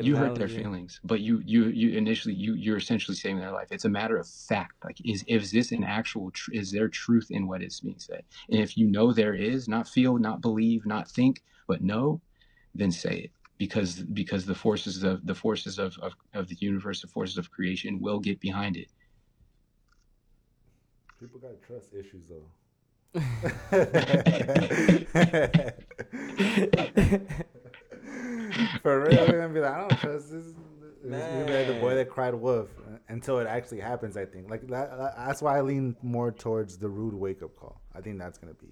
[0.00, 3.68] You hurt their feelings but you you you initially you you're essentially saving their life.
[3.70, 4.74] It's a matter of fact.
[4.84, 8.24] Like is is this an actual tr- is there truth in what is being said?
[8.50, 12.20] And if you know there is not feel not believe not think but know
[12.74, 13.30] then say it
[13.62, 13.90] because
[14.20, 17.92] because the forces of the forces of of, of the universe the forces of creation
[18.04, 18.90] will get behind it
[21.20, 22.48] People got trust issues though.
[28.82, 30.46] For real, they're gonna be like, I don't trust this.
[30.46, 30.56] It's
[31.04, 34.16] gonna be like the boy that cried wolf uh, until it actually happens.
[34.16, 37.56] I think like that, that- that's why I lean more towards the rude wake up
[37.56, 37.80] call.
[37.94, 38.68] I think that's gonna be.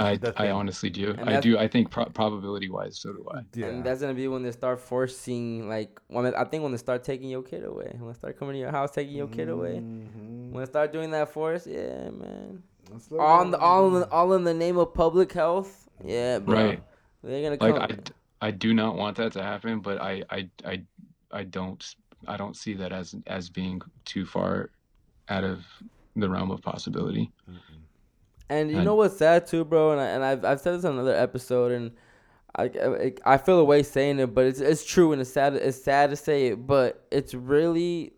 [0.00, 3.40] I i honestly do And i do i think pro- probability wise so do i
[3.54, 3.66] Yeah.
[3.66, 7.04] And that's gonna be when they start forcing, like, when I think when they start
[7.04, 9.76] taking your kid away, when they start coming to your house taking your kid away,
[9.80, 10.50] Mhm.
[10.52, 12.62] when they start doing that for us, yeah, man.
[12.90, 16.38] That's All in the, all in the, all in the name of public health, yeah,
[16.40, 16.54] bro.
[16.54, 16.82] Right.
[17.22, 17.98] They're gonna like come.
[18.42, 20.82] I, I do not want that to happen but I, I i
[21.40, 21.82] i don't
[22.26, 23.80] i don't see that as as being
[24.12, 24.70] too far
[25.28, 25.58] out of
[26.16, 27.30] the realm of possibility
[28.50, 29.92] And you And- know what's sad too, bro?
[29.92, 31.92] And, I, and I've, I've said this on another episode, and
[32.56, 35.54] I, I, I feel a way saying it, but it's it's true, and it's sad.
[35.54, 38.12] It's sad to say it, but it's really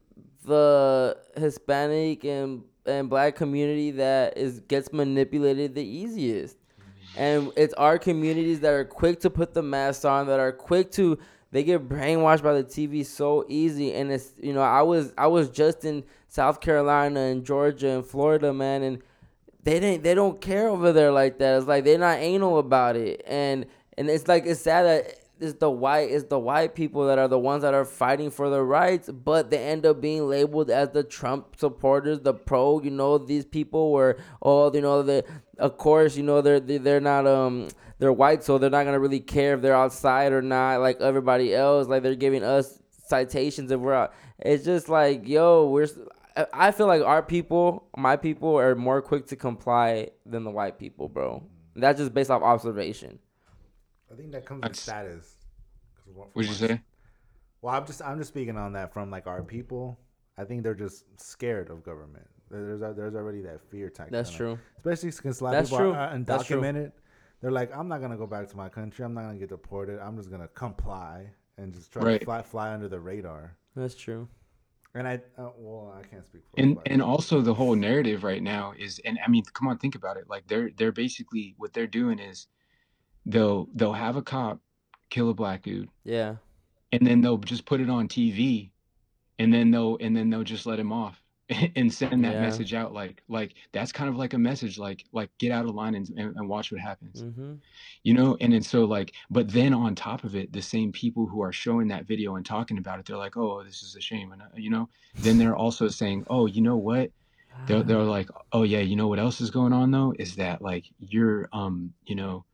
[0.45, 6.57] the Hispanic and and Black community that is gets manipulated the easiest,
[7.17, 10.91] and it's our communities that are quick to put the mask on, that are quick
[10.93, 11.19] to
[11.51, 15.27] they get brainwashed by the TV so easy, and it's you know I was I
[15.27, 19.03] was just in South Carolina and Georgia and Florida, man, and
[19.65, 21.59] they didn't they don't care over there like that.
[21.59, 23.67] It's like they're not anal about it, and
[23.97, 27.29] and it's like it's sad that it's the white it's the white people that are
[27.29, 30.91] the ones that are fighting for the rights, but they end up being labeled as
[30.91, 32.81] the Trump supporters, the pro.
[32.81, 35.25] You know these people were oh you know the
[35.59, 37.69] of course you know they're they're not um
[37.99, 41.55] they're white so they're not gonna really care if they're outside or not like everybody
[41.55, 41.89] else.
[41.89, 44.15] Like they're giving us citations if we're out.
[44.39, 45.89] It's just like yo we're.
[46.37, 50.45] S- I- I feel like our people, my people, are more quick to comply than
[50.45, 51.43] the white people, bro.
[51.75, 53.19] That's just based off observation.
[54.13, 55.37] I think that comes with That's- status.
[56.05, 56.83] 'Cause what- what'd you from say
[57.63, 59.99] Well, I'm just I'm just speaking on that from like our people.
[60.37, 62.29] I think they're just scared of government.
[62.51, 64.11] There's there's already that fear tag.
[64.11, 64.37] That's on it.
[64.39, 64.59] true.
[64.79, 65.93] Especially since a lot of people true.
[65.93, 66.93] are uh, undocumented.
[67.41, 69.05] They're like, I'm not gonna go back to my country.
[69.05, 69.99] I'm not gonna get deported.
[70.01, 72.19] I'm just gonna comply and just try Right.
[72.21, 73.57] to fly fly under the radar.
[73.77, 74.29] That's true.
[74.95, 76.91] And I, uh, well, I can't speak for and everybody.
[76.91, 80.17] and also the whole narrative right now is and i mean come on think about
[80.19, 82.47] it like they're they're basically what they're doing is
[83.25, 84.61] they'll they'll have a cop
[85.09, 86.37] kill a black dude Yeah.
[86.93, 88.71] and then they'll just put it on tv
[89.39, 91.22] and then they'll and then they'll just let him off
[91.77, 92.41] and send that Yeah.
[92.41, 95.75] message out like like that's kind of like a message like like get out of
[95.75, 97.55] line and, and, and watch what happens Mm-hmm.
[98.03, 101.27] you know and then so like but then on top of it the same people
[101.27, 104.01] who are showing that video and talking about it they're like oh this is a
[104.01, 104.89] shame and uh, you know
[105.19, 107.11] then they're also saying oh you know what
[107.67, 110.63] they're, they're like oh yeah you know what else is going on though is that
[110.63, 112.45] like you're um you know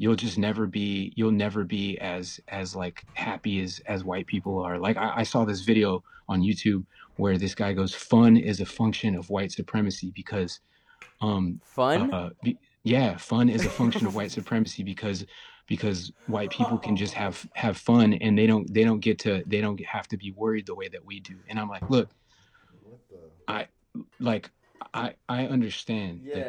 [0.00, 4.58] you'll just never be you'll never be as as like happy as as white people
[4.58, 6.84] are like i, I saw this video on youtube
[7.16, 10.60] where this guy goes fun is a function of white supremacy because
[11.20, 12.12] um Fun.
[12.12, 15.24] uh, be, yeah, fun is a function of white supremacy because
[15.66, 19.42] because white people can just have have fun and they don't they don't get to
[19.46, 21.36] they don't have to be worried the way that we do.
[21.48, 22.10] And I'm like, look,
[23.48, 23.68] I
[24.18, 24.50] like
[24.94, 26.46] I I understand that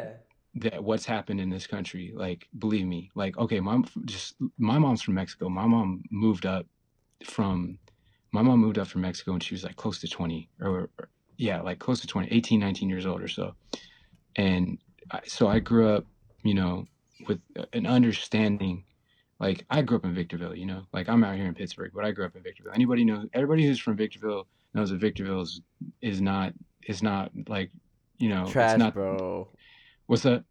[0.55, 5.01] that what's happened in this country like believe me like okay my just my mom's
[5.01, 5.47] from mexico.
[5.47, 6.65] My mom moved up
[7.25, 7.77] from
[8.31, 11.09] my mom moved up from mexico and she was like close to 20 or, or
[11.37, 13.55] yeah like close to 20 18 19 years old or so.
[14.35, 14.77] And
[15.11, 16.05] I, so i grew up
[16.43, 16.85] you know
[17.27, 17.39] with
[17.71, 18.83] an understanding
[19.39, 20.85] like i grew up in victorville you know?
[20.91, 22.73] Like i'm out here in pittsburgh but i grew up in victorville.
[22.73, 25.61] Anybody know everybody who's from victorville knows that victorville is,
[26.01, 26.53] is not
[26.87, 27.71] is not like
[28.17, 29.47] you know trash, it's not bro.
[30.11, 30.43] What's that?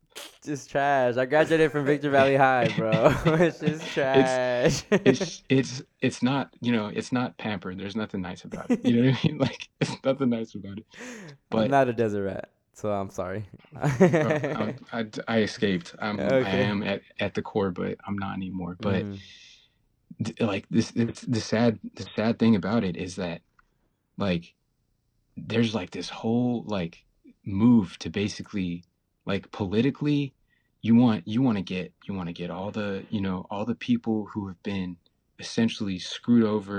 [0.43, 1.19] Just trash.
[1.19, 2.91] I graduated from Victor Valley High, bro.
[3.27, 4.85] it's just trash.
[4.91, 7.79] it's it's it's not you know it's not pampered.
[7.79, 8.85] There's nothing nice about it.
[8.87, 9.39] You know what i mean?
[9.39, 10.87] Like it's nothing nice about it.
[11.51, 13.51] But- I'm not a desert rat, so I'm sorry.
[13.73, 15.95] Bro, I, I, escaped.
[16.01, 18.79] I'm, i am at, at the core but i'm not anymore.
[18.81, 20.25] But mm-hmm.
[20.25, 23.43] th- like this it's, the sad the sad thing about it is that
[24.17, 24.55] like
[25.37, 27.05] there's like this whole like
[27.45, 28.85] move to basically
[29.33, 30.21] like politically
[30.83, 33.65] you want you want to get you want to get all the you know all
[33.73, 34.91] the people who have been
[35.45, 36.79] essentially screwed over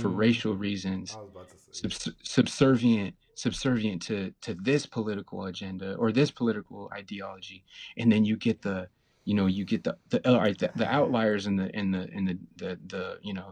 [0.00, 0.16] for Mm.
[0.26, 1.72] racial reasons I was about to say.
[1.80, 4.16] subs- subservient subservient to
[4.46, 7.58] to this political agenda or this political ideology
[7.98, 8.78] and then you get the
[9.28, 12.02] you know you get the the all right the, the outliers and the and the
[12.16, 13.50] and the, the the you know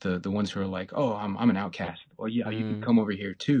[0.00, 2.78] the the ones who are like oh I'm I'm an outcast well yeah you can
[2.80, 2.84] Mm.
[2.86, 3.60] come over here too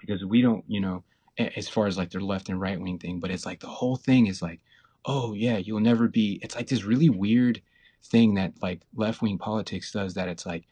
[0.00, 2.98] because we don't you know a- as far as like their left and right wing
[2.98, 4.60] thing but it's like the whole thing is like
[5.06, 7.60] oh yeah you'll never be it's like this really weird
[8.04, 10.64] thing that like left wing politics does that it's like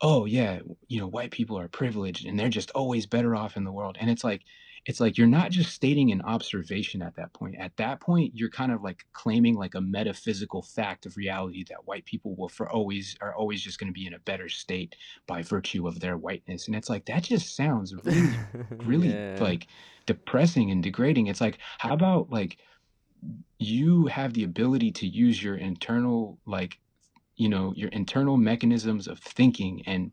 [0.00, 3.64] oh yeah you know white people are privileged and they're just always better off in
[3.64, 4.42] the world and it's like
[4.88, 7.56] it's like you're not just stating an observation at that point.
[7.60, 11.86] At that point you're kind of like claiming like a metaphysical fact of reality that
[11.86, 14.96] white people will for always are always just going to be in a better state
[15.26, 16.66] by virtue of their whiteness.
[16.66, 18.40] And it's like that just sounds really
[18.82, 19.36] really Yeah.
[19.38, 19.66] like
[20.06, 21.26] depressing and degrading.
[21.26, 22.56] It's like how about like
[23.58, 26.78] you have the ability to use your internal like
[27.36, 30.12] you know your internal mechanisms of thinking and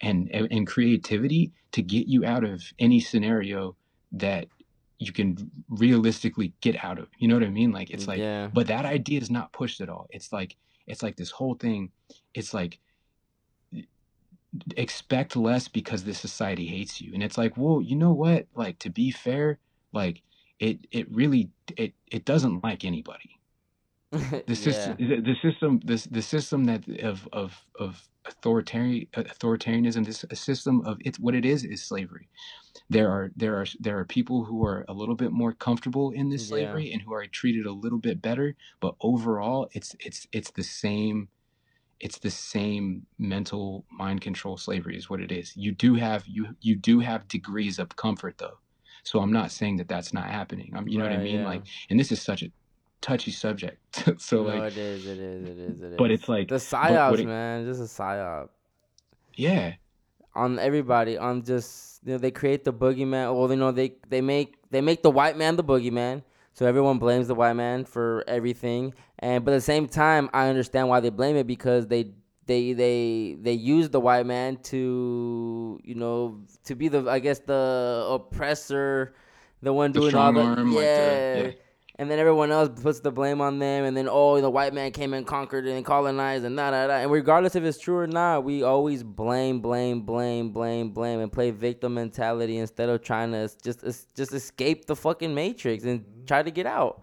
[0.00, 3.76] and and creativity to get you out of any scenario
[4.14, 4.48] that
[4.98, 7.72] you can realistically get out of you know what i mean?
[7.72, 8.48] Like it's mm, like yeah.
[8.52, 10.06] but that idea is not pushed at all.
[10.10, 11.90] It's like it's like this whole thing
[12.32, 12.78] it's like
[14.76, 17.12] expect less because this society hates you.
[17.12, 18.46] And it's like well you know what?
[18.54, 19.58] Like to be fair
[19.92, 20.22] like
[20.60, 23.30] it it really it it doesn't like anybody.
[24.46, 30.24] The system the, the system this the system that of of of authoritarian authoritarianism this
[30.30, 32.28] a system of it's what it is is slavery.
[32.90, 36.30] There are there are there are people who are a little bit more comfortable in
[36.30, 36.48] this Yeah.
[36.48, 40.62] slavery and who are treated a little bit better but overall it's it's it's the
[40.62, 41.28] same
[42.00, 45.56] it's the same mental mind control slavery is what it is.
[45.56, 48.58] You do have you you do have degrees of comfort though.
[49.04, 50.72] So i'm not saying that that's not happening.
[50.74, 51.40] I'm you know what i mean?
[51.40, 51.46] yeah.
[51.46, 52.48] like and this is such a
[53.04, 53.76] touchy subject
[54.18, 55.96] so no, like it is, it is, it is, it is.
[55.98, 57.66] But it's like- the psyops, it- man.
[57.66, 58.48] Just a psyop
[59.36, 59.74] yeah
[60.34, 61.18] on everybody.
[61.18, 63.34] On just you know, they create the boogeyman.
[63.36, 66.22] Well, you know, they they make they make the white man the boogeyman.
[66.54, 68.94] So everyone blames the white man for everything.
[69.18, 72.12] And but at the same time, I understand why they blame it because they
[72.46, 77.40] they they they use the white man to you know to be the I guess
[77.40, 79.14] the oppressor,
[79.62, 81.50] the one The doing all the arm, like the- yeah.
[81.96, 84.90] And then everyone else puts the blame on them, and then oh, the white man
[84.90, 86.94] came and conquered and colonized and da da da.
[86.94, 91.32] And regardless if it's true or not, we always blame, blame, blame, blame, blame, and
[91.32, 93.84] play victim mentality instead of trying to just
[94.16, 97.02] just escape the fucking matrix and try to get out.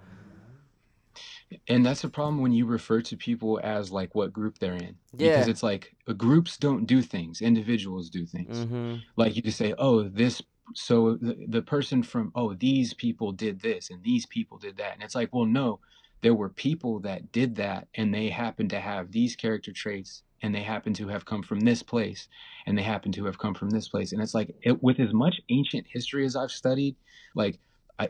[1.68, 4.96] And that's a problem when you refer to people as like what group they're in.
[5.16, 5.32] Yeah.
[5.32, 8.60] Because it's like uh, groups don't do things, individuals do things.
[8.60, 8.96] Mm-hmm.
[9.18, 10.42] Like you just say, oh, this,
[10.76, 14.94] so the, the person from, oh, these people did this and these people did that.
[14.94, 15.80] And it's like, well, no,
[16.22, 20.54] there were people that did that and they happen to have these character traits and
[20.54, 22.28] they happen to have come from this place
[22.66, 24.12] and they happen to have come from this place.
[24.12, 26.96] And it's like, it, with as much ancient history as I've studied,
[27.36, 27.60] like,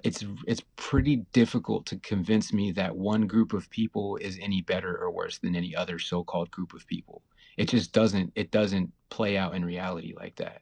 [0.03, 4.97] it's it's pretty difficult to convince me that one group of people is any better
[4.97, 7.23] or worse than any other so-called group of people.
[7.57, 10.61] It just doesn't it doesn't play out in reality like that.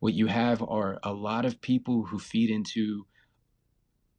[0.00, 3.06] What you have are a lot of people who feed into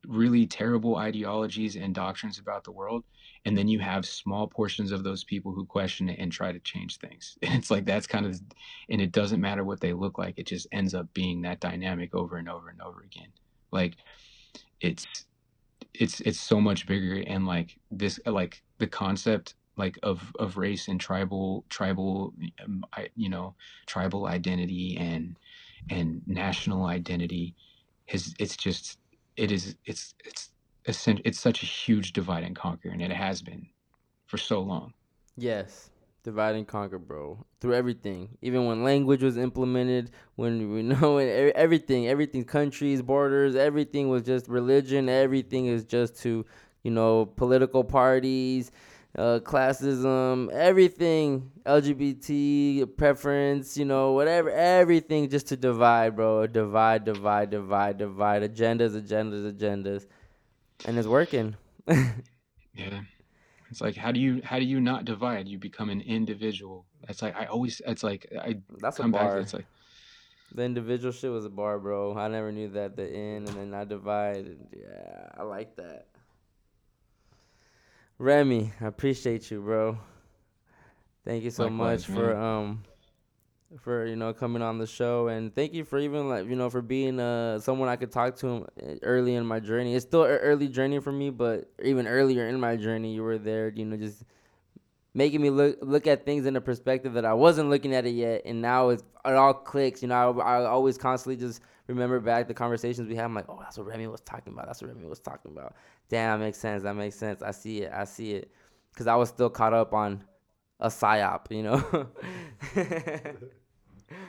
[0.07, 3.03] really terrible ideologies and doctrines about the world
[3.45, 6.59] and then you have small portions of those people who question it and try to
[6.59, 7.37] change things.
[7.43, 8.39] And it's like that's kind of
[8.89, 10.37] and it doesn't matter what they look like.
[10.37, 13.29] It just ends up being that dynamic over and over and over again.
[13.71, 13.95] Like
[14.81, 15.05] it's
[15.93, 20.87] it's it's so much bigger and like this like the concept like of of race
[20.89, 22.33] and tribal tribal
[22.63, 22.85] um,
[23.15, 23.55] you know
[23.87, 25.37] tribal identity and
[25.89, 27.55] and national identity
[28.07, 28.99] has it's just
[29.37, 30.49] it is it's it's
[31.07, 33.67] it's such a huge divide and conquer and it has been
[34.27, 34.93] for so long
[35.37, 35.89] Yes.
[36.23, 37.45] Divide and conquer, bro.
[37.61, 38.37] Through everything.
[38.41, 41.23] Even when language was implemented, when we know e-
[41.55, 45.07] everything, everything, countries, borders, everything was just religion.
[45.07, 46.45] Everything is just to,
[46.83, 48.69] you know, political parties,
[49.19, 56.47] uh, classism, everything, LGBT preference, you know, whatever, everything just to divide, bro.
[56.47, 58.43] Divide, divide, divide, divide.
[58.43, 60.05] Agendas, agendas, agendas.
[60.85, 61.57] And it's working.
[61.87, 63.01] yeah
[63.69, 67.21] it's like how do you how do you not divide you become an individual it's
[67.21, 69.65] like i always it's like i That's come back it's like
[70.51, 72.17] The individual shit was a bar, bro.
[72.17, 72.95] I never knew that.
[72.95, 74.45] The in and then not divide.
[74.45, 76.07] and Yeah, I like that.
[78.19, 79.97] Remy, I appreciate you, bro.
[81.25, 82.83] Thank you so Likewise, much for um
[83.79, 86.69] for you know coming on the show and thank you for even like you know
[86.71, 89.95] for being uh someone I could talk to uh, early in my journey.
[89.95, 93.37] It's still an early journey for me, but even earlier in my journey, you were
[93.37, 93.69] there.
[93.69, 94.23] You know, just
[95.13, 98.11] making me look look at things in a perspective that I wasn't looking at it
[98.11, 100.01] yet, and now it's, it all clicks.
[100.01, 103.25] You know, I, I always constantly just remember back the conversations we had.
[103.25, 104.67] I'm like, oh, that's what Remy was talking about.
[104.67, 105.75] That's what Remy was talking about.
[106.09, 106.83] Damn, that makes sense.
[106.83, 107.41] That makes sense.
[107.41, 107.91] I see it.
[107.93, 108.51] I see it.
[108.93, 110.23] Because I was still caught up on
[110.79, 111.51] a psyop.
[111.51, 112.07] You know.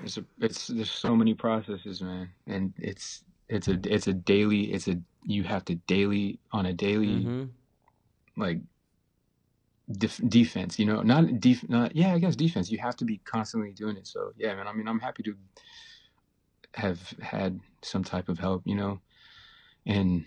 [0.04, 4.72] it's a, it's there's so many processes man and it's it's a it's a daily
[4.72, 7.44] it's a you have to daily on a daily hmm
[8.36, 8.58] like
[9.98, 13.18] def- defense you know not def- not yeah i guess defense you have to be
[13.24, 15.34] constantly doing it so yeah man i mean i'm happy to
[16.74, 19.00] have had some type of help you know?
[19.86, 20.24] And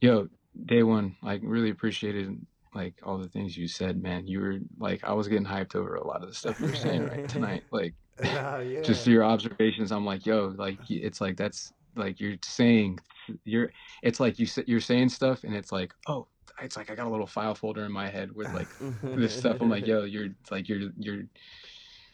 [0.00, 0.28] yo
[0.66, 2.36] day one like really appreciated
[2.74, 4.26] like all the things you said man.
[4.26, 6.74] You were like i was getting hyped over a lot of the stuff you were
[6.74, 7.64] saying right tonight.
[7.72, 8.62] Like yeah.
[8.82, 12.98] just your observations i'm like yo like it's like that's like you're saying
[13.44, 13.70] you're
[14.02, 16.26] it's like you you're saying stuff and it's like oh
[16.60, 18.68] it's like i got a little file folder in my head with like
[19.02, 19.56] this stuff.
[19.60, 21.22] I'm like yo you're like you're you're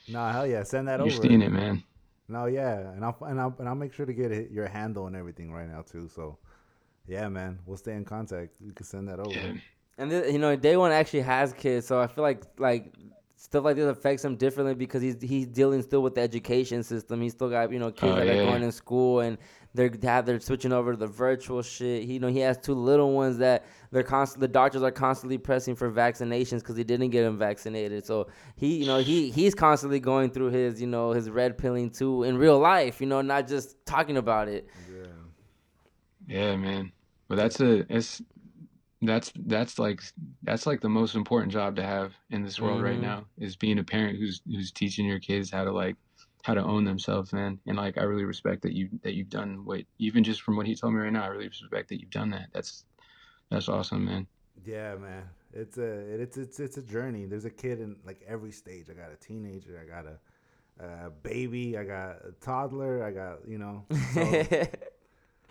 [0.08, 1.22] Nah, hell yeah, send that you're over.
[1.22, 1.82] seeing it man
[2.28, 5.14] No, yeah, and I'll and I'll and I'll make sure to get your handle and
[5.14, 6.08] everything right now too.
[6.08, 6.38] So,
[7.06, 8.56] yeah, man, we'll stay in contact.
[8.60, 9.60] You can send that over.
[9.98, 12.92] And th- you know, day one actually has kids, so I feel like like
[13.36, 17.20] stuff like this affects him differently because he's he's dealing still with the education system.
[17.20, 19.38] He's still got you know kids Oh, that are going to school and
[19.74, 22.04] they're they have they're switching over to the virtual shit.
[22.04, 24.40] He, you know, he has two little ones that they're constant.
[24.40, 28.06] The doctors are constantly pressing for vaccinations because he didn't get him vaccinated.
[28.06, 31.90] So he, you know, he he's constantly going through his you know his red pilling
[31.90, 33.00] too in real life.
[33.00, 34.66] You know, not just talking about it.
[34.90, 35.06] Yeah.
[36.26, 36.92] yeah man
[37.28, 38.22] but that's a it's
[39.02, 40.00] that's that's like
[40.42, 43.00] that's like the most important job to have in this world right Mhm.
[43.00, 45.96] now is being a parent who's who's teaching your kids how to like
[46.44, 49.64] how to own themselves man and like i really respect that you that you've done
[49.64, 52.10] what even just from what he told me right now i really respect that you've
[52.10, 52.84] done that that's
[53.50, 54.26] that's awesome man
[54.64, 55.24] Yeah, man.
[55.52, 55.82] It's a
[56.20, 57.24] it's it's it's a journey.
[57.26, 58.86] There's a kid in like every stage.
[58.90, 59.80] I got a teenager.
[59.82, 61.76] I got a, a baby.
[61.78, 63.04] I got a toddler.
[63.04, 63.86] I got you know.
[64.04, 64.46] So,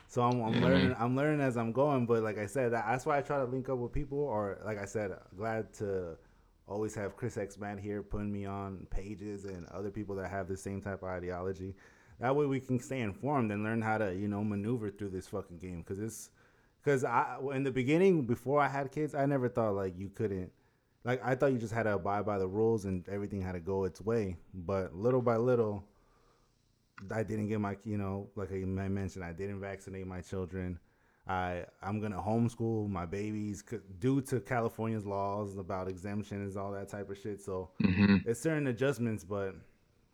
[0.08, 0.96] so I'm, I'm Yeah, learning.
[1.00, 2.06] I'm learning as I'm going.
[2.06, 4.20] But like I said, that, that's why I try to link up with people.
[4.20, 6.18] Or like I said, glad to
[6.68, 10.48] always have Chris X Man here putting me on pages and other people that have
[10.48, 11.76] the same type of ideology.
[12.20, 15.28] That way we can stay informed and learn how to you know maneuver through this
[15.28, 16.30] fucking game because it's
[16.84, 20.52] Cause I in the beginning before I had kids, I never thought like you couldn't.
[21.04, 23.60] Like I thought you just had to abide by the rules and everything had to
[23.60, 24.38] go its way.
[24.54, 25.84] But little by little,
[27.14, 30.80] I didn't get my you know like I mentioned, I didn't vaccinate my children.
[31.28, 33.64] I I'm gonna homeschool my babies
[34.00, 37.42] due to California's laws about exemptions, all that type of shit.
[37.42, 39.56] So hmm it's certain adjustments, but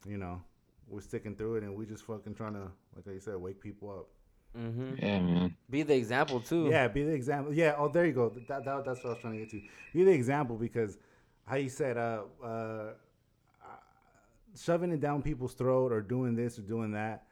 [0.08, 0.42] you know
[0.88, 3.90] we're sticking through it and we just fucking trying to like I said, wake people
[3.92, 4.08] up.
[4.58, 4.96] Mm-hmm.
[4.98, 5.56] Yeah, man.
[5.70, 6.68] Be the example too.
[6.70, 7.54] Yeah, be the example.
[7.54, 7.76] Yeah.
[7.78, 8.30] Oh, there you go.
[8.30, 9.62] That, that that's what I was trying to get to.
[9.94, 10.98] Be the example because
[11.46, 12.94] how you said uh uh
[14.56, 17.24] shoving it down people's throat or doing this or doing that,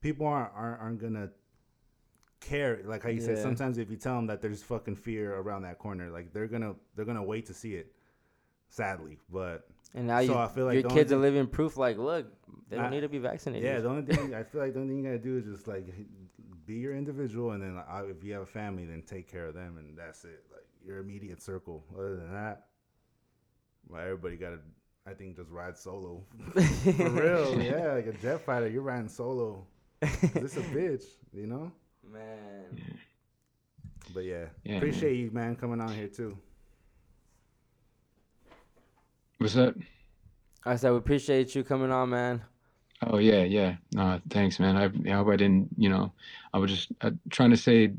[0.00, 1.30] people aren't aren't, aren't gonna
[2.40, 2.80] care.
[2.84, 5.78] Like how you said, sometimes if you tell them that there's fucking fear around that
[5.78, 7.92] corner, like they're gonna they're gonna wait to see it.
[8.68, 11.76] Sadly, but And now So you, I feel like your kids are living proof.
[11.76, 12.26] Like, look,
[12.68, 13.64] they don't I- need to be vaccinated.
[13.64, 15.68] yeah, the only thing I feel like the only thing you gotta do is just
[15.68, 15.86] like
[16.66, 19.54] be your individual, and then uh, if you have a family, then take care of
[19.54, 20.44] them, and that's it.
[20.50, 21.84] Like your immediate circle.
[21.94, 22.66] Other than that,
[23.88, 24.58] well, everybody gotta,
[25.06, 26.22] I think, just ride solo.
[26.54, 29.66] For real, yeah, like a jet fighter, you're riding solo.
[30.00, 31.70] This is a bitch, you know.
[32.10, 32.80] man.
[34.14, 36.38] But yeah, Yeah, appreciate you, man, coming on here too.
[39.38, 39.74] What's up?
[40.64, 42.42] I said we appreciate you coming on, man.
[43.06, 43.76] Oh yeah, yeah.
[43.92, 44.76] No, thanks, man.
[44.76, 45.68] I, I hope I didn't.
[45.76, 46.12] You know,
[46.54, 47.92] I was just uh, trying to say,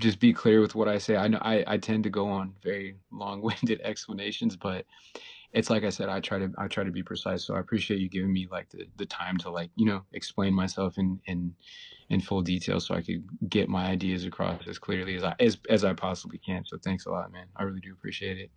[0.00, 1.16] just be clear with what I say.
[1.16, 4.84] I know I, I tend to go on very long-winded explanations, but
[5.52, 6.08] it's like I said.
[6.08, 7.44] I try to I try to be precise.
[7.44, 10.54] So I appreciate you giving me like the, the time to like you know explain
[10.54, 11.54] myself in in
[12.08, 15.58] in full detail, so I could get my ideas across as clearly as I as
[15.68, 16.64] as I possibly can.
[16.64, 17.46] So thanks a lot, man.
[17.56, 18.50] I really do appreciate it.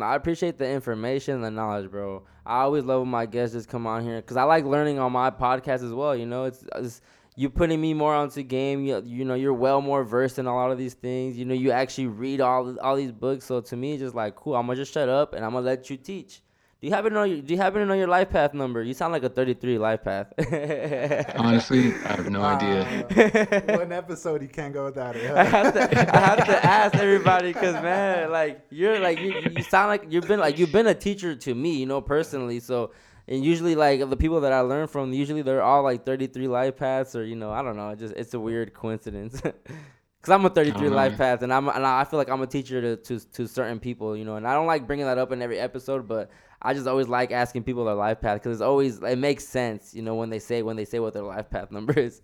[0.00, 2.24] I appreciate the information, the knowledge, bro.
[2.46, 5.12] I always love when my guests just come on here because I like learning on
[5.12, 6.16] my podcast as well.
[6.16, 7.02] You know, it's, it's
[7.34, 8.84] you putting me more onto game.
[8.84, 11.36] You, you know, you're well more versed in a lot of these things.
[11.36, 13.46] You know, you actually read all all these books.
[13.46, 14.54] So to me, it's just like cool.
[14.54, 16.42] I'm gonna just shut up and I'm gonna let you teach.
[16.82, 17.22] Do you happen to know?
[17.22, 18.82] Your, do you happen to know your life path number?
[18.82, 20.32] You sound like a 33 life path.
[21.38, 23.06] Honestly, I have no idea.
[23.06, 25.30] Uh, one episode you can't go without it.
[25.36, 29.62] I have to, I have to ask everybody because man, like you're like you, you
[29.62, 32.58] sound like you've been like you've been a teacher to me, you know, personally.
[32.58, 32.90] So
[33.32, 36.76] and usually like the people that I learn from, usually they're all like 33 life
[36.76, 39.40] paths or you know, I don't know, it just it's a weird coincidence.
[40.22, 40.94] Cause I'm a 33 Uh-huh.
[40.94, 43.80] life path, and I'm and I feel like I'm a teacher to, to to certain
[43.80, 46.30] people, you know, and I don't like bringing that up in every episode, but
[46.60, 49.92] I just always like asking people their life path because it's always it makes sense,
[49.94, 52.22] you know, when they say when they say what their life path number is.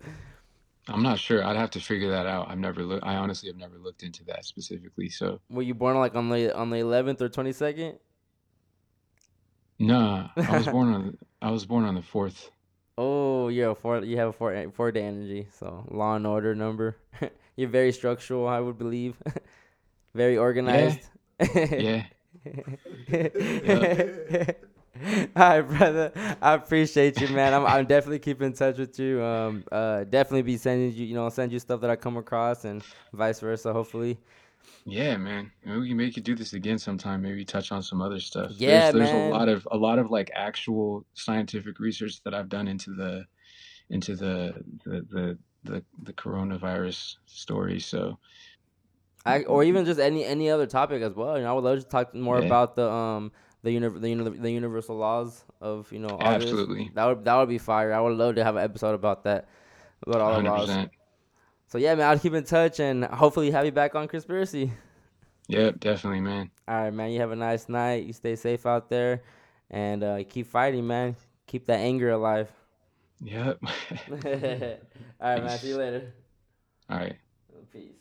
[0.87, 1.43] I'm not sure.
[1.43, 2.49] I'd have to figure that out.
[2.49, 3.05] I've never looked.
[3.05, 5.09] I honestly have never looked into that specifically.
[5.09, 7.97] So Were you born like on the on the 11th or 22nd?
[9.79, 12.51] Nah, I was born on I was born on the fourth.
[12.97, 14.03] Oh, you're four.
[14.03, 15.47] You have a four four day energy.
[15.57, 16.97] So law and order number.
[17.55, 19.15] you're very structural, I would believe.
[20.13, 20.99] very organized.
[21.55, 22.03] Yeah.
[25.35, 26.11] All right, brother.
[26.41, 27.53] I appreciate you, man.
[27.53, 29.23] I'm, I'm definitely keeping in touch with you.
[29.23, 32.65] Um, uh, definitely be sending you, you know, send you stuff that I come across,
[32.65, 32.83] and
[33.13, 33.71] vice versa.
[33.71, 34.17] Hopefully.
[34.85, 35.51] Yeah, man.
[35.63, 37.21] Maybe we can make you do this again sometime.
[37.21, 38.51] Maybe touch on some other stuff.
[38.55, 39.31] Yeah, there's, there's man.
[39.31, 43.25] a lot of a lot of like actual scientific research that I've done into the
[43.89, 44.53] into the
[44.85, 47.79] the the the, the coronavirus story.
[47.79, 48.17] So
[49.25, 51.37] I, or even just any any other topic as well.
[51.37, 52.45] You know, I would love to talk more Yeah.
[52.45, 53.31] about the um
[53.61, 56.43] the uni- the, uni- the universal laws of you know all this.
[56.43, 56.91] Absolutely.
[56.95, 57.93] That would that would be fire.
[57.93, 59.49] I would love to have an episode about that
[60.07, 60.69] about all the laws.
[61.69, 61.71] 100%.
[61.71, 64.71] So yeah, man, I'll keep in touch and hopefully have you back on conspiracy.
[65.47, 66.51] Yep, definitely, man.
[66.67, 67.11] All right, man.
[67.11, 68.05] You have a nice night.
[68.05, 69.23] You stay safe out there,
[69.71, 71.15] and uh, keep fighting, man.
[71.47, 72.51] Keep that anger alive.
[73.21, 73.59] Yep.
[73.63, 73.69] all
[75.21, 75.57] right, man.
[75.57, 76.13] See you later.
[76.89, 77.15] All right.
[77.73, 77.93] Peace.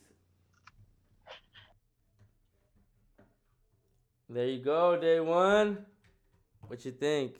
[4.28, 5.86] There you go, day one.
[6.66, 7.36] What you think?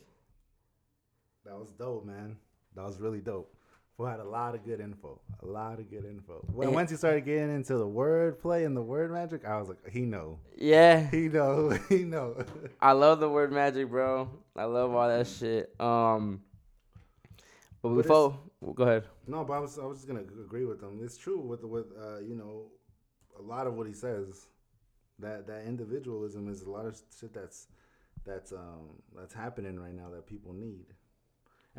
[1.45, 2.35] That was dope, man.
[2.75, 3.53] That was really dope.
[3.99, 5.19] We had a lot of good info.
[5.43, 6.41] A lot of good info.
[6.53, 9.67] When once you started getting into the word play and the word magic, I was
[9.67, 12.45] like, he know, Yeah, he know, he know.
[12.81, 14.29] I love the word magic, bro.
[14.55, 15.75] I love all that shit.
[15.81, 16.41] Um,
[17.81, 18.39] but But before,
[18.73, 19.03] go ahead.
[19.27, 21.01] no, but I was, I was just gonna agree with him.
[21.03, 22.67] It's true with with uh, you know,
[23.37, 24.45] a lot of what he says.
[25.19, 27.67] That that individualism is a lot of shit that's
[28.25, 30.85] that's um that's happening right now that people need.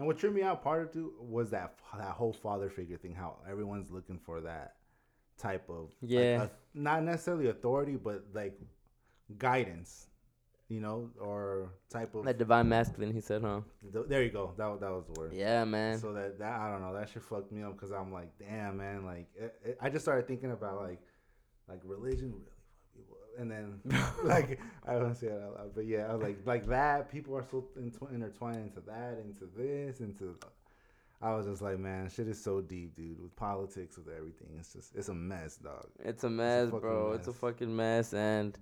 [0.00, 3.14] And what tripped me out part of too was that that whole father figure thing.
[3.14, 4.76] How everyone's looking for that
[5.36, 6.42] type of like, Yeah.
[6.44, 8.58] a- not necessarily authority, but like
[9.36, 10.06] guidance,
[10.68, 12.24] you know, or type of.
[12.24, 13.60] That divine masculine, he said, huh?
[13.92, 14.54] th- there you go.
[14.56, 15.34] That that was the word.
[15.34, 15.98] Yeah, man.
[15.98, 18.78] So that that I don't know that shit fucked me up because I'm like, damn
[18.78, 21.00] man, like it, it- I just started thinking about like
[21.68, 23.18] like religion really fuck people up.
[23.38, 23.80] And then
[24.24, 27.10] like I don't say it out loud, but yeah, I was like like that.
[27.10, 30.36] People are so intw- intertwined into that, into this, into.
[31.22, 33.20] I was just like, man, shit is so deep, dude.
[33.20, 35.86] With politics, with everything, it's just it's a mess, dog.
[36.02, 37.12] It's a mess, fucking bro.
[37.12, 38.58] It's a fucking mess, and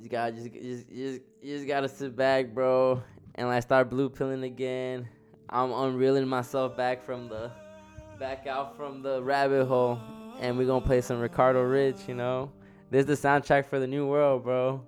[0.00, 3.02] you gotta just, just, you just you just gotta sit back, bro,
[3.34, 5.08] and like start blue pilling again.
[5.50, 7.50] I'm unreeling myself back from the
[8.18, 9.98] back out from the rabbit hole,
[10.40, 12.08] and we're gonna play some Ricardo Rich.
[12.08, 12.50] You know,
[12.90, 14.80] this is the soundtrack for the new world, bro.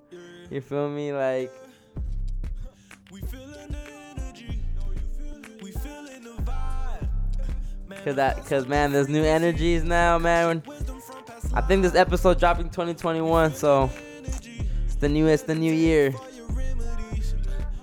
[0.51, 1.13] You feel me?
[1.13, 1.53] Like
[3.11, 3.79] We feeling the
[4.11, 4.61] energy.
[5.63, 8.05] We feeling the vibe.
[8.05, 10.63] Cause that, cause man, there's new energies now, man.
[11.55, 13.91] I think this episode dropping 2021, so
[14.85, 16.15] it's the new, it's the new year.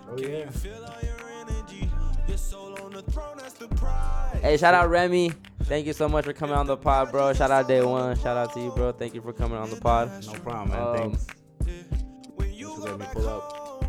[0.09, 0.49] Oh yeah.
[0.51, 1.89] Feel all your energy.
[2.27, 4.39] Your soul on the throne, that's the pride.
[4.41, 5.31] Hey, shout out Remy.
[5.65, 7.33] Thank you so much for coming on the pod, bro.
[7.33, 8.17] Shout out Day One.
[8.19, 8.91] Shout out to you, bro.
[8.91, 10.11] Thank you for coming on the pod.
[10.25, 10.81] No problem, man.
[10.81, 11.27] Um, Thanks.
[12.35, 13.85] When Thanks for letting me pull up.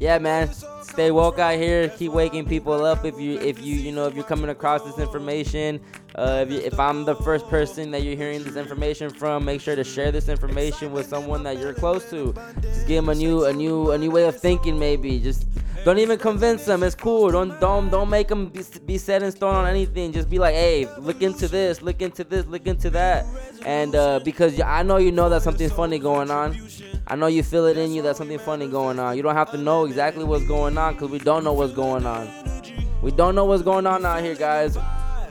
[0.00, 0.48] Yeah, man.
[0.92, 1.88] Stay woke out here.
[1.88, 3.06] Keep waking people up.
[3.06, 5.80] If you, if you, you know, if you're coming across this information,
[6.16, 9.62] uh, if, you, if I'm the first person that you're hearing this information from, make
[9.62, 12.34] sure to share this information with someone that you're close to.
[12.60, 14.78] Just give them a new, a new, a new way of thinking.
[14.78, 15.46] Maybe just
[15.86, 16.82] don't even convince them.
[16.82, 17.30] It's cool.
[17.30, 20.12] Don't, don't, don't make them be, be set in stone on anything.
[20.12, 23.24] Just be like, hey, look into this, look into this, look into that,
[23.64, 26.56] and uh, because I know you know that something's funny going on.
[27.06, 29.16] I know you feel it in you that something funny going on.
[29.16, 32.04] You don't have to know exactly what's going on because we don't know what's going
[32.04, 32.28] on.
[33.02, 34.76] We don't know what's going on out here, guys.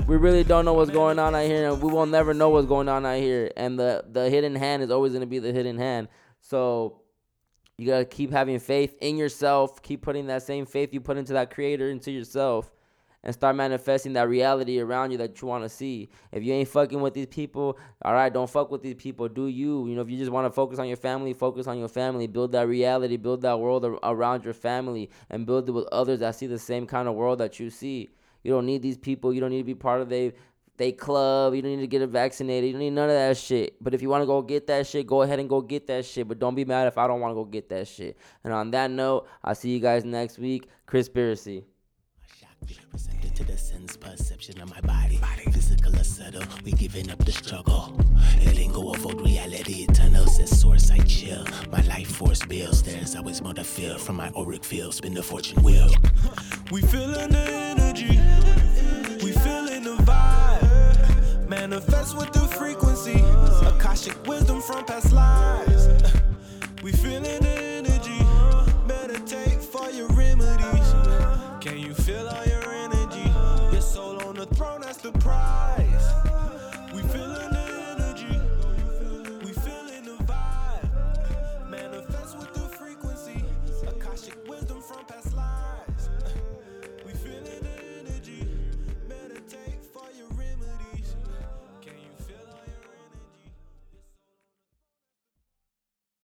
[0.07, 2.67] We really don't know what's going on out here, and we will never know what's
[2.67, 3.51] going on out here.
[3.55, 6.07] And the the hidden hand is always gonna be the hidden hand.
[6.39, 7.01] So
[7.77, 9.81] you gotta keep having faith in yourself.
[9.81, 12.71] Keep putting that same faith you put into that creator into yourself,
[13.23, 16.09] and start manifesting that reality around you that you want to see.
[16.31, 19.27] If you ain't fucking with these people, all right, don't fuck with these people.
[19.27, 19.87] Do you?
[19.87, 22.27] You know, if you just want to focus on your family, focus on your family.
[22.27, 26.19] Build that reality, build that world ar- around your family, and build it with others
[26.19, 28.09] that see the same kind of world that you see.
[28.43, 29.33] You don't need these people.
[29.33, 30.33] You don't need to be part of they
[30.77, 31.53] they club.
[31.53, 32.67] You don't need to get it vaccinated.
[32.67, 33.75] You don't need none of that shit.
[33.83, 36.05] But if you want to go get that shit, go ahead and go get that
[36.05, 36.27] shit.
[36.27, 38.17] But don't be mad if I don't want to go get that shit.
[38.43, 40.69] And on that note, I'll see you guys next week.
[40.87, 41.65] Chris Conspiracy.
[42.93, 45.19] Receptive to the sense perception of my body.
[45.51, 47.97] Physical or subtle, we giving up the struggle.
[48.45, 51.43] Letting go of old reality, eternal says source I chill.
[51.71, 53.97] My life force bills, there's always more to feel.
[53.97, 55.89] From my auric field, spin the fortune wheel.
[56.71, 58.19] We feeling the energy.
[59.23, 61.47] We feeling the vibe.
[61.47, 63.19] Manifest with the frequency.
[63.67, 65.87] Akashic wisdom from past lives.
[66.83, 67.70] We feeling the